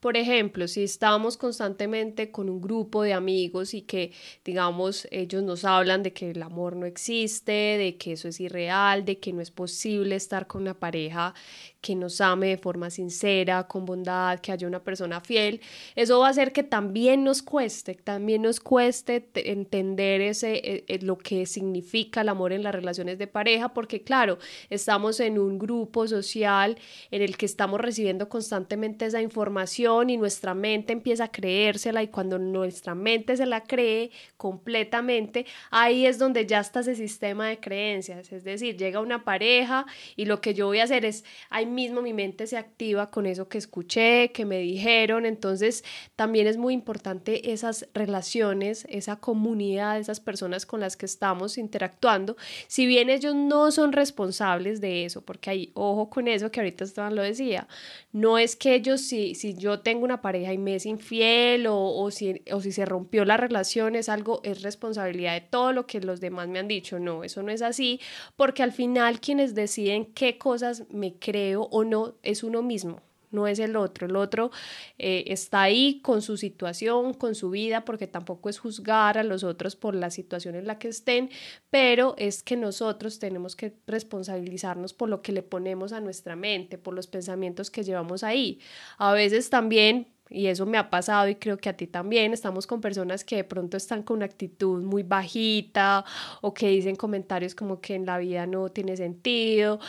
Por 0.00 0.16
ejemplo, 0.16 0.68
si 0.68 0.84
estamos 0.84 1.36
constantemente 1.36 2.30
con 2.30 2.48
un 2.48 2.60
grupo 2.60 3.02
de 3.02 3.14
amigos 3.14 3.74
y 3.74 3.82
que, 3.82 4.12
digamos, 4.44 5.08
ellos 5.10 5.42
nos 5.42 5.64
hablan 5.64 6.04
de 6.04 6.12
que 6.12 6.30
el 6.30 6.42
amor 6.42 6.76
no 6.76 6.86
existe, 6.86 7.52
de 7.52 7.96
que 7.98 8.12
eso 8.12 8.28
es 8.28 8.38
irreal, 8.40 9.04
de 9.04 9.18
que 9.18 9.32
no 9.32 9.40
es 9.40 9.50
posible 9.50 10.14
estar 10.14 10.46
con 10.46 10.62
una 10.62 10.78
pareja 10.78 11.34
que 11.80 11.94
nos 11.94 12.20
ame 12.20 12.48
de 12.48 12.58
forma 12.58 12.90
sincera, 12.90 13.66
con 13.68 13.84
bondad, 13.84 14.40
que 14.40 14.50
haya 14.52 14.66
una 14.66 14.82
persona 14.82 15.20
fiel, 15.20 15.60
eso 15.94 16.18
va 16.18 16.26
a 16.26 16.30
hacer 16.30 16.52
que 16.52 16.62
también 16.62 17.22
nos 17.22 17.42
cueste, 17.42 17.94
también 17.94 18.42
nos 18.42 18.58
cueste 18.60 19.28
entender 19.34 20.20
ese, 20.20 20.56
e, 20.56 20.84
e, 20.88 20.98
lo 21.00 21.16
que 21.18 21.46
significa 21.46 22.22
el 22.22 22.28
amor 22.28 22.52
en 22.52 22.62
las 22.64 22.74
relaciones 22.74 23.18
de 23.18 23.26
pareja, 23.26 23.72
porque 23.72 24.02
claro, 24.02 24.38
estamos 24.70 25.20
en 25.20 25.38
un 25.38 25.58
grupo 25.58 26.08
social 26.08 26.78
en 27.10 27.22
el 27.22 27.36
que 27.36 27.46
estamos 27.46 27.80
recibiendo 27.80 28.28
constantemente 28.28 29.06
esa 29.06 29.22
información 29.22 30.10
y 30.10 30.16
nuestra 30.16 30.54
mente 30.54 30.92
empieza 30.92 31.24
a 31.24 31.32
creérsela 31.32 32.02
y 32.02 32.08
cuando 32.08 32.38
nuestra 32.38 32.94
mente 32.94 33.36
se 33.36 33.46
la 33.46 33.62
cree 33.62 34.10
completamente, 34.36 35.46
ahí 35.70 36.06
es 36.06 36.18
donde 36.18 36.44
ya 36.46 36.60
está 36.60 36.80
ese 36.80 36.96
sistema 36.96 37.48
de 37.48 37.60
creencias, 37.60 38.32
es 38.32 38.42
decir, 38.42 38.76
llega 38.76 39.00
una 39.00 39.24
pareja 39.24 39.86
y 40.16 40.24
lo 40.24 40.40
que 40.40 40.54
yo 40.54 40.66
voy 40.66 40.80
a 40.80 40.84
hacer 40.84 41.04
es, 41.04 41.24
mismo 41.68 42.02
mi 42.02 42.12
mente 42.12 42.46
se 42.46 42.56
activa 42.56 43.10
con 43.10 43.26
eso 43.26 43.48
que 43.48 43.58
escuché, 43.58 44.32
que 44.32 44.44
me 44.44 44.58
dijeron, 44.58 45.26
entonces 45.26 45.84
también 46.16 46.46
es 46.46 46.56
muy 46.56 46.74
importante 46.74 47.52
esas 47.52 47.88
relaciones, 47.94 48.86
esa 48.88 49.16
comunidad, 49.16 49.98
esas 49.98 50.20
personas 50.20 50.66
con 50.66 50.80
las 50.80 50.96
que 50.96 51.06
estamos 51.06 51.58
interactuando, 51.58 52.36
si 52.66 52.86
bien 52.86 53.10
ellos 53.10 53.34
no 53.34 53.70
son 53.70 53.92
responsables 53.92 54.80
de 54.80 55.04
eso, 55.04 55.22
porque 55.22 55.50
hay 55.50 55.70
ojo 55.74 56.10
con 56.10 56.28
eso 56.28 56.50
que 56.50 56.60
ahorita 56.60 56.84
Esteban 56.84 57.14
lo 57.14 57.22
decía, 57.22 57.68
no 58.12 58.38
es 58.38 58.56
que 58.56 58.74
ellos, 58.74 59.00
si, 59.00 59.34
si 59.34 59.54
yo 59.54 59.80
tengo 59.80 60.04
una 60.04 60.22
pareja 60.22 60.52
y 60.52 60.58
me 60.58 60.74
es 60.74 60.86
infiel 60.86 61.66
o, 61.66 61.78
o, 61.78 62.10
si, 62.10 62.42
o 62.52 62.60
si 62.60 62.72
se 62.72 62.84
rompió 62.84 63.24
la 63.24 63.36
relación, 63.36 63.94
es 63.94 64.08
algo, 64.08 64.40
es 64.44 64.62
responsabilidad 64.62 65.34
de 65.34 65.40
todo 65.42 65.72
lo 65.72 65.86
que 65.86 66.00
los 66.00 66.20
demás 66.20 66.48
me 66.48 66.58
han 66.58 66.68
dicho, 66.68 66.98
no, 66.98 67.24
eso 67.24 67.42
no 67.42 67.52
es 67.52 67.62
así, 67.62 68.00
porque 68.36 68.62
al 68.62 68.72
final 68.72 69.20
quienes 69.20 69.54
deciden 69.54 70.06
qué 70.06 70.38
cosas 70.38 70.84
me 70.90 71.14
creo, 71.14 71.57
o 71.62 71.84
no 71.84 72.14
es 72.22 72.42
uno 72.42 72.62
mismo, 72.62 73.00
no 73.30 73.46
es 73.46 73.58
el 73.58 73.76
otro. 73.76 74.06
El 74.06 74.16
otro 74.16 74.50
eh, 74.98 75.24
está 75.28 75.62
ahí 75.62 76.00
con 76.02 76.22
su 76.22 76.36
situación, 76.36 77.14
con 77.14 77.34
su 77.34 77.50
vida, 77.50 77.84
porque 77.84 78.06
tampoco 78.06 78.48
es 78.48 78.58
juzgar 78.58 79.18
a 79.18 79.24
los 79.24 79.44
otros 79.44 79.76
por 79.76 79.94
la 79.94 80.10
situación 80.10 80.54
en 80.54 80.66
la 80.66 80.78
que 80.78 80.88
estén, 80.88 81.30
pero 81.70 82.14
es 82.18 82.42
que 82.42 82.56
nosotros 82.56 83.18
tenemos 83.18 83.56
que 83.56 83.74
responsabilizarnos 83.86 84.94
por 84.94 85.08
lo 85.08 85.22
que 85.22 85.32
le 85.32 85.42
ponemos 85.42 85.92
a 85.92 86.00
nuestra 86.00 86.36
mente, 86.36 86.78
por 86.78 86.94
los 86.94 87.06
pensamientos 87.06 87.70
que 87.70 87.82
llevamos 87.82 88.24
ahí. 88.24 88.60
A 88.98 89.12
veces 89.12 89.50
también 89.50 90.08
y 90.30 90.46
eso 90.48 90.66
me 90.66 90.78
ha 90.78 90.90
pasado 90.90 91.28
y 91.28 91.36
creo 91.36 91.56
que 91.56 91.68
a 91.68 91.76
ti 91.76 91.86
también, 91.86 92.32
estamos 92.32 92.66
con 92.66 92.80
personas 92.80 93.24
que 93.24 93.36
de 93.36 93.44
pronto 93.44 93.76
están 93.76 94.02
con 94.02 94.18
una 94.18 94.26
actitud 94.26 94.82
muy 94.82 95.02
bajita 95.02 96.04
o 96.42 96.52
que 96.54 96.68
dicen 96.68 96.96
comentarios 96.96 97.54
como 97.54 97.80
que 97.80 97.94
en 97.94 98.06
la 98.06 98.18
vida 98.18 98.46
no 98.46 98.68
tiene 98.68 98.96
sentido, 98.96 99.80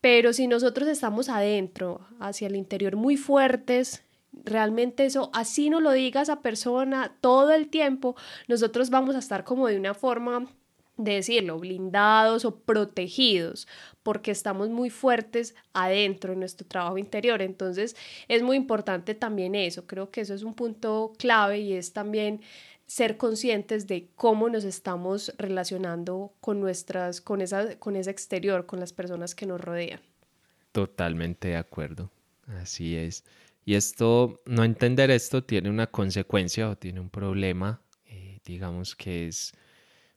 pero 0.00 0.32
si 0.32 0.46
nosotros 0.46 0.88
estamos 0.88 1.28
adentro, 1.28 2.00
hacia 2.20 2.48
el 2.48 2.56
interior 2.56 2.96
muy 2.96 3.16
fuertes, 3.16 4.04
realmente 4.44 5.04
eso, 5.04 5.30
así 5.32 5.70
no 5.70 5.80
lo 5.80 5.92
diga 5.92 6.22
esa 6.22 6.40
persona 6.40 7.16
todo 7.20 7.52
el 7.52 7.68
tiempo, 7.68 8.16
nosotros 8.46 8.90
vamos 8.90 9.16
a 9.16 9.18
estar 9.18 9.44
como 9.44 9.66
de 9.68 9.76
una 9.76 9.94
forma 9.94 10.46
de 10.96 11.14
decirlo, 11.14 11.58
blindados 11.58 12.44
o 12.44 12.58
protegidos, 12.58 13.68
porque 14.02 14.32
estamos 14.32 14.68
muy 14.68 14.90
fuertes 14.90 15.54
adentro 15.72 16.32
en 16.32 16.40
nuestro 16.40 16.66
trabajo 16.66 16.98
interior. 16.98 17.40
Entonces 17.40 17.96
es 18.26 18.42
muy 18.42 18.56
importante 18.56 19.14
también 19.14 19.54
eso, 19.54 19.86
creo 19.86 20.10
que 20.10 20.22
eso 20.22 20.34
es 20.34 20.42
un 20.42 20.54
punto 20.54 21.12
clave 21.16 21.60
y 21.60 21.72
es 21.74 21.92
también 21.92 22.40
ser 22.88 23.18
conscientes 23.18 23.86
de 23.86 24.08
cómo 24.16 24.48
nos 24.48 24.64
estamos 24.64 25.32
relacionando 25.36 26.32
con 26.40 26.58
nuestras, 26.58 27.20
con 27.20 27.42
esa, 27.42 27.78
con 27.78 27.96
ese 27.96 28.10
exterior, 28.10 28.64
con 28.64 28.80
las 28.80 28.94
personas 28.94 29.34
que 29.34 29.44
nos 29.46 29.60
rodean. 29.60 30.00
Totalmente 30.72 31.48
de 31.48 31.56
acuerdo. 31.56 32.10
Así 32.46 32.96
es. 32.96 33.24
Y 33.66 33.74
esto, 33.74 34.40
no 34.46 34.64
entender 34.64 35.10
esto 35.10 35.44
tiene 35.44 35.68
una 35.68 35.86
consecuencia 35.86 36.70
o 36.70 36.76
tiene 36.76 37.00
un 37.00 37.10
problema, 37.10 37.82
eh, 38.06 38.40
digamos 38.42 38.96
que 38.96 39.28
es, 39.28 39.52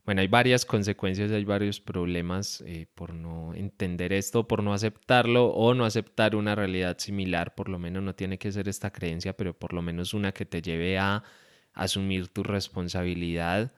bueno, 0.06 0.22
hay 0.22 0.30
varias 0.30 0.66
consecuencias, 0.66 1.30
hay 1.32 1.44
varios 1.44 1.82
problemas 1.82 2.64
eh, 2.66 2.88
por 2.96 3.14
no 3.14 3.54
entender 3.54 4.14
esto, 4.14 4.48
por 4.48 4.64
no 4.64 4.74
aceptarlo 4.74 5.48
o 5.48 5.74
no 5.74 5.84
aceptar 5.84 6.38
una 6.38 6.56
realidad 6.56 6.98
similar, 7.00 7.54
por 7.54 7.68
lo 7.68 7.78
menos 7.78 8.02
no 8.02 8.16
tiene 8.16 8.38
que 8.38 8.54
ser 8.54 8.70
esta 8.70 8.92
creencia, 8.92 9.36
pero 9.36 9.54
por 9.54 9.74
lo 9.74 9.82
menos 9.82 10.14
una 10.14 10.32
que 10.32 10.46
te 10.46 10.62
lleve 10.62 10.98
a 10.98 11.22
asumir 11.74 12.28
tu 12.28 12.44
responsabilidad. 12.44 13.72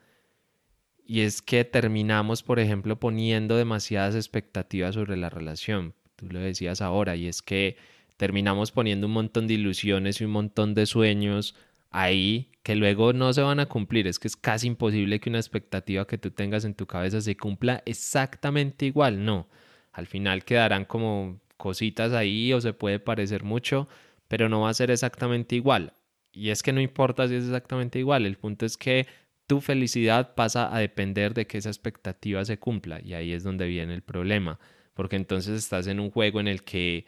Y 1.06 1.22
es 1.22 1.42
que 1.42 1.66
terminamos, 1.66 2.44
por 2.44 2.60
ejemplo, 2.60 3.00
poniendo 3.00 3.58
demasiadas 3.58 4.16
expectativas 4.16 4.96
sobre 4.96 5.18
la 5.18 5.30
relación. 5.30 5.94
Tú 6.16 6.28
lo 6.30 6.40
decías 6.40 6.82
ahora, 6.82 7.16
y 7.16 7.28
es 7.28 7.42
que 7.42 7.78
terminamos 8.18 8.72
poniendo 8.72 9.08
un 9.08 9.14
montón 9.14 9.48
de 9.48 9.56
ilusiones 9.56 10.22
y 10.22 10.26
un 10.26 10.32
montón 10.32 10.74
de 10.74 10.86
sueños 10.86 11.56
ahí 11.90 12.52
que 12.64 12.76
luego 12.76 13.14
no 13.14 13.34
se 13.34 13.42
van 13.42 13.60
a 13.60 13.66
cumplir. 13.66 14.08
Es 14.08 14.20
que 14.20 14.28
es 14.28 14.38
casi 14.38 14.68
imposible 14.68 15.20
que 15.20 15.30
una 15.30 15.40
expectativa 15.40 16.08
que 16.08 16.18
tú 16.18 16.32
tengas 16.32 16.66
en 16.66 16.74
tu 16.74 16.86
cabeza 16.88 17.22
se 17.22 17.36
cumpla 17.36 17.84
exactamente 17.86 18.86
igual. 18.86 19.24
No, 19.24 19.48
al 19.92 20.08
final 20.08 20.46
quedarán 20.46 20.86
como 20.86 21.40
cositas 21.58 22.14
ahí 22.14 22.54
o 22.54 22.62
se 22.62 22.74
puede 22.74 23.00
parecer 23.00 23.44
mucho, 23.44 23.88
pero 24.28 24.50
no 24.50 24.62
va 24.62 24.70
a 24.70 24.74
ser 24.74 24.92
exactamente 24.92 25.56
igual. 25.56 25.94
Y 26.34 26.50
es 26.50 26.64
que 26.64 26.74
no 26.74 26.82
importa 26.82 27.28
si 27.28 27.36
es 27.36 27.46
exactamente 27.46 28.00
igual, 28.00 28.26
el 28.26 28.38
punto 28.38 28.66
es 28.66 28.76
que 28.76 29.08
tu 29.48 29.62
felicidad 29.62 30.36
pasa 30.36 30.76
a 30.76 30.80
depender 30.80 31.34
de 31.34 31.46
que 31.46 31.58
esa 31.58 31.70
expectativa 31.70 32.44
se 32.46 32.58
cumpla 32.58 33.00
y 33.02 33.14
ahí 33.14 33.34
es 33.34 33.44
donde 33.44 33.68
viene 33.68 33.94
el 33.94 34.02
problema, 34.02 34.60
porque 34.94 35.16
entonces 35.16 35.58
estás 35.58 35.88
en 35.88 36.00
un 36.00 36.10
juego 36.12 36.40
en 36.40 36.48
el 36.48 36.64
que, 36.64 37.06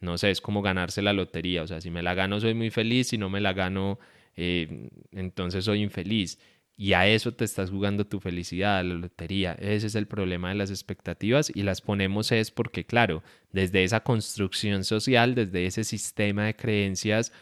no 0.00 0.18
sé, 0.18 0.30
es 0.30 0.40
como 0.40 0.62
ganarse 0.62 1.00
la 1.00 1.12
lotería, 1.12 1.62
o 1.62 1.66
sea, 1.66 1.80
si 1.80 1.90
me 1.90 2.02
la 2.02 2.14
gano 2.14 2.40
soy 2.40 2.54
muy 2.54 2.70
feliz, 2.70 3.08
si 3.08 3.18
no 3.18 3.30
me 3.30 3.40
la 3.40 3.52
gano, 3.52 3.98
eh, 4.36 4.90
entonces 5.12 5.64
soy 5.64 5.82
infeliz. 5.82 6.38
Y 6.76 6.94
a 6.94 7.06
eso 7.06 7.32
te 7.32 7.44
estás 7.44 7.68
jugando 7.68 8.06
tu 8.06 8.20
felicidad, 8.20 8.78
a 8.78 8.82
la 8.82 8.94
lotería. 8.94 9.52
Ese 9.60 9.86
es 9.86 9.94
el 9.94 10.06
problema 10.06 10.48
de 10.48 10.54
las 10.54 10.70
expectativas 10.70 11.52
y 11.54 11.62
las 11.62 11.82
ponemos 11.82 12.32
es 12.32 12.50
porque, 12.50 12.86
claro, 12.86 13.22
desde 13.52 13.84
esa 13.84 14.00
construcción 14.00 14.84
social, 14.84 15.34
desde 15.34 15.66
ese 15.66 15.84
sistema 15.84 16.46
de 16.46 16.56
creencias, 16.56 17.32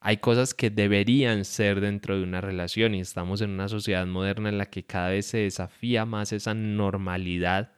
hay 0.00 0.16
cosas 0.16 0.54
que 0.54 0.70
deberían 0.70 1.44
ser 1.44 1.80
dentro 1.80 2.16
de 2.16 2.22
una 2.24 2.40
relación 2.40 2.94
y 2.94 3.00
estamos 3.00 3.42
en 3.42 3.50
una 3.50 3.68
sociedad 3.68 4.06
moderna 4.06 4.48
en 4.48 4.58
la 4.58 4.66
que 4.66 4.84
cada 4.84 5.10
vez 5.10 5.26
se 5.26 5.38
desafía 5.38 6.06
más 6.06 6.32
esa 6.32 6.54
normalidad 6.54 7.72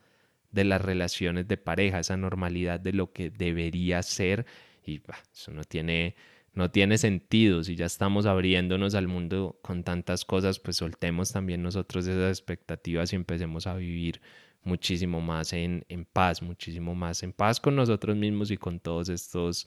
de 0.53 0.65
las 0.65 0.81
relaciones 0.81 1.49
de 1.49 1.57
pareja, 1.57 1.99
esa 1.99 2.17
normalidad 2.17 2.79
de 2.79 2.93
lo 2.93 3.13
que 3.13 3.31
debería 3.31 4.03
ser 4.03 4.47
y 4.85 5.01
eso 5.33 5.51
no 5.53 5.65
tiene, 5.65 6.15
no 6.55 6.71
tiene 6.71 6.99
sentido. 6.99 7.65
Si 7.65 7.75
ya 7.75 7.87
estamos 7.87 8.27
abriéndonos 8.27 8.95
al 8.95 9.09
mundo 9.09 9.59
con 9.63 9.83
tantas 9.83 10.25
cosas, 10.25 10.61
pues 10.61 10.77
soltemos 10.77 11.33
también 11.33 11.63
nosotros 11.63 12.07
esas 12.07 12.31
expectativas 12.31 13.13
y 13.13 13.17
empecemos 13.17 13.67
a 13.67 13.75
vivir 13.75 14.21
muchísimo 14.63 15.21
más 15.21 15.53
en, 15.53 15.85
en 15.89 16.05
paz, 16.05 16.41
muchísimo 16.43 16.95
más 16.95 17.25
en 17.25 17.33
paz 17.33 17.59
con 17.59 17.75
nosotros 17.75 18.17
mismos 18.17 18.53
y 18.53 18.59
con 18.59 18.79
todos 18.79 19.09
estos 19.09 19.67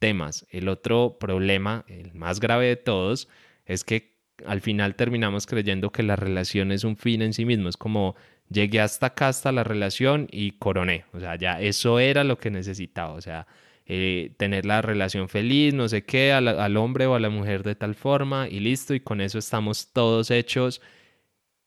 El 0.00 0.68
otro 0.68 1.18
problema, 1.20 1.84
el 1.86 2.14
más 2.14 2.40
grave 2.40 2.66
de 2.66 2.76
todos, 2.76 3.28
es 3.66 3.84
que 3.84 4.18
al 4.46 4.62
final 4.62 4.94
terminamos 4.94 5.46
creyendo 5.46 5.92
que 5.92 6.02
la 6.02 6.16
relación 6.16 6.72
es 6.72 6.84
un 6.84 6.96
fin 6.96 7.20
en 7.20 7.34
sí 7.34 7.44
mismo. 7.44 7.68
Es 7.68 7.76
como 7.76 8.16
llegué 8.48 8.80
hasta 8.80 9.06
acá, 9.06 9.28
hasta 9.28 9.52
la 9.52 9.62
relación 9.62 10.26
y 10.30 10.52
coroné. 10.52 11.04
O 11.12 11.20
sea, 11.20 11.36
ya 11.36 11.60
eso 11.60 11.98
era 11.98 12.24
lo 12.24 12.38
que 12.38 12.50
necesitaba. 12.50 13.12
O 13.12 13.20
sea, 13.20 13.46
eh, 13.86 14.32
tener 14.38 14.64
la 14.64 14.80
relación 14.80 15.28
feliz, 15.28 15.74
no 15.74 15.88
sé 15.88 16.04
qué, 16.04 16.32
al, 16.32 16.76
hombre 16.78 17.06
o 17.06 17.14
a 17.14 17.20
la 17.20 17.28
mujer 17.28 17.62
de 17.62 17.74
tal 17.74 17.94
forma 17.94 18.48
y 18.48 18.60
listo. 18.60 18.94
Y 18.94 19.00
con 19.00 19.20
eso 19.20 19.38
estamos 19.38 19.92
todos 19.92 20.30
hechos. 20.30 20.80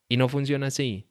Y 0.10 0.18
no 0.18 0.28
funciona 0.28 0.68
así. 0.68 1.08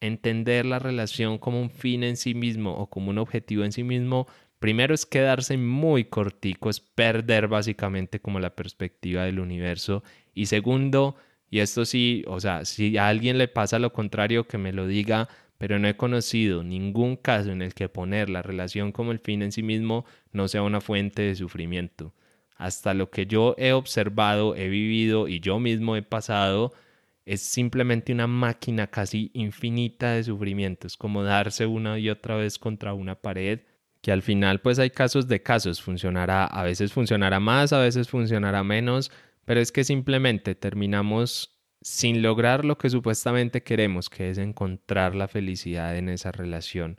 Entender 0.00 0.64
la 0.64 0.78
relación 0.78 1.36
como 1.36 1.60
un 1.60 1.70
fin 1.70 2.02
en 2.02 2.16
sí 2.16 2.34
mismo 2.34 2.74
o 2.74 2.88
como 2.88 3.10
un 3.10 3.18
objetivo 3.18 3.64
en 3.64 3.72
sí 3.72 3.84
mismo 3.84 4.26
Primero 4.60 4.94
es 4.94 5.06
quedarse 5.06 5.56
muy 5.56 6.04
cortico, 6.04 6.68
es 6.68 6.80
perder 6.80 7.48
básicamente 7.48 8.20
como 8.20 8.40
la 8.40 8.54
perspectiva 8.54 9.24
del 9.24 9.40
universo. 9.40 10.04
Y 10.34 10.46
segundo, 10.46 11.16
y 11.48 11.60
esto 11.60 11.86
sí, 11.86 12.24
o 12.28 12.40
sea, 12.40 12.66
si 12.66 12.98
a 12.98 13.08
alguien 13.08 13.38
le 13.38 13.48
pasa 13.48 13.78
lo 13.78 13.94
contrario, 13.94 14.46
que 14.46 14.58
me 14.58 14.74
lo 14.74 14.86
diga, 14.86 15.30
pero 15.56 15.78
no 15.78 15.88
he 15.88 15.96
conocido 15.96 16.62
ningún 16.62 17.16
caso 17.16 17.50
en 17.50 17.62
el 17.62 17.72
que 17.72 17.88
poner 17.88 18.28
la 18.28 18.42
relación 18.42 18.92
como 18.92 19.12
el 19.12 19.18
fin 19.18 19.40
en 19.42 19.50
sí 19.52 19.62
mismo 19.62 20.04
no 20.30 20.46
sea 20.46 20.62
una 20.62 20.82
fuente 20.82 21.22
de 21.22 21.34
sufrimiento. 21.36 22.12
Hasta 22.56 22.92
lo 22.92 23.10
que 23.10 23.24
yo 23.24 23.54
he 23.56 23.72
observado, 23.72 24.56
he 24.56 24.68
vivido 24.68 25.26
y 25.26 25.40
yo 25.40 25.58
mismo 25.58 25.96
he 25.96 26.02
pasado, 26.02 26.74
es 27.24 27.40
simplemente 27.40 28.12
una 28.12 28.26
máquina 28.26 28.88
casi 28.88 29.30
infinita 29.32 30.12
de 30.12 30.24
sufrimiento. 30.24 30.86
Es 30.86 30.98
como 30.98 31.22
darse 31.22 31.64
una 31.64 31.98
y 31.98 32.10
otra 32.10 32.36
vez 32.36 32.58
contra 32.58 32.92
una 32.92 33.14
pared 33.14 33.60
que 34.00 34.12
al 34.12 34.22
final 34.22 34.60
pues 34.60 34.78
hay 34.78 34.90
casos 34.90 35.28
de 35.28 35.42
casos, 35.42 35.82
funcionará, 35.82 36.44
a 36.46 36.62
veces 36.64 36.92
funcionará 36.92 37.40
más, 37.40 37.72
a 37.72 37.80
veces 37.80 38.08
funcionará 38.08 38.64
menos, 38.64 39.10
pero 39.44 39.60
es 39.60 39.72
que 39.72 39.84
simplemente 39.84 40.54
terminamos 40.54 41.60
sin 41.82 42.22
lograr 42.22 42.64
lo 42.64 42.78
que 42.78 42.90
supuestamente 42.90 43.62
queremos, 43.62 44.10
que 44.10 44.30
es 44.30 44.38
encontrar 44.38 45.14
la 45.14 45.28
felicidad 45.28 45.96
en 45.96 46.08
esa 46.08 46.30
relación. 46.32 46.98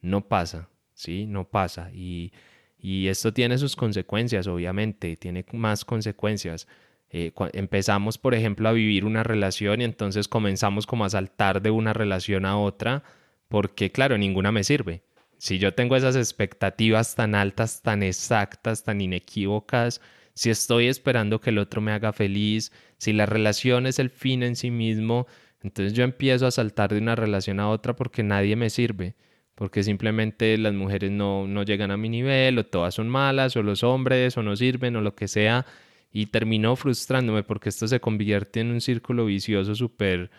No 0.00 0.28
pasa, 0.28 0.68
¿sí? 0.94 1.26
No 1.26 1.48
pasa. 1.48 1.90
Y, 1.92 2.32
y 2.78 3.08
esto 3.08 3.32
tiene 3.32 3.58
sus 3.58 3.76
consecuencias, 3.76 4.46
obviamente, 4.46 5.16
tiene 5.16 5.44
más 5.52 5.84
consecuencias. 5.84 6.66
Eh, 7.10 7.32
empezamos, 7.52 8.18
por 8.18 8.34
ejemplo, 8.34 8.68
a 8.68 8.72
vivir 8.72 9.04
una 9.04 9.22
relación 9.22 9.80
y 9.80 9.84
entonces 9.84 10.28
comenzamos 10.28 10.86
como 10.86 11.04
a 11.04 11.10
saltar 11.10 11.62
de 11.62 11.70
una 11.70 11.92
relación 11.92 12.44
a 12.44 12.58
otra, 12.58 13.02
porque 13.48 13.92
claro, 13.92 14.18
ninguna 14.18 14.52
me 14.52 14.64
sirve. 14.64 15.02
Si 15.42 15.58
yo 15.58 15.74
tengo 15.74 15.96
esas 15.96 16.14
expectativas 16.14 17.16
tan 17.16 17.34
altas, 17.34 17.82
tan 17.82 18.04
exactas, 18.04 18.84
tan 18.84 19.00
inequívocas, 19.00 20.00
si 20.34 20.50
estoy 20.50 20.86
esperando 20.86 21.40
que 21.40 21.50
el 21.50 21.58
otro 21.58 21.80
me 21.80 21.90
haga 21.90 22.12
feliz, 22.12 22.70
si 22.96 23.12
la 23.12 23.26
relación 23.26 23.88
es 23.88 23.98
el 23.98 24.10
fin 24.10 24.44
en 24.44 24.54
sí 24.54 24.70
mismo, 24.70 25.26
entonces 25.60 25.94
yo 25.94 26.04
empiezo 26.04 26.46
a 26.46 26.52
saltar 26.52 26.92
de 26.92 27.00
una 27.00 27.16
relación 27.16 27.58
a 27.58 27.70
otra 27.70 27.96
porque 27.96 28.22
nadie 28.22 28.54
me 28.54 28.70
sirve, 28.70 29.16
porque 29.56 29.82
simplemente 29.82 30.56
las 30.58 30.74
mujeres 30.74 31.10
no, 31.10 31.48
no 31.48 31.64
llegan 31.64 31.90
a 31.90 31.96
mi 31.96 32.08
nivel, 32.08 32.56
o 32.60 32.64
todas 32.64 32.94
son 32.94 33.08
malas, 33.08 33.56
o 33.56 33.64
los 33.64 33.82
hombres, 33.82 34.36
o 34.36 34.44
no 34.44 34.54
sirven, 34.54 34.94
o 34.94 35.00
lo 35.00 35.16
que 35.16 35.26
sea, 35.26 35.66
y 36.12 36.26
termino 36.26 36.76
frustrándome 36.76 37.42
porque 37.42 37.68
esto 37.68 37.88
se 37.88 37.98
convierte 37.98 38.60
en 38.60 38.70
un 38.70 38.80
círculo 38.80 39.24
vicioso 39.26 39.74
súper 39.74 40.30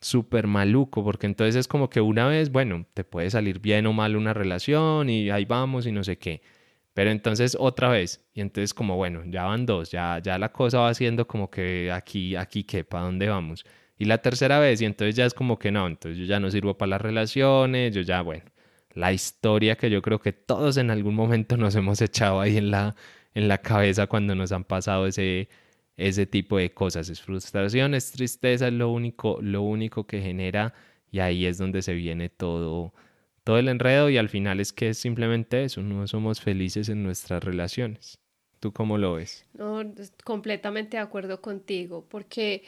súper 0.00 0.46
maluco, 0.46 1.04
porque 1.04 1.26
entonces 1.26 1.56
es 1.56 1.68
como 1.68 1.90
que 1.90 2.00
una 2.00 2.26
vez, 2.28 2.50
bueno, 2.52 2.86
te 2.94 3.04
puede 3.04 3.30
salir 3.30 3.60
bien 3.60 3.86
o 3.86 3.92
mal 3.92 4.16
una 4.16 4.34
relación 4.34 5.10
y 5.10 5.30
ahí 5.30 5.44
vamos 5.44 5.86
y 5.86 5.92
no 5.92 6.04
sé 6.04 6.18
qué. 6.18 6.42
Pero 6.94 7.10
entonces 7.10 7.56
otra 7.58 7.88
vez, 7.90 8.24
y 8.34 8.40
entonces 8.40 8.74
como, 8.74 8.96
bueno, 8.96 9.22
ya 9.26 9.44
van 9.44 9.66
dos, 9.66 9.90
ya, 9.90 10.20
ya 10.22 10.38
la 10.38 10.50
cosa 10.52 10.80
va 10.80 10.94
siendo 10.94 11.26
como 11.28 11.50
que 11.50 11.92
aquí, 11.92 12.34
aquí, 12.36 12.64
¿qué? 12.64 12.84
¿Para 12.84 13.04
dónde 13.04 13.28
vamos? 13.28 13.64
Y 13.98 14.06
la 14.06 14.18
tercera 14.18 14.58
vez, 14.60 14.80
y 14.80 14.84
entonces 14.84 15.14
ya 15.16 15.26
es 15.26 15.34
como 15.34 15.58
que 15.58 15.70
no, 15.72 15.86
entonces 15.86 16.18
yo 16.18 16.24
ya 16.24 16.40
no 16.40 16.50
sirvo 16.50 16.76
para 16.76 16.90
las 16.90 17.00
relaciones, 17.00 17.94
yo 17.94 18.02
ya, 18.02 18.22
bueno, 18.22 18.44
la 18.94 19.12
historia 19.12 19.76
que 19.76 19.90
yo 19.90 20.02
creo 20.02 20.20
que 20.20 20.32
todos 20.32 20.76
en 20.76 20.90
algún 20.90 21.14
momento 21.14 21.56
nos 21.56 21.74
hemos 21.76 22.00
echado 22.02 22.40
ahí 22.40 22.56
en 22.56 22.70
la, 22.70 22.96
en 23.34 23.48
la 23.48 23.58
cabeza 23.58 24.06
cuando 24.08 24.34
nos 24.34 24.52
han 24.52 24.64
pasado 24.64 25.06
ese, 25.06 25.48
ese 25.98 26.26
tipo 26.26 26.56
de 26.56 26.72
cosas. 26.72 27.10
Es 27.10 27.20
frustración, 27.20 27.94
es 27.94 28.12
tristeza, 28.12 28.68
es 28.68 28.72
lo 28.72 28.90
único, 28.90 29.38
lo 29.42 29.62
único 29.62 30.06
que 30.06 30.22
genera 30.22 30.72
y 31.10 31.18
ahí 31.18 31.44
es 31.44 31.58
donde 31.58 31.82
se 31.82 31.92
viene 31.94 32.28
todo, 32.28 32.94
todo 33.44 33.58
el 33.58 33.68
enredo 33.68 34.08
y 34.08 34.16
al 34.16 34.28
final 34.28 34.60
es 34.60 34.72
que 34.72 34.90
es 34.90 34.98
simplemente 34.98 35.64
eso, 35.64 35.82
no 35.82 36.06
somos 36.06 36.40
felices 36.40 36.88
en 36.88 37.02
nuestras 37.02 37.42
relaciones. 37.42 38.18
¿Tú 38.60 38.72
cómo 38.72 38.98
lo 38.98 39.14
ves? 39.14 39.44
No, 39.54 39.82
completamente 40.24 40.96
de 40.96 41.02
acuerdo 41.02 41.40
contigo, 41.40 42.04
porque 42.08 42.64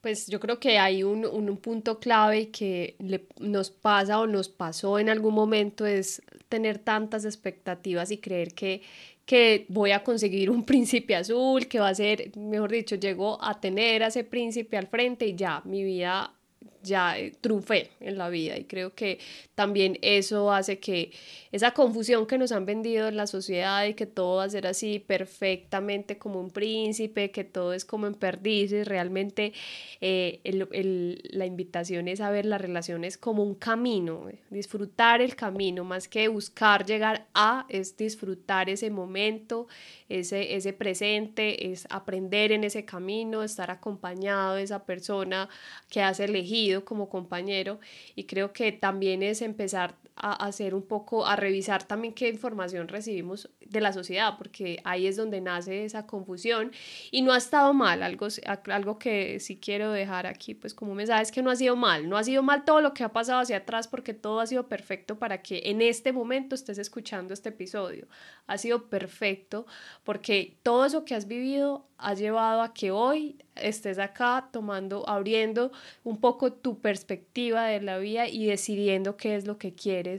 pues 0.00 0.28
yo 0.28 0.40
creo 0.40 0.58
que 0.58 0.78
hay 0.78 1.02
un, 1.02 1.26
un, 1.26 1.56
punto 1.58 1.98
clave 1.98 2.50
que 2.50 2.96
nos 3.38 3.70
pasa 3.70 4.20
o 4.20 4.26
nos 4.26 4.48
pasó 4.48 4.98
en 4.98 5.10
algún 5.10 5.34
momento 5.34 5.84
es 5.84 6.22
tener 6.48 6.78
tantas 6.78 7.26
expectativas 7.26 8.10
y 8.10 8.18
creer 8.18 8.54
que, 8.54 8.82
que 9.24 9.66
voy 9.68 9.92
a 9.92 10.02
conseguir 10.02 10.50
un 10.50 10.64
príncipe 10.66 11.14
azul, 11.14 11.66
que 11.66 11.80
va 11.80 11.88
a 11.88 11.94
ser, 11.94 12.36
mejor 12.36 12.70
dicho, 12.70 12.96
llego 12.96 13.42
a 13.42 13.60
tener 13.60 14.02
a 14.02 14.08
ese 14.08 14.24
príncipe 14.24 14.76
al 14.76 14.86
frente 14.86 15.26
y 15.26 15.34
ya 15.34 15.62
mi 15.64 15.84
vida 15.84 16.34
ya 16.82 17.18
eh, 17.18 17.32
triunfé 17.40 17.90
en 18.00 18.18
la 18.18 18.28
vida. 18.28 18.56
Y 18.56 18.64
creo 18.64 18.94
que 18.94 19.18
también 19.54 19.98
eso 20.02 20.52
hace 20.52 20.78
que 20.78 21.12
esa 21.52 21.72
confusión 21.72 22.26
que 22.26 22.38
nos 22.38 22.52
han 22.52 22.64
vendido 22.64 23.08
en 23.08 23.16
la 23.16 23.26
sociedad 23.26 23.84
y 23.84 23.94
que 23.94 24.06
todo 24.06 24.36
va 24.36 24.44
a 24.44 24.48
ser 24.48 24.66
así 24.66 24.98
perfectamente 24.98 26.18
como 26.18 26.40
un 26.40 26.50
príncipe, 26.50 27.30
que 27.30 27.44
todo 27.44 27.72
es 27.72 27.84
como 27.84 28.06
en 28.06 28.14
perdices, 28.14 28.86
realmente 28.86 29.52
eh, 30.00 30.40
la 30.44 31.46
invitación 31.46 32.08
es 32.08 32.20
a 32.20 32.30
ver 32.30 32.46
las 32.46 32.60
relaciones 32.60 33.18
como 33.18 33.42
un 33.42 33.54
camino, 33.54 34.28
disfrutar 34.50 35.20
el 35.20 35.36
camino 35.36 35.84
más 35.84 36.08
que 36.08 36.28
buscar 36.28 36.86
llegar 36.86 37.26
a, 37.34 37.66
es 37.68 37.96
disfrutar 37.96 38.70
ese 38.70 38.90
momento, 38.90 39.66
ese, 40.08 40.54
ese 40.54 40.72
presente, 40.72 41.72
es 41.72 41.86
aprender 41.90 42.52
en 42.52 42.64
ese 42.64 42.84
camino, 42.84 43.42
estar 43.42 43.70
acompañado 43.70 44.54
de 44.54 44.62
esa 44.62 44.84
persona 44.84 45.48
que 45.88 46.02
has 46.02 46.20
elegido 46.20 46.69
como 46.84 47.08
compañero 47.08 47.80
y 48.14 48.24
creo 48.24 48.52
que 48.52 48.72
también 48.72 49.22
es 49.22 49.42
empezar 49.42 49.94
a 50.20 50.32
hacer 50.46 50.74
un 50.74 50.82
poco, 50.82 51.26
a 51.26 51.34
revisar 51.34 51.82
también 51.82 52.14
qué 52.14 52.28
información 52.28 52.88
recibimos 52.88 53.48
de 53.64 53.80
la 53.80 53.92
sociedad, 53.92 54.34
porque 54.36 54.80
ahí 54.84 55.06
es 55.06 55.16
donde 55.16 55.40
nace 55.40 55.84
esa 55.84 56.06
confusión. 56.06 56.72
Y 57.10 57.22
no 57.22 57.32
ha 57.32 57.38
estado 57.38 57.72
mal, 57.72 58.02
algo, 58.02 58.28
algo 58.66 58.98
que 58.98 59.40
sí 59.40 59.58
quiero 59.58 59.92
dejar 59.92 60.26
aquí, 60.26 60.54
pues 60.54 60.74
como 60.74 60.94
me 60.94 61.06
sabes 61.06 61.32
que 61.32 61.42
no 61.42 61.50
ha 61.50 61.56
sido 61.56 61.76
mal, 61.76 62.08
no 62.08 62.16
ha 62.16 62.24
sido 62.24 62.42
mal 62.42 62.64
todo 62.64 62.80
lo 62.80 62.94
que 62.94 63.04
ha 63.04 63.12
pasado 63.12 63.40
hacia 63.40 63.58
atrás 63.58 63.88
porque 63.88 64.14
todo 64.14 64.40
ha 64.40 64.46
sido 64.46 64.68
perfecto 64.68 65.18
para 65.18 65.42
que 65.42 65.62
en 65.64 65.80
este 65.82 66.12
momento 66.12 66.54
estés 66.54 66.78
escuchando 66.78 67.32
este 67.32 67.48
episodio, 67.48 68.06
ha 68.46 68.58
sido 68.58 68.88
perfecto 68.88 69.66
porque 70.04 70.58
todo 70.62 70.84
eso 70.84 71.04
que 71.04 71.14
has 71.14 71.26
vivido 71.26 71.86
ha 71.98 72.14
llevado 72.14 72.62
a 72.62 72.72
que 72.72 72.90
hoy 72.90 73.38
estés 73.56 73.98
acá 73.98 74.48
tomando, 74.52 75.06
abriendo 75.08 75.70
un 76.02 76.18
poco 76.18 76.52
tu 76.52 76.80
perspectiva 76.80 77.66
de 77.66 77.80
la 77.80 77.98
vida 77.98 78.26
y 78.26 78.46
decidiendo 78.46 79.16
qué 79.16 79.36
es 79.36 79.46
lo 79.46 79.58
que 79.58 79.74
quieres 79.74 80.09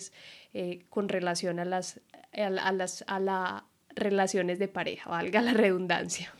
eh, 0.53 0.85
con 0.89 1.09
relación 1.09 1.59
a 1.59 1.65
las, 1.65 2.01
a, 2.33 2.71
las 2.71 3.03
a 3.07 3.19
las 3.19 3.63
relaciones 3.95 4.59
de 4.59 4.67
pareja, 4.67 5.09
valga 5.09 5.41
la 5.41 5.53
redundancia. 5.53 6.33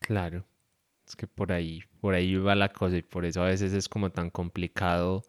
Claro, 0.00 0.44
es 1.06 1.16
que 1.16 1.26
por 1.26 1.52
ahí, 1.52 1.82
por 2.00 2.14
ahí 2.14 2.34
va 2.36 2.54
la 2.54 2.70
cosa 2.70 2.96
y 2.96 3.02
por 3.02 3.24
eso 3.24 3.42
a 3.42 3.46
veces 3.46 3.72
es 3.72 3.88
como 3.88 4.10
tan 4.10 4.30
complicado 4.30 5.24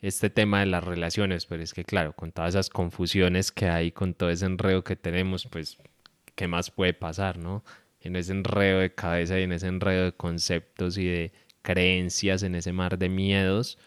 este 0.00 0.30
tema 0.30 0.60
de 0.60 0.66
las 0.66 0.84
relaciones, 0.84 1.46
pero 1.46 1.62
es 1.62 1.72
que 1.72 1.84
claro, 1.84 2.12
con 2.12 2.32
todas 2.32 2.50
esas 2.50 2.70
confusiones 2.70 3.50
que 3.50 3.66
hay, 3.66 3.92
con 3.92 4.14
todo 4.14 4.30
ese 4.30 4.46
enredo 4.46 4.84
que 4.84 4.96
tenemos, 4.96 5.46
pues, 5.50 5.78
¿qué 6.34 6.46
más 6.48 6.70
puede 6.70 6.92
pasar, 6.92 7.38
no? 7.38 7.64
En 8.00 8.14
ese 8.14 8.32
enredo 8.32 8.80
de 8.80 8.94
cabeza 8.94 9.38
y 9.38 9.42
en 9.42 9.52
ese 9.52 9.66
enredo 9.68 10.04
de 10.04 10.12
conceptos 10.12 10.98
y 10.98 11.06
de 11.06 11.32
creencias, 11.62 12.42
en 12.42 12.54
ese 12.54 12.72
mar 12.72 12.98
de 12.98 13.08
miedos, 13.08 13.78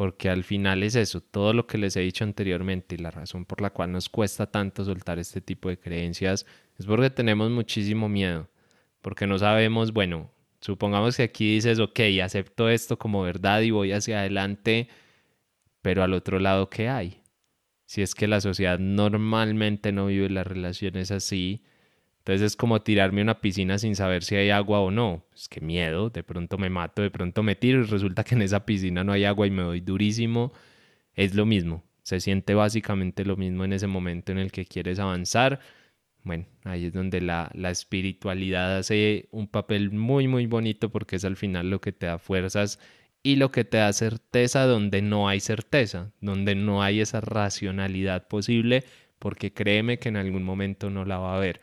porque 0.00 0.30
al 0.30 0.44
final 0.44 0.82
es 0.82 0.94
eso, 0.94 1.20
todo 1.20 1.52
lo 1.52 1.66
que 1.66 1.76
les 1.76 1.94
he 1.94 2.00
dicho 2.00 2.24
anteriormente 2.24 2.94
y 2.94 2.98
la 2.98 3.10
razón 3.10 3.44
por 3.44 3.60
la 3.60 3.68
cual 3.68 3.92
nos 3.92 4.08
cuesta 4.08 4.50
tanto 4.50 4.82
soltar 4.82 5.18
este 5.18 5.42
tipo 5.42 5.68
de 5.68 5.78
creencias 5.78 6.46
es 6.78 6.86
porque 6.86 7.10
tenemos 7.10 7.50
muchísimo 7.50 8.08
miedo, 8.08 8.48
porque 9.02 9.26
no 9.26 9.38
sabemos, 9.38 9.92
bueno, 9.92 10.30
supongamos 10.62 11.18
que 11.18 11.24
aquí 11.24 11.52
dices, 11.52 11.80
ok, 11.80 12.00
acepto 12.24 12.70
esto 12.70 12.98
como 12.98 13.20
verdad 13.20 13.60
y 13.60 13.72
voy 13.72 13.92
hacia 13.92 14.20
adelante, 14.20 14.88
pero 15.82 16.02
al 16.02 16.14
otro 16.14 16.38
lado, 16.38 16.70
¿qué 16.70 16.88
hay? 16.88 17.20
Si 17.84 18.00
es 18.00 18.14
que 18.14 18.26
la 18.26 18.40
sociedad 18.40 18.78
normalmente 18.78 19.92
no 19.92 20.06
vive 20.06 20.30
las 20.30 20.46
relaciones 20.46 21.10
así, 21.10 21.62
entonces 22.20 22.42
es 22.42 22.56
como 22.56 22.82
tirarme 22.82 23.22
a 23.22 23.24
una 23.24 23.40
piscina 23.40 23.78
sin 23.78 23.96
saber 23.96 24.22
si 24.24 24.36
hay 24.36 24.50
agua 24.50 24.80
o 24.80 24.90
no. 24.90 25.24
Es 25.34 25.48
que 25.48 25.60
miedo, 25.62 26.10
de 26.10 26.22
pronto 26.22 26.58
me 26.58 26.68
mato, 26.68 27.00
de 27.02 27.10
pronto 27.10 27.42
me 27.42 27.56
tiro 27.56 27.80
y 27.80 27.84
resulta 27.84 28.24
que 28.24 28.34
en 28.34 28.42
esa 28.42 28.66
piscina 28.66 29.04
no 29.04 29.12
hay 29.12 29.24
agua 29.24 29.46
y 29.46 29.50
me 29.50 29.62
doy 29.62 29.80
durísimo. 29.80 30.52
Es 31.14 31.34
lo 31.34 31.46
mismo, 31.46 31.82
se 32.02 32.20
siente 32.20 32.54
básicamente 32.54 33.24
lo 33.24 33.36
mismo 33.36 33.64
en 33.64 33.72
ese 33.72 33.86
momento 33.86 34.32
en 34.32 34.38
el 34.38 34.52
que 34.52 34.66
quieres 34.66 34.98
avanzar. 34.98 35.60
Bueno, 36.22 36.44
ahí 36.64 36.86
es 36.86 36.92
donde 36.92 37.22
la, 37.22 37.50
la 37.54 37.70
espiritualidad 37.70 38.78
hace 38.78 39.28
un 39.32 39.48
papel 39.48 39.90
muy, 39.90 40.28
muy 40.28 40.46
bonito 40.46 40.90
porque 40.90 41.16
es 41.16 41.24
al 41.24 41.36
final 41.36 41.70
lo 41.70 41.80
que 41.80 41.92
te 41.92 42.06
da 42.06 42.18
fuerzas 42.18 42.78
y 43.22 43.36
lo 43.36 43.50
que 43.50 43.64
te 43.64 43.78
da 43.78 43.92
certeza 43.94 44.66
donde 44.66 45.02
no 45.02 45.28
hay 45.28 45.40
certeza, 45.40 46.12
donde 46.20 46.54
no 46.54 46.82
hay 46.82 47.00
esa 47.00 47.20
racionalidad 47.22 48.28
posible, 48.28 48.84
porque 49.18 49.52
créeme 49.52 49.98
que 49.98 50.10
en 50.10 50.16
algún 50.16 50.42
momento 50.42 50.90
no 50.90 51.04
la 51.06 51.18
va 51.18 51.34
a 51.34 51.36
haber 51.36 51.60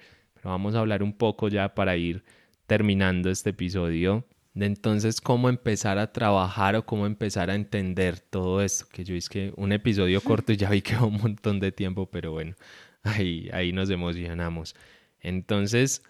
vamos 0.48 0.76
a 0.76 0.80
hablar 0.80 1.04
un 1.04 1.14
poco 1.14 1.50
ya 1.50 1.76
para 1.76 1.98
ir 1.98 2.24
terminando 2.66 3.30
este 3.30 3.52
episodio 3.52 4.26
de 4.54 4.66
entonces 4.66 5.22
cómo 5.22 5.50
empezar 5.50 6.00
a 6.00 6.12
trabajar 6.12 6.76
o 6.76 6.86
cómo 6.86 7.06
empezar 7.06 7.52
a 7.52 7.56
entender 7.56 8.20
todo 8.20 8.62
esto. 8.64 8.88
Que 8.92 9.04
yo 9.04 9.16
es 9.16 9.30
que 9.30 9.54
un 9.56 9.72
episodio 9.72 10.20
corto 10.22 10.52
y 10.52 10.58
ya 10.58 10.70
vi 10.70 10.82
que 10.82 10.96
va 10.96 11.06
un 11.06 11.18
montón 11.18 11.60
de 11.60 11.72
tiempo, 11.72 12.08
pero 12.08 12.32
bueno, 12.32 12.56
ahí, 13.04 13.50
ahí 13.54 13.72
nos 13.72 13.90
emocionamos. 13.92 14.76
Entonces, 15.22 16.02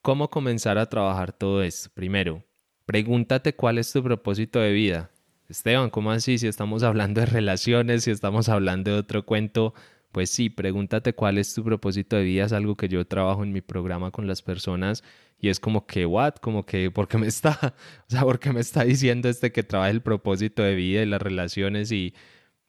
¿cómo 0.00 0.30
comenzar 0.30 0.78
a 0.78 0.86
trabajar 0.86 1.32
todo 1.32 1.62
esto? 1.62 1.90
Primero, 1.92 2.44
pregúntate 2.86 3.54
cuál 3.54 3.78
es 3.78 3.92
tu 3.92 4.02
propósito 4.02 4.60
de 4.60 4.72
vida. 4.72 5.10
Esteban, 5.48 5.90
¿cómo 5.90 6.12
así? 6.12 6.38
Si 6.38 6.46
estamos 6.46 6.84
hablando 6.84 7.20
de 7.20 7.26
relaciones, 7.26 8.04
si 8.04 8.10
estamos 8.12 8.48
hablando 8.48 8.92
de 8.92 8.98
otro 8.98 9.26
cuento, 9.26 9.74
pues 10.12 10.30
sí, 10.30 10.50
pregúntate 10.50 11.14
cuál 11.14 11.38
es 11.38 11.54
tu 11.54 11.64
propósito 11.64 12.16
de 12.16 12.24
vida, 12.24 12.44
es 12.44 12.52
algo 12.52 12.76
que 12.76 12.88
yo 12.88 13.06
trabajo 13.06 13.42
en 13.42 13.52
mi 13.52 13.62
programa 13.62 14.10
con 14.10 14.26
las 14.26 14.42
personas 14.42 15.02
y 15.40 15.48
es 15.48 15.58
como 15.58 15.86
que, 15.86 16.06
what, 16.06 16.34
como 16.36 16.64
que, 16.66 16.90
¿por 16.90 17.08
qué 17.08 17.18
me 17.18 17.26
está, 17.26 17.58
o 18.08 18.10
sea, 18.10 18.22
por 18.22 18.38
qué 18.38 18.52
me 18.52 18.60
está 18.60 18.84
diciendo 18.84 19.28
este 19.28 19.52
que 19.52 19.62
trabaja 19.62 19.90
el 19.90 20.02
propósito 20.02 20.62
de 20.62 20.74
vida 20.74 21.02
y 21.02 21.06
las 21.06 21.22
relaciones 21.22 21.90
y 21.92 22.14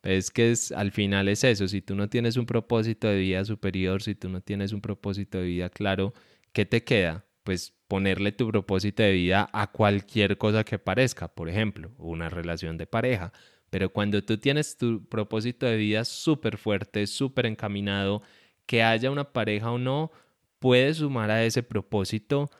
es 0.04 0.32
que 0.32 0.52
es, 0.52 0.72
al 0.72 0.92
final 0.92 1.28
es 1.30 1.44
eso, 1.44 1.68
si 1.68 1.82
tú 1.82 1.96
no 1.96 2.10
tienes 2.10 2.38
un 2.38 2.46
propósito 2.46 3.08
de 3.08 3.18
vida 3.20 3.46
superior, 3.46 4.02
si 4.02 4.16
tú 4.16 4.30
no 4.30 4.42
tienes 4.42 4.74
un 4.74 4.82
propósito 4.82 5.38
de 5.40 5.46
vida 5.46 5.70
claro, 5.70 6.14
¿qué 6.54 6.66
te 6.66 6.84
queda? 6.84 7.26
Pues 7.44 7.74
ponerle 7.88 8.32
tu 8.32 8.48
propósito 8.50 9.04
de 9.04 9.12
vida 9.14 9.50
a 9.54 9.72
cualquier 9.72 10.38
cosa 10.38 10.64
que 10.64 10.80
parezca, 10.80 11.28
por 11.28 11.50
ejemplo, 11.50 11.92
una 11.98 12.30
relación 12.30 12.78
de 12.78 12.88
pareja 12.88 13.34
pero 13.74 13.90
cuando 13.90 14.24
tú 14.24 14.38
tienes 14.38 14.78
tu 14.78 15.04
propósito 15.10 15.66
de 15.66 15.78
vida 15.78 16.06
súper 16.06 16.60
fuerte, 16.60 17.08
súper 17.08 17.48
encaminado, 17.48 18.22
que 18.68 18.84
haya 18.84 19.10
una 19.10 19.34
pareja 19.34 19.72
o 19.72 19.80
no, 19.80 20.12
puedes 20.60 20.98
sumar 20.98 21.32
a 21.32 21.44
ese 21.44 21.64
propósito, 21.64 22.52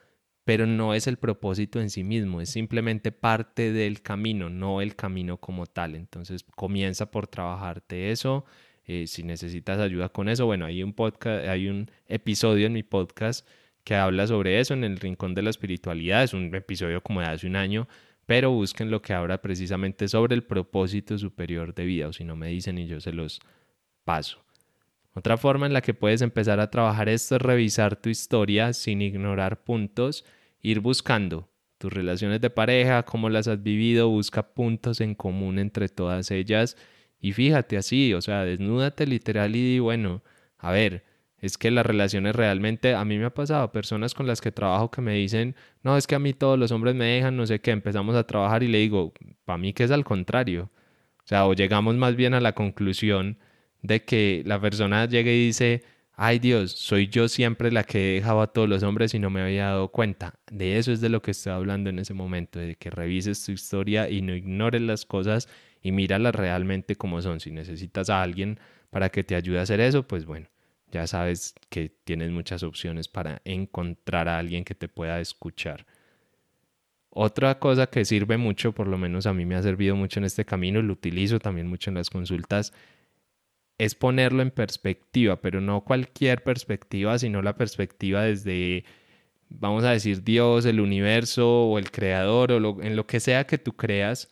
pero 0.42 0.66
no 0.66 0.92
es 0.92 1.06
el 1.06 1.16
propósito 1.16 1.80
en 1.80 1.88
sí 1.88 2.02
mismo, 2.02 2.40
es 2.40 2.50
simplemente 2.50 3.12
parte 3.12 3.72
del 3.72 4.02
camino, 4.02 4.50
no 4.50 4.80
el 4.80 4.96
camino 4.96 5.36
como 5.36 5.66
tal. 5.66 5.94
Entonces 5.94 6.42
comienza 6.56 7.12
por 7.12 7.28
trabajarte 7.28 8.10
eso. 8.10 8.44
Eh, 8.84 9.06
si 9.06 9.22
necesitas 9.22 9.78
ayuda 9.78 10.08
con 10.08 10.28
eso, 10.28 10.46
bueno, 10.46 10.66
hay 10.66 10.82
un 10.82 10.94
podcast, 10.94 11.46
hay 11.46 11.68
un 11.68 11.92
episodio 12.08 12.66
en 12.66 12.72
mi 12.72 12.82
podcast 12.82 13.46
que 13.84 13.94
habla 13.94 14.26
sobre 14.26 14.58
eso 14.58 14.74
en 14.74 14.82
el 14.82 14.96
Rincón 14.96 15.36
de 15.36 15.42
la 15.42 15.50
Espiritualidad. 15.50 16.24
Es 16.24 16.34
un 16.34 16.52
episodio 16.52 17.04
como 17.04 17.20
de 17.20 17.28
hace 17.28 17.46
un 17.46 17.54
año, 17.54 17.86
pero 18.26 18.50
busquen 18.50 18.90
lo 18.90 19.02
que 19.02 19.12
habla 19.12 19.40
precisamente 19.40 20.08
sobre 20.08 20.34
el 20.34 20.44
propósito 20.44 21.18
superior 21.18 21.74
de 21.74 21.84
vida, 21.84 22.08
o 22.08 22.12
si 22.12 22.24
no 22.24 22.36
me 22.36 22.48
dicen 22.48 22.78
y 22.78 22.86
yo 22.86 23.00
se 23.00 23.12
los 23.12 23.40
paso. 24.04 24.44
Otra 25.14 25.36
forma 25.36 25.66
en 25.66 25.72
la 25.72 25.80
que 25.80 25.94
puedes 25.94 26.22
empezar 26.22 26.58
a 26.60 26.70
trabajar 26.70 27.08
esto 27.08 27.36
es 27.36 27.42
revisar 27.42 27.96
tu 27.96 28.08
historia 28.08 28.72
sin 28.72 29.00
ignorar 29.00 29.62
puntos, 29.62 30.24
ir 30.60 30.80
buscando 30.80 31.48
tus 31.78 31.92
relaciones 31.92 32.40
de 32.40 32.50
pareja, 32.50 33.04
cómo 33.04 33.28
las 33.28 33.46
has 33.46 33.62
vivido, 33.62 34.08
busca 34.08 34.54
puntos 34.54 35.00
en 35.00 35.14
común 35.14 35.58
entre 35.58 35.88
todas 35.88 36.30
ellas 36.30 36.76
y 37.20 37.32
fíjate 37.32 37.76
así, 37.76 38.12
o 38.12 38.20
sea, 38.20 38.44
desnúdate 38.44 39.06
literal 39.06 39.56
y 39.56 39.62
di, 39.62 39.78
bueno, 39.78 40.22
a 40.58 40.72
ver, 40.72 41.04
es 41.44 41.58
que 41.58 41.70
las 41.70 41.84
relaciones 41.84 42.34
realmente, 42.34 42.94
a 42.94 43.04
mí 43.04 43.18
me 43.18 43.26
ha 43.26 43.34
pasado, 43.34 43.70
personas 43.70 44.14
con 44.14 44.26
las 44.26 44.40
que 44.40 44.50
trabajo 44.50 44.90
que 44.90 45.02
me 45.02 45.12
dicen, 45.14 45.54
no, 45.82 45.98
es 45.98 46.06
que 46.06 46.14
a 46.14 46.18
mí 46.18 46.32
todos 46.32 46.58
los 46.58 46.72
hombres 46.72 46.94
me 46.94 47.04
dejan, 47.04 47.36
no 47.36 47.46
sé 47.46 47.60
qué, 47.60 47.70
empezamos 47.70 48.16
a 48.16 48.26
trabajar 48.26 48.62
y 48.62 48.68
le 48.68 48.78
digo, 48.78 49.12
para 49.44 49.58
mí 49.58 49.74
que 49.74 49.84
es 49.84 49.90
al 49.90 50.04
contrario. 50.04 50.70
O 51.18 51.26
sea, 51.26 51.46
o 51.46 51.52
llegamos 51.52 51.96
más 51.96 52.16
bien 52.16 52.32
a 52.32 52.40
la 52.40 52.54
conclusión 52.54 53.38
de 53.82 54.04
que 54.04 54.42
la 54.46 54.58
persona 54.58 55.04
llegue 55.06 55.34
y 55.34 55.46
dice, 55.46 55.82
ay 56.14 56.38
Dios, 56.38 56.72
soy 56.72 57.08
yo 57.08 57.28
siempre 57.28 57.70
la 57.70 57.84
que 57.84 58.14
dejaba 58.14 58.44
a 58.44 58.46
todos 58.46 58.68
los 58.68 58.82
hombres 58.82 59.12
y 59.12 59.18
no 59.18 59.28
me 59.28 59.42
había 59.42 59.66
dado 59.66 59.88
cuenta. 59.88 60.34
De 60.50 60.78
eso 60.78 60.92
es 60.92 61.02
de 61.02 61.10
lo 61.10 61.20
que 61.20 61.32
estoy 61.32 61.52
hablando 61.52 61.90
en 61.90 61.98
ese 61.98 62.14
momento, 62.14 62.58
de 62.58 62.76
que 62.76 62.88
revises 62.88 63.44
tu 63.44 63.52
historia 63.52 64.08
y 64.08 64.22
no 64.22 64.34
ignores 64.34 64.80
las 64.80 65.04
cosas 65.04 65.48
y 65.82 65.92
míralas 65.92 66.34
realmente 66.34 66.96
como 66.96 67.20
son. 67.20 67.40
Si 67.40 67.50
necesitas 67.50 68.08
a 68.08 68.22
alguien 68.22 68.58
para 68.88 69.10
que 69.10 69.24
te 69.24 69.34
ayude 69.34 69.58
a 69.58 69.62
hacer 69.62 69.80
eso, 69.80 70.06
pues 70.08 70.24
bueno 70.24 70.53
ya 70.94 71.08
sabes 71.08 71.54
que 71.70 71.88
tienes 72.04 72.30
muchas 72.30 72.62
opciones 72.62 73.08
para 73.08 73.42
encontrar 73.44 74.28
a 74.28 74.38
alguien 74.38 74.64
que 74.64 74.76
te 74.76 74.88
pueda 74.88 75.20
escuchar. 75.20 75.86
Otra 77.10 77.58
cosa 77.58 77.88
que 77.88 78.04
sirve 78.04 78.36
mucho, 78.36 78.72
por 78.72 78.86
lo 78.86 78.96
menos 78.96 79.26
a 79.26 79.34
mí 79.34 79.44
me 79.44 79.56
ha 79.56 79.62
servido 79.62 79.96
mucho 79.96 80.20
en 80.20 80.24
este 80.24 80.44
camino, 80.44 80.82
lo 80.82 80.92
utilizo 80.92 81.40
también 81.40 81.66
mucho 81.66 81.90
en 81.90 81.96
las 81.96 82.10
consultas, 82.10 82.72
es 83.76 83.96
ponerlo 83.96 84.40
en 84.42 84.52
perspectiva, 84.52 85.40
pero 85.40 85.60
no 85.60 85.82
cualquier 85.82 86.44
perspectiva, 86.44 87.18
sino 87.18 87.42
la 87.42 87.56
perspectiva 87.56 88.22
desde, 88.22 88.84
vamos 89.48 89.82
a 89.82 89.90
decir, 89.90 90.22
Dios, 90.22 90.64
el 90.64 90.78
universo 90.78 91.64
o 91.66 91.78
el 91.80 91.90
creador 91.90 92.52
o 92.52 92.82
en 92.82 92.94
lo 92.94 93.06
que 93.08 93.18
sea 93.18 93.48
que 93.48 93.58
tú 93.58 93.72
creas, 93.72 94.30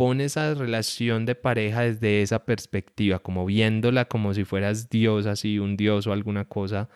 pone 0.00 0.24
esa 0.24 0.54
relación 0.54 1.26
de 1.26 1.34
pareja 1.34 1.82
desde 1.82 2.22
esa 2.22 2.46
perspectiva, 2.46 3.18
como 3.18 3.44
viéndola 3.44 4.06
como 4.06 4.32
si 4.32 4.44
fueras 4.44 4.88
Dios, 4.88 5.26
así 5.26 5.58
un 5.58 5.76
Dios 5.76 6.06
o 6.06 6.14
alguna 6.14 6.46
cosa 6.46 6.88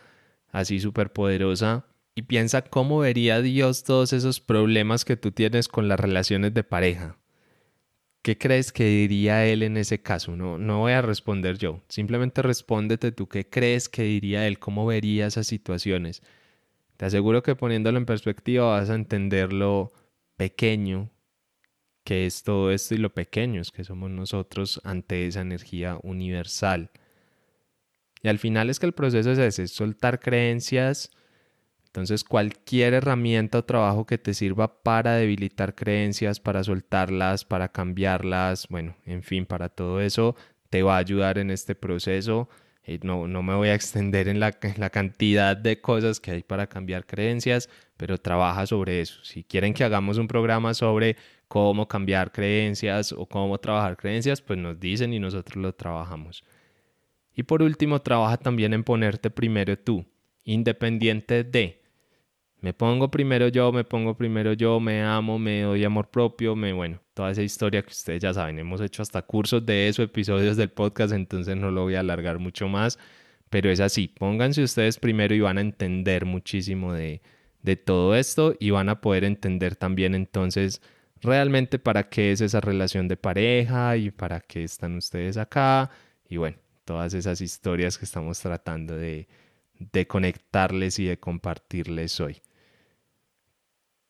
así 0.53 0.81
súper 0.81 1.13
poderosa. 1.13 1.85
Y 2.15 2.23
piensa 2.23 2.63
cómo 2.63 3.01
vería 3.01 3.43
Dios 3.43 3.85
todos 3.85 4.15
esos 4.15 4.41
problemas 4.41 5.05
que 5.05 5.19
tú 5.19 5.33
tienes 5.33 5.69
con 5.69 5.87
las 5.87 6.01
relaciones 6.01 6.55
de 6.55 6.65
pareja. 6.65 7.19
¿Qué 8.23 8.39
crees 8.39 8.73
que 8.73 8.87
diría 8.87 9.45
Él 9.45 9.63
en 9.63 9.77
ese 9.77 10.01
caso? 10.01 10.35
No, 10.35 10.57
no 10.57 10.79
voy 10.79 10.93
a 10.93 11.03
responder 11.03 11.59
yo. 11.59 11.83
Simplemente 11.91 12.41
respóndete 12.41 13.13
tú 13.13 13.29
qué 13.29 13.47
crees 13.47 13.91
que 13.91 14.05
diría 14.05 14.47
Él, 14.47 14.59
cómo 14.59 14.87
vería 14.87 15.27
esas 15.27 15.47
situaciones. 15.47 16.23
Te 16.97 17.05
aseguro 17.05 17.43
que 17.43 17.55
poniéndolo 17.55 17.99
en 17.99 18.07
perspectiva 18.07 18.71
vas 18.71 18.89
a 18.89 18.95
entender 18.95 19.53
lo 19.53 19.93
pequeño 20.39 21.11
que 22.05 22.27
es 22.27 22.43
todo 22.43 22.71
esto 22.71 22.95
y 22.95 22.99
lo 22.99 23.15
pequeños 23.15 23.73
que 23.73 23.83
somos 23.83 24.11
nosotros 24.11 24.81
ante 24.85 25.27
esa 25.27 25.41
energía 25.41 25.99
universal. 26.03 26.91
Y 28.23 28.29
al 28.29 28.39
final 28.39 28.71
es 28.71 28.79
que 28.79 28.87
el 28.87 28.93
proceso 28.93 29.33
es 29.33 29.39
ese, 29.39 29.67
soltar 29.69 30.21
creencias. 30.21 31.11
Entonces 31.87 32.25
cualquier 32.25 32.95
herramienta 32.95 33.59
o 33.59 33.65
trabajo 33.65 34.07
que 34.07 34.19
te 34.19 34.35
sirva 34.35 34.83
para 34.83 35.15
debilitar 35.15 35.75
creencias, 35.75 36.41
para 36.41 36.65
soltarlas, 36.65 37.45
para 37.45 37.69
cambiarlas, 37.69 38.67
bueno, 38.69 38.97
en 39.07 39.23
fin, 39.23 39.47
para 39.47 39.69
todo 39.69 40.01
eso, 40.01 40.37
te 40.71 40.83
va 40.83 40.97
a 40.97 40.99
ayudar 40.99 41.39
en 41.39 41.51
este 41.51 41.75
proceso. 41.75 42.49
No, 43.03 43.27
no 43.27 43.43
me 43.43 43.55
voy 43.55 43.69
a 43.69 43.75
extender 43.75 44.29
en 44.29 44.41
la, 44.41 44.57
en 44.61 44.79
la 44.79 44.91
cantidad 44.91 45.57
de 45.57 45.81
cosas 45.81 46.21
que 46.21 46.33
hay 46.33 46.43
para 46.43 46.67
cambiar 46.67 47.07
creencias, 47.07 47.71
pero 47.97 48.19
trabaja 48.19 48.67
sobre 48.67 49.01
eso. 49.01 49.25
Si 49.25 49.43
quieren 49.43 49.73
que 49.73 49.85
hagamos 49.85 50.19
un 50.19 50.29
programa 50.29 50.75
sobre 50.75 51.17
cómo 51.49 51.89
cambiar 51.89 52.31
creencias 52.31 53.13
o 53.13 53.27
cómo 53.27 53.59
trabajar 53.59 53.97
creencias, 53.97 54.43
pues 54.43 54.59
nos 54.59 54.79
dicen 54.79 55.15
y 55.15 55.19
nosotros 55.19 55.57
lo 55.57 55.75
trabajamos. 55.75 56.45
Y 57.35 57.45
por 57.45 57.63
último, 57.63 58.01
trabaja 58.01 58.37
también 58.37 58.75
en 58.75 58.85
ponerte 58.85 59.31
primero 59.31 59.79
tú, 59.79 60.05
independiente 60.45 61.43
de. 61.43 61.84
Me 62.65 62.73
pongo 62.73 63.11
primero 63.11 63.49
yo, 63.49 63.73
me 63.73 63.85
pongo 63.85 64.17
primero 64.17 64.55
yo, 64.55 64.81
me 64.81 65.03
amo, 65.03 65.39
me 65.39 65.61
doy 65.61 65.85
amor 65.85 66.09
propio, 66.09 66.57
me, 66.57 66.73
bueno, 66.73 66.99
toda 67.13 67.31
esa 67.31 67.43
historia 67.43 67.83
que 67.83 67.91
ustedes 67.91 68.23
ya 68.23 68.33
saben, 68.33 68.59
hemos 68.59 68.81
hecho 68.81 69.03
hasta 69.03 69.21
cursos 69.21 69.67
de 69.67 69.87
eso, 69.89 70.03
episodios 70.03 70.57
del 70.57 70.71
podcast, 70.71 71.13
entonces 71.13 71.59
no 71.59 71.71
lo 71.71 71.83
voy 71.83 71.97
a 71.97 72.01
alargar 72.01 72.39
mucho 72.39 72.67
más, 72.67 72.99
pero 73.51 73.71
es 73.71 73.81
así, 73.81 74.09
pónganse 74.09 74.63
ustedes 74.63 74.99
primero 74.99 75.35
y 75.35 75.41
van 75.41 75.59
a 75.59 75.61
entender 75.61 76.25
muchísimo 76.25 76.95
de, 76.95 77.21
de 77.61 77.77
todo 77.77 78.15
esto 78.17 78.57
y 78.59 78.71
van 78.71 78.89
a 78.89 79.03
poder 79.03 79.25
entender 79.25 79.77
también 79.77 80.15
entonces 80.15 80.81
realmente 81.21 81.79
para 81.79 82.09
qué 82.09 82.33
es 82.33 82.41
esa 82.41 82.63
relación 82.63 83.09
de 83.09 83.19
pareja 83.19 83.99
y 83.99 84.11
para 84.11 84.41
qué 84.41 84.65
están 84.65 84.97
ustedes 84.97 85.37
acá 85.37 85.91
y 86.31 86.39
bueno, 86.39 86.57
todas 86.87 87.13
esas 87.13 87.43
historias 87.43 87.99
que 87.99 88.07
estamos 88.07 88.41
tratando 88.41 88.97
de, 88.97 89.29
de 89.79 90.07
conectarles 90.07 90.99
y 90.99 91.05
de 91.05 91.19
compartirles 91.19 92.21
hoy. 92.21 92.41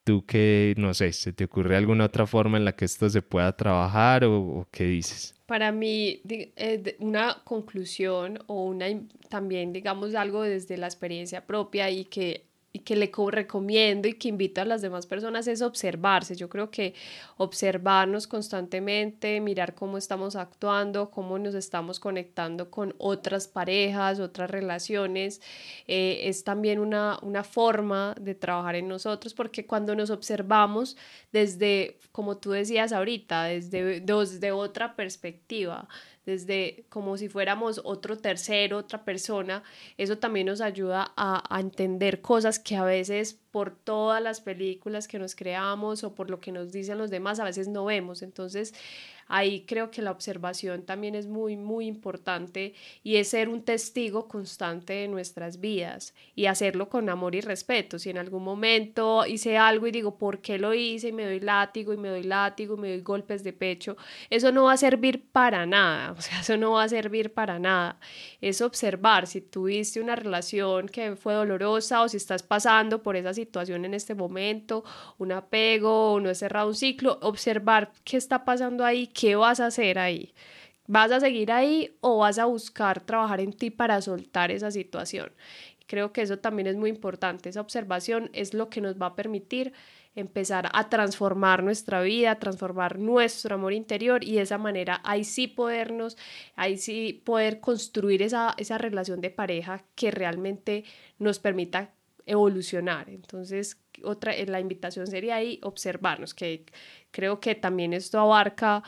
¿Tú 0.05 0.27
qué, 0.27 0.75
no 0.77 0.93
sé, 0.93 1.13
se 1.15 1.33
te 1.33 1.45
ocurre 1.45 1.77
alguna 1.77 2.05
otra 2.05 2.27
forma 2.27 2.59
en 2.59 2.67
la 2.67 2.77
que 2.77 2.85
esto 2.85 3.09
se 3.09 3.23
pueda 3.23 3.57
trabajar 3.57 4.25
o, 4.25 4.69
qué 4.71 4.85
dices? 4.85 5.35
Para 5.47 5.73
mí, 5.73 6.21
eh, 6.29 6.97
una 7.01 7.43
conclusión 7.45 8.39
o 8.47 8.65
una 8.65 8.87
también, 9.31 9.73
digamos, 9.73 10.15
algo 10.15 10.43
desde 10.43 10.77
la 10.77 10.87
experiencia 10.87 11.47
propia 11.47 11.91
y 11.91 12.05
que 12.05 12.45
y 12.77 12.81
que 12.81 12.97
le 12.97 13.13
recomiendo 13.31 14.09
y 14.09 14.15
que 14.15 14.29
invito 14.29 14.61
a 14.61 14.65
las 14.65 14.83
demás 14.83 15.07
personas 15.07 15.47
es 15.47 15.63
observarse. 15.63 16.35
Yo 16.35 16.49
creo 16.49 16.73
que 16.73 16.95
observarnos 17.37 18.27
constantemente, 18.27 19.41
mirar 19.41 19.77
cómo 19.77 19.97
estamos 19.97 20.35
actuando, 20.35 21.09
cómo 21.13 21.39
nos 21.39 21.55
estamos 21.55 22.01
conectando 22.01 22.73
con 22.73 22.93
otras 22.99 23.47
parejas, 23.47 24.19
otras 24.19 24.51
relaciones, 24.51 25.41
eh, 25.87 26.23
es 26.25 26.43
también 26.43 26.81
una, 26.81 27.21
una 27.23 27.45
forma 27.45 28.17
de 28.21 28.35
trabajar 28.35 28.75
en 28.75 28.89
nosotros 28.89 29.35
porque 29.35 29.67
cuando 29.67 29.95
nos 29.95 30.11
observamos 30.11 30.97
desde, 31.33 32.01
como 32.11 32.39
tú 32.39 32.51
decías 32.51 32.93
ahorita, 32.93 33.45
desde, 33.45 34.01
desde 34.01 34.51
otra 34.51 34.97
perspectiva, 34.97 35.87
desde 36.27 36.85
como 36.89 37.17
si 37.17 37.29
fuéramos 37.29 37.81
otro 37.85 38.19
tercero, 38.19 38.79
otra 38.79 39.05
persona, 39.05 39.63
eso 39.97 40.19
también 40.19 40.47
nos 40.47 40.61
ayuda 40.61 41.13
a, 41.17 41.61
entender 41.61 42.21
cosas 42.21 42.59
que 42.59 42.77
a 42.77 42.85
veces 42.85 43.41
por 43.55 43.71
todas 43.71 44.21
las 44.21 44.41
películas 44.41 45.07
que 45.07 45.21
nos 45.21 45.37
creamos 45.37 46.03
o 46.03 46.13
por 46.13 46.29
lo 46.29 46.41
que 46.41 46.51
nos 46.51 46.73
dicen 46.73 46.99
los 46.99 47.09
demás 47.09 47.39
a 47.39 47.45
veces 47.45 47.69
no 47.69 47.85
vemos. 47.85 48.21
Entonces 48.23 48.75
ahí 49.29 49.65
creo 49.67 49.91
que 49.91 50.03
la 50.03 50.11
observación 50.11 50.83
también 50.83 51.15
es 51.15 51.27
muy, 51.27 51.57
muy 51.57 51.87
importante 51.87 52.75
y 53.03 53.17
es 53.17 53.29
ser 53.29 53.49
un 53.49 53.63
testigo 53.63 54.29
constante 54.29 54.95
de 54.95 55.09
nuestras 55.09 55.61
vidas 55.61 56.15
y 56.35 56.47
hacerlo 56.47 56.89
con 56.89 57.09
amor 57.09 57.35
y 57.35 57.41
respeto. 57.41 57.99
Si 57.99 58.11
en 58.11 58.19
algún 58.19 58.43
momento 58.43 59.25
hice 59.25 59.57
algo 59.57 59.87
y 59.87 59.93
digo, 59.93 60.19
¿por 60.19 60.41
qué 60.41 60.59
lo 60.59 60.75
hice? 60.75 61.09
Y 61.09 61.13
me 61.13 61.25
doy 61.25 61.41
látigo 61.41 61.93
y 61.93 61.97
me 61.97 62.09
doy 62.09 62.25
látigo 62.25 62.75
y 62.75 62.79
me 62.79 62.89
doy 62.89 63.03
golpes 63.03 63.45
de 63.45 63.53
pecho, 63.53 63.97
eso 64.31 64.53
no 64.53 64.65
va 64.65 64.73
a 64.73 64.77
servir 64.77 65.25
para 65.31 65.65
nada, 65.65 66.13
o 66.19 66.21
sea, 66.21 66.41
eso 66.41 66.57
no 66.57 66.73
va 66.73 66.85
a 66.85 66.89
servir 66.89 67.33
para 67.33 67.59
nada. 67.59 67.99
Es 68.41 68.61
observar 68.61 69.27
si 69.29 69.41
tuviste 69.41 70.01
una 70.01 70.17
relación 70.17 70.89
que 70.89 71.17
fue 71.17 71.35
dolorosa 71.35 72.03
o 72.03 72.09
si 72.09 72.17
estás 72.17 72.43
pasando 72.43 73.03
por 73.03 73.17
esa 73.17 73.33
situación 73.33 73.44
en 73.53 73.95
este 73.95 74.15
momento, 74.15 74.85
un 75.19 75.33
apego 75.33 76.19
no 76.21 76.31
he 76.31 76.35
cerrado 76.35 76.69
un 76.69 76.75
ciclo, 76.75 77.19
observar 77.23 77.93
qué 78.05 78.17
está 78.17 78.45
pasando 78.45 78.85
ahí, 78.85 79.07
¿qué 79.09 79.37
vas 79.37 79.61
a 79.61 79.67
hacer 79.67 79.99
ahí? 79.99 80.35
¿Vas 80.87 81.11
a 81.13 81.21
seguir 81.21 81.51
ahí 81.51 81.97
o 82.01 82.19
vas 82.19 82.39
a 82.39 82.45
buscar 82.45 83.01
trabajar 83.01 83.41
en 83.41 83.53
ti 83.53 83.71
para 83.71 84.03
soltar 84.03 84.51
esa 84.51 84.71
situación? 84.71 85.33
Creo 85.87 86.13
que 86.13 86.23
eso 86.23 86.39
también 86.39 86.67
es 86.67 86.77
muy 86.77 86.91
importante. 86.91 87.49
Esa 87.49 87.61
observación 87.61 88.31
es 88.33 88.55
lo 88.55 88.69
que 88.69 88.81
nos 88.81 89.01
va 89.01 89.07
a 89.07 89.17
permitir 89.17 89.73
empezar 90.15 90.71
a 90.73 90.89
transformar 90.89 91.63
nuestra 91.63 92.01
vida, 92.01 92.39
transformar 92.39 92.99
nuestro 92.99 93.57
amor 93.57 93.73
interior 93.73 94.23
y 94.23 94.35
de 94.37 94.43
esa 94.43 94.59
manera 94.59 95.01
ahí 95.05 95.25
sí 95.25 95.49
podernos, 95.49 96.17
ahí 96.55 96.79
sí 96.79 97.23
poder 97.25 97.61
construir 97.61 98.23
esa, 98.23 98.55
esa 98.59 98.79
relación 98.79 99.21
de 99.21 99.31
pareja 99.31 99.85
que 99.95 100.11
realmente 100.11 100.85
nos 101.19 101.39
permita 101.39 101.91
evolucionar. 102.27 103.11
Entonces, 103.11 103.81
otra, 104.03 104.33
la 104.47 104.61
invitación 104.61 105.07
sería 105.07 105.37
ahí 105.37 105.61
observarnos, 105.63 106.35
que 106.35 106.67
creo 107.11 107.41
que 107.41 107.55
también 107.55 107.93
esto 107.93 108.19
abarca 108.19 108.83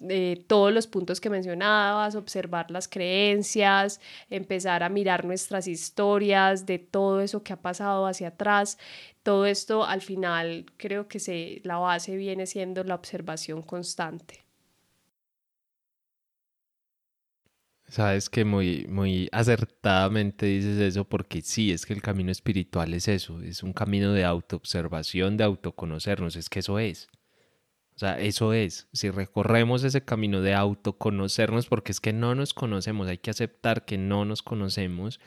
de 0.00 0.42
todos 0.48 0.72
los 0.72 0.86
puntos 0.86 1.20
que 1.20 1.30
mencionabas, 1.30 2.14
observar 2.16 2.70
las 2.70 2.88
creencias, 2.88 4.00
empezar 4.30 4.82
a 4.82 4.88
mirar 4.88 5.24
nuestras 5.24 5.68
historias, 5.68 6.66
de 6.66 6.78
todo 6.78 7.20
eso 7.20 7.42
que 7.42 7.52
ha 7.52 7.60
pasado 7.60 8.06
hacia 8.06 8.28
atrás. 8.28 8.78
Todo 9.22 9.46
esto 9.46 9.84
al 9.84 10.00
final 10.00 10.66
creo 10.78 11.06
que 11.06 11.20
se, 11.20 11.60
la 11.64 11.76
base 11.78 12.16
viene 12.16 12.46
siendo 12.46 12.82
la 12.84 12.94
observación 12.94 13.62
constante. 13.62 14.49
Sabes 17.90 18.30
que 18.30 18.44
muy, 18.44 18.86
muy 18.88 19.28
acertadamente 19.32 20.46
dices 20.46 20.78
eso 20.78 21.04
porque 21.04 21.42
sí, 21.42 21.72
es 21.72 21.86
que 21.86 21.92
el 21.92 22.02
camino 22.02 22.30
espiritual 22.30 22.94
es 22.94 23.08
eso, 23.08 23.42
es 23.42 23.64
un 23.64 23.72
camino 23.72 24.12
de 24.12 24.24
autoobservación, 24.24 25.36
de 25.36 25.42
autoconocernos, 25.42 26.36
es 26.36 26.48
que 26.48 26.60
eso 26.60 26.78
es. 26.78 27.08
O 27.96 27.98
sea, 27.98 28.20
eso 28.20 28.52
es, 28.52 28.88
si 28.92 29.10
recorremos 29.10 29.82
ese 29.82 30.04
camino 30.04 30.40
de 30.40 30.54
autoconocernos, 30.54 31.66
porque 31.66 31.90
es 31.90 32.00
que 32.00 32.12
no 32.12 32.36
nos 32.36 32.54
conocemos, 32.54 33.08
hay 33.08 33.18
que 33.18 33.30
aceptar 33.30 33.84
que 33.84 33.98
no 33.98 34.24
nos 34.24 34.42
conocemos. 34.42 35.18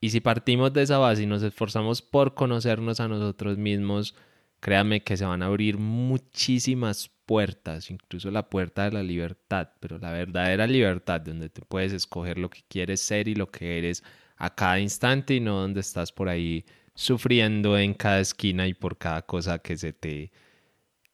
Y 0.00 0.10
si 0.10 0.20
partimos 0.20 0.72
de 0.72 0.82
esa 0.82 0.98
base 0.98 1.22
y 1.22 1.26
nos 1.26 1.44
esforzamos 1.44 2.02
por 2.02 2.34
conocernos 2.34 2.98
a 2.98 3.06
nosotros 3.06 3.56
mismos, 3.56 4.16
créanme 4.60 5.02
que 5.02 5.16
se 5.16 5.24
van 5.24 5.42
a 5.42 5.46
abrir 5.46 5.78
muchísimas 5.78 7.10
puertas, 7.26 7.90
incluso 7.90 8.30
la 8.30 8.48
puerta 8.48 8.84
de 8.84 8.92
la 8.92 9.02
libertad, 9.02 9.70
pero 9.80 9.98
la 9.98 10.12
verdadera 10.12 10.66
libertad, 10.66 11.20
donde 11.20 11.48
te 11.48 11.62
puedes 11.62 11.92
escoger 11.92 12.38
lo 12.38 12.50
que 12.50 12.62
quieres 12.68 13.00
ser 13.00 13.28
y 13.28 13.34
lo 13.34 13.50
que 13.50 13.78
eres 13.78 14.02
a 14.36 14.54
cada 14.54 14.78
instante 14.80 15.34
y 15.34 15.40
no 15.40 15.60
donde 15.60 15.80
estás 15.80 16.12
por 16.12 16.28
ahí 16.28 16.64
sufriendo 16.94 17.78
en 17.78 17.94
cada 17.94 18.20
esquina 18.20 18.66
y 18.66 18.74
por 18.74 18.96
cada 18.98 19.22
cosa 19.22 19.58
que 19.58 19.76
se 19.76 19.92
te 19.92 20.32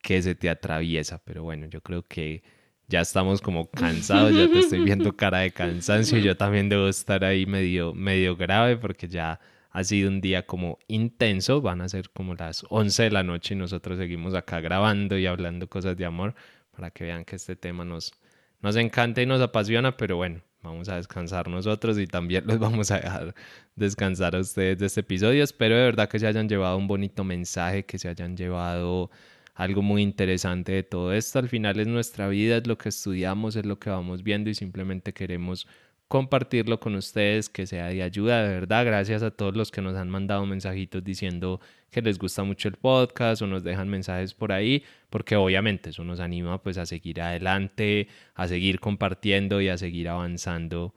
que 0.03 0.21
se 0.21 0.35
te 0.35 0.51
atraviesa. 0.51 1.23
Pero 1.25 1.45
bueno, 1.45 1.67
yo 1.67 1.81
creo 1.81 2.03
que 2.03 2.43
ya 2.89 3.01
estamos 3.01 3.41
como 3.41 3.71
cansados, 3.71 4.35
ya 4.35 4.49
te 4.51 4.59
estoy 4.59 4.81
viendo 4.85 5.13
cara 5.17 5.39
de 5.41 5.53
cansancio. 5.53 6.19
Yo 6.19 6.37
también 6.37 6.69
debo 6.69 6.89
estar 6.89 7.25
ahí 7.25 7.47
medio, 7.47 7.95
medio 7.95 8.37
grave 8.37 8.77
porque 8.77 9.09
ya 9.09 9.41
ha 9.73 9.85
sido 9.85 10.09
un 10.09 10.21
día 10.21 10.47
como 10.47 10.79
intenso. 10.87 11.61
Van 11.61 11.81
a 11.81 11.89
ser 11.89 12.11
como 12.11 12.35
las 12.35 12.65
11 12.69 13.05
de 13.05 13.11
la 13.11 13.23
noche 13.23 13.55
y 13.55 13.57
nosotros 13.57 13.99
seguimos 13.99 14.35
acá 14.35 14.61
grabando 14.61 15.19
y 15.19 15.27
hablando 15.27 15.69
cosas 15.69 15.97
de 15.97 16.05
amor 16.05 16.35
para 16.71 16.91
que 16.91 17.05
vean 17.05 17.25
que 17.25 17.37
este 17.37 17.57
tema 17.57 17.85
nos, 17.85 18.13
nos 18.61 18.77
encanta 18.77 19.23
y 19.23 19.27
nos 19.27 19.41
apasiona. 19.41 19.97
Pero 19.97 20.17
bueno, 20.17 20.43
vamos 20.63 20.89
a 20.89 20.97
descansar 20.97 21.49
nosotros 21.49 21.99
y 21.99 22.07
también 22.07 22.45
los 22.47 22.59
vamos 22.59 22.91
a 22.91 22.97
dejar 22.97 23.35
descansar 23.75 24.37
a 24.37 24.41
ustedes 24.41 24.79
de 24.79 24.87
este 24.87 25.01
episodio. 25.01 25.43
Espero 25.43 25.75
de 25.77 25.83
verdad 25.83 26.09
que 26.09 26.19
se 26.19 26.27
hayan 26.27 26.49
llevado 26.49 26.77
un 26.77 26.87
bonito 26.87 27.25
mensaje, 27.25 27.85
que 27.87 27.99
se 27.99 28.09
hayan 28.09 28.37
llevado 28.37 29.11
algo 29.55 29.83
muy 29.83 30.03
interesante 30.03 30.73
de 30.73 30.83
todo 30.83 31.13
esto. 31.13 31.39
Al 31.39 31.49
final 31.49 31.81
es 31.81 31.87
nuestra 31.87 32.29
vida, 32.29 32.59
es 32.59 32.67
lo 32.67 32.79
que 32.79 32.91
estudiamos, 32.91 33.57
es 33.57 33.67
lo 33.67 33.79
que 33.79 33.91
vamos 33.91 34.23
viendo 34.23 34.51
y 34.51 34.55
simplemente 34.55 35.13
queremos 35.13 35.67
compartirlo 36.13 36.79
con 36.79 36.95
ustedes, 36.95 37.49
que 37.49 37.67
sea 37.67 37.87
de 37.87 38.03
ayuda, 38.03 38.43
de 38.43 38.53
verdad. 38.53 38.85
Gracias 38.85 39.23
a 39.23 39.31
todos 39.31 39.57
los 39.57 39.71
que 39.71 39.81
nos 39.81 39.97
han 39.97 40.11
mandado 40.11 40.45
mensajitos 40.45 41.03
diciendo 41.03 41.59
que 41.91 42.03
les 42.03 42.19
gusta 42.19 42.45
mucho 42.45 42.69
el 42.69 42.77
podcast 42.77 43.41
o 43.41 43.47
nos 43.47 43.65
dejan 43.65 43.89
mensajes 43.89 44.35
por 44.35 44.53
ahí, 44.53 44.85
porque 45.09 45.37
obviamente 45.37 45.89
eso 45.89 46.05
nos 46.05 46.21
anima 46.21 46.63
pues 46.63 46.77
a 46.77 46.85
seguir 46.85 47.23
adelante, 47.23 48.09
a 48.35 48.47
seguir 48.47 48.79
compartiendo 48.79 49.63
y 49.63 49.71
a 49.71 49.79
seguir 49.79 50.11
avanzando 50.11 50.95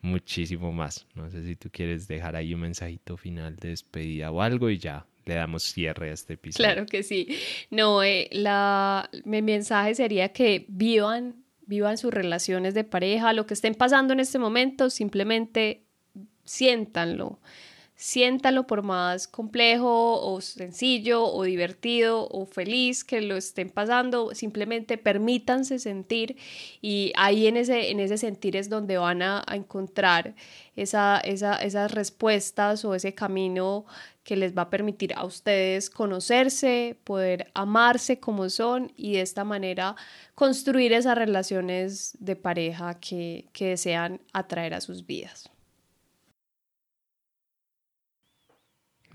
muchísimo 0.00 0.72
más. 0.72 1.06
No 1.14 1.28
sé 1.28 1.44
si 1.44 1.56
tú 1.56 1.68
quieres 1.70 2.08
dejar 2.08 2.34
ahí 2.34 2.54
un 2.54 2.62
mensajito 2.62 3.18
final 3.18 3.56
de 3.56 3.68
despedida 3.68 4.30
o 4.30 4.40
algo 4.40 4.70
y 4.70 4.78
ya 4.78 5.04
le 5.26 5.34
damos 5.34 5.62
cierre 5.62 6.08
a 6.08 6.14
este 6.14 6.34
episodio. 6.34 6.70
Claro 6.70 6.86
que 6.86 7.02
sí. 7.02 7.36
No, 7.70 8.02
eh, 8.02 8.30
la, 8.32 9.10
mi 9.26 9.42
mensaje 9.42 9.94
sería 9.94 10.30
que 10.30 10.64
vivan, 10.68 11.43
vivan 11.66 11.98
sus 11.98 12.12
relaciones 12.12 12.74
de 12.74 12.84
pareja, 12.84 13.32
lo 13.32 13.46
que 13.46 13.54
estén 13.54 13.74
pasando 13.74 14.12
en 14.12 14.20
este 14.20 14.38
momento, 14.38 14.90
simplemente 14.90 15.84
siéntanlo. 16.44 17.38
Siéntanlo 17.96 18.66
por 18.66 18.82
más 18.82 19.28
complejo 19.28 20.20
o 20.20 20.40
sencillo 20.40 21.24
o 21.24 21.44
divertido 21.44 22.26
o 22.28 22.44
feliz 22.44 23.04
que 23.04 23.20
lo 23.20 23.36
estén 23.36 23.70
pasando, 23.70 24.34
simplemente 24.34 24.98
permítanse 24.98 25.78
sentir 25.78 26.36
y 26.82 27.12
ahí 27.16 27.46
en 27.46 27.56
ese, 27.56 27.92
en 27.92 28.00
ese 28.00 28.18
sentir 28.18 28.56
es 28.56 28.68
donde 28.68 28.98
van 28.98 29.22
a, 29.22 29.44
encontrar 29.52 30.34
esa, 30.74 31.20
esa, 31.20 31.54
esas 31.54 31.92
respuestas 31.92 32.84
o 32.84 32.96
ese 32.96 33.14
camino 33.14 33.86
que 34.24 34.36
les 34.36 34.56
va 34.56 34.62
a 34.62 34.70
permitir 34.70 35.12
a 35.14 35.24
ustedes 35.24 35.90
conocerse, 35.90 36.98
poder 37.04 37.50
amarse 37.54 38.18
como 38.18 38.48
son 38.48 38.90
y 38.96 39.12
de 39.12 39.20
esta 39.20 39.44
manera 39.44 39.94
construir 40.34 40.92
esas 40.92 41.16
relaciones 41.16 42.16
de 42.18 42.34
pareja 42.34 42.98
que, 43.00 43.46
que 43.52 43.68
desean 43.68 44.20
atraer 44.32 44.74
a 44.74 44.80
sus 44.80 45.06
vidas. 45.06 45.50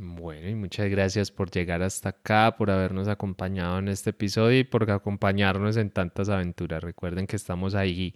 Bueno, 0.01 0.47
y 0.47 0.55
muchas 0.55 0.89
gracias 0.89 1.29
por 1.29 1.51
llegar 1.51 1.81
hasta 1.83 2.09
acá, 2.09 2.55
por 2.57 2.71
habernos 2.71 3.09
acompañado 3.09 3.79
en 3.79 3.89
este 3.89 4.11
episodio 4.11 4.59
y 4.59 4.63
por 4.63 4.89
acompañarnos 4.89 5.75
en 5.75 5.89
tantas 5.89 6.29
aventuras. 6.29 6.81
Recuerden 6.81 7.27
que 7.27 7.35
estamos 7.35 7.75
ahí 7.75 8.15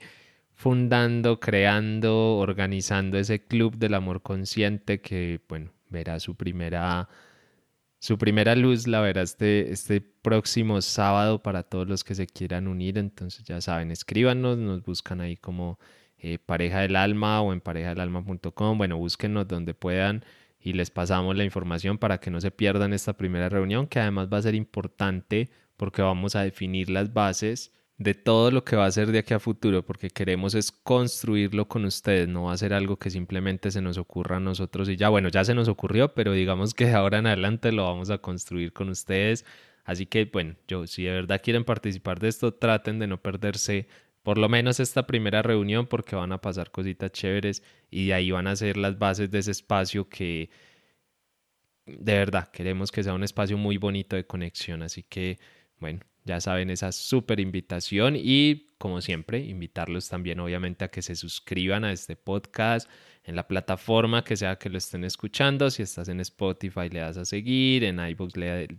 fundando, 0.55 1.41
creando, 1.41 2.37
organizando 2.37 3.17
ese 3.17 3.43
club 3.43 3.75
del 3.77 3.95
amor 3.95 4.21
consciente 4.21 5.01
que, 5.01 5.41
bueno, 5.49 5.71
verá 5.93 6.19
su 6.19 6.35
primera 6.35 7.07
su 8.03 8.17
primera 8.17 8.53
luz 8.53 8.85
la 8.85 8.99
verá 8.99 9.21
este, 9.21 9.71
este 9.71 10.01
próximo 10.01 10.81
sábado 10.81 11.41
para 11.41 11.63
todos 11.63 11.87
los 11.87 12.03
que 12.03 12.15
se 12.15 12.27
quieran 12.27 12.67
unir. 12.67 12.97
Entonces 12.97 13.45
ya 13.45 13.61
saben, 13.61 13.91
escríbanos, 13.91 14.57
nos 14.57 14.83
buscan 14.83 15.21
ahí 15.21 15.37
como 15.37 15.79
eh, 16.17 16.37
Pareja 16.37 16.81
del 16.81 16.97
Alma 16.97 17.39
o 17.41 17.53
en 17.53 17.61
parejadelalma.com. 17.61 18.77
Bueno, 18.77 18.97
búsquenos 18.97 19.47
donde 19.47 19.73
puedan 19.73 20.25
y 20.59 20.73
les 20.73 20.91
pasamos 20.91 21.37
la 21.37 21.45
información 21.45 21.97
para 21.97 22.19
que 22.19 22.29
no 22.29 22.41
se 22.41 22.51
pierdan 22.51 22.91
esta 22.91 23.13
primera 23.13 23.47
reunión, 23.47 23.87
que 23.87 24.01
además 24.01 24.27
va 24.31 24.39
a 24.39 24.41
ser 24.41 24.55
importante 24.55 25.49
porque 25.77 26.01
vamos 26.01 26.35
a 26.35 26.41
definir 26.41 26.89
las 26.89 27.13
bases 27.13 27.71
de 27.97 28.13
todo 28.15 28.51
lo 28.51 28.63
que 28.65 28.75
va 28.75 28.85
a 28.85 28.91
ser 28.91 29.11
de 29.11 29.19
aquí 29.19 29.33
a 29.33 29.39
futuro, 29.39 29.85
porque 29.85 30.09
queremos 30.09 30.55
es 30.55 30.71
construirlo 30.71 31.67
con 31.67 31.85
ustedes, 31.85 32.27
no 32.27 32.45
va 32.45 32.53
a 32.53 32.57
ser 32.57 32.73
algo 32.73 32.97
que 32.97 33.09
simplemente 33.09 33.71
se 33.71 33.81
nos 33.81 33.97
ocurra 33.97 34.37
a 34.37 34.39
nosotros 34.39 34.89
y 34.89 34.95
ya, 34.97 35.09
bueno, 35.09 35.29
ya 35.29 35.43
se 35.45 35.53
nos 35.53 35.67
ocurrió, 35.67 36.13
pero 36.13 36.33
digamos 36.33 36.73
que 36.73 36.85
de 36.87 36.93
ahora 36.93 37.19
en 37.19 37.27
adelante 37.27 37.71
lo 37.71 37.85
vamos 37.85 38.09
a 38.09 38.17
construir 38.19 38.73
con 38.73 38.89
ustedes. 38.89 39.45
Así 39.85 40.05
que, 40.05 40.25
bueno, 40.25 40.55
yo, 40.67 40.87
si 40.87 41.03
de 41.03 41.11
verdad 41.11 41.41
quieren 41.43 41.65
participar 41.65 42.19
de 42.19 42.29
esto, 42.29 42.53
traten 42.53 42.99
de 42.99 43.07
no 43.07 43.21
perderse 43.21 43.87
por 44.23 44.37
lo 44.37 44.49
menos 44.49 44.79
esta 44.79 45.05
primera 45.05 45.41
reunión 45.41 45.87
porque 45.87 46.15
van 46.15 46.31
a 46.31 46.41
pasar 46.41 46.71
cositas 46.71 47.11
chéveres 47.11 47.63
y 47.91 48.07
de 48.07 48.13
ahí 48.13 48.31
van 48.31 48.47
a 48.47 48.55
ser 48.55 48.77
las 48.77 48.97
bases 48.97 49.29
de 49.31 49.39
ese 49.39 49.51
espacio 49.51 50.07
que 50.09 50.49
de 51.85 52.13
verdad 52.13 52.49
queremos 52.51 52.91
que 52.91 53.03
sea 53.03 53.13
un 53.13 53.23
espacio 53.23 53.57
muy 53.57 53.77
bonito 53.77 54.15
de 54.15 54.25
conexión. 54.25 54.81
Así 54.83 55.03
que, 55.03 55.39
bueno, 55.79 55.99
ya 56.25 56.39
saben 56.41 56.69
esa 56.69 56.91
súper 56.91 57.39
invitación 57.39 58.15
y 58.15 58.73
como 58.83 58.99
siempre, 58.99 59.39
invitarlos 59.39 60.09
también 60.09 60.41
obviamente 60.41 60.83
a 60.83 60.89
que 60.89 61.01
se 61.01 61.15
suscriban 61.15 61.85
a 61.85 61.93
este 61.93 62.17
podcast 62.17 62.89
en 63.23 63.37
la 63.37 63.47
plataforma 63.47 64.25
que 64.25 64.35
sea 64.35 64.57
que 64.57 64.69
lo 64.69 64.77
estén 64.77 65.05
escuchando. 65.05 65.71
Si 65.71 65.81
estás 65.81 66.09
en 66.09 66.19
Spotify 66.19 66.89
le 66.89 66.99
das 66.99 67.15
a 67.15 67.23
seguir, 67.23 67.85
en 67.85 68.05
iBooks 68.05 68.33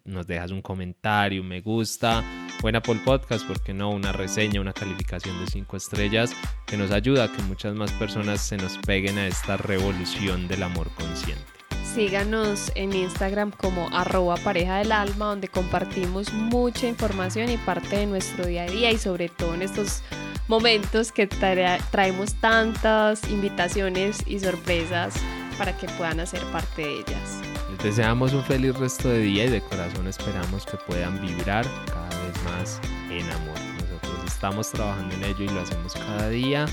nos 0.05 0.26
dejas 0.26 0.51
un 0.51 0.61
comentario, 0.61 1.40
un 1.40 1.49
me 1.49 1.62
gusta, 1.62 2.22
en 2.62 2.76
Apple 2.76 3.01
Podcast, 3.03 3.47
porque 3.47 3.72
no? 3.72 3.92
Una 3.92 4.12
reseña, 4.12 4.61
una 4.61 4.74
calificación 4.74 5.42
de 5.42 5.51
cinco 5.51 5.78
estrellas 5.78 6.36
que 6.66 6.76
nos 6.76 6.90
ayuda 6.90 7.24
a 7.24 7.32
que 7.32 7.42
muchas 7.45 7.74
más 7.74 7.90
personas 7.92 8.47
se 8.47 8.59
nos 8.59 8.76
peguen 8.76 9.16
a 9.16 9.26
esta 9.26 9.57
revolución 9.57 10.49
del 10.49 10.64
amor 10.64 10.90
consciente. 10.97 11.54
Síganos 11.95 12.72
en 12.74 12.92
Instagram 12.92 13.53
como 13.53 13.88
arroba 13.97 14.34
pareja 14.38 14.78
del 14.78 14.90
alma, 14.90 15.26
donde 15.26 15.47
compartimos 15.47 16.32
mucha 16.32 16.88
información 16.88 17.49
y 17.51 17.57
parte 17.57 17.99
de 17.99 18.07
nuestro 18.07 18.47
día 18.47 18.64
a 18.64 18.66
día 18.66 18.90
y 18.90 18.99
sobre 18.99 19.28
todo 19.28 19.55
en 19.55 19.62
estos 19.62 20.03
momentos 20.49 21.12
que 21.12 21.28
traemos 21.28 22.34
tantas 22.40 23.30
invitaciones 23.30 24.24
y 24.26 24.40
sorpresas 24.40 25.14
para 25.57 25.76
que 25.76 25.86
puedan 25.90 26.18
hacer 26.18 26.42
parte 26.47 26.82
de 26.82 26.95
ellas. 26.95 27.40
Les 27.70 27.78
deseamos 27.84 28.32
un 28.32 28.42
feliz 28.42 28.76
resto 28.76 29.09
de 29.09 29.20
día 29.20 29.45
y 29.45 29.51
de 29.51 29.61
corazón 29.61 30.09
esperamos 30.09 30.66
que 30.66 30.76
puedan 30.88 31.22
vibrar 31.22 31.64
cada 31.86 32.09
vez 32.09 32.42
más 32.42 32.80
en 33.09 33.30
amor. 33.30 33.57
Nosotros 33.78 34.24
estamos 34.26 34.68
trabajando 34.72 35.14
en 35.14 35.22
ello 35.22 35.45
y 35.45 35.49
lo 35.49 35.61
hacemos 35.61 35.95
cada 35.95 36.28
día. 36.28 36.66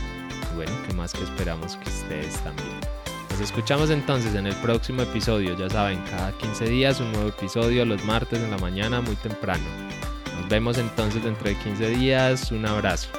Y 0.51 0.55
bueno, 0.55 0.72
¿qué 0.88 0.95
más 0.95 1.13
que 1.13 1.24
esperamos 1.24 1.76
que 1.76 1.89
ustedes 1.89 2.34
también? 2.43 3.01
Nos 3.32 3.40
escuchamos 3.40 3.90
entonces 3.90 4.36
en 4.36 4.46
el 4.46 4.56
próximo 4.58 5.04
episodio. 5.04 5.56
Ya 5.56 5.70
saben, 5.70 6.04
cada 6.10 6.38
15 6.38 6.66
días 6.66 7.00
un 7.00 7.14
nuevo 7.14 7.30
episodio, 7.30 7.86
los 7.86 8.04
martes 8.04 8.40
en 8.40 8.52
la 8.52 8.58
mañana 8.58 9.00
muy 9.00 9.16
temprano. 9.16 9.64
Nos 10.38 10.50
vemos 10.50 10.78
entonces 10.78 11.24
dentro 11.24 11.48
de 11.48 11.58
15 11.58 11.90
días. 11.92 12.52
Un 12.52 12.66
abrazo. 12.66 13.10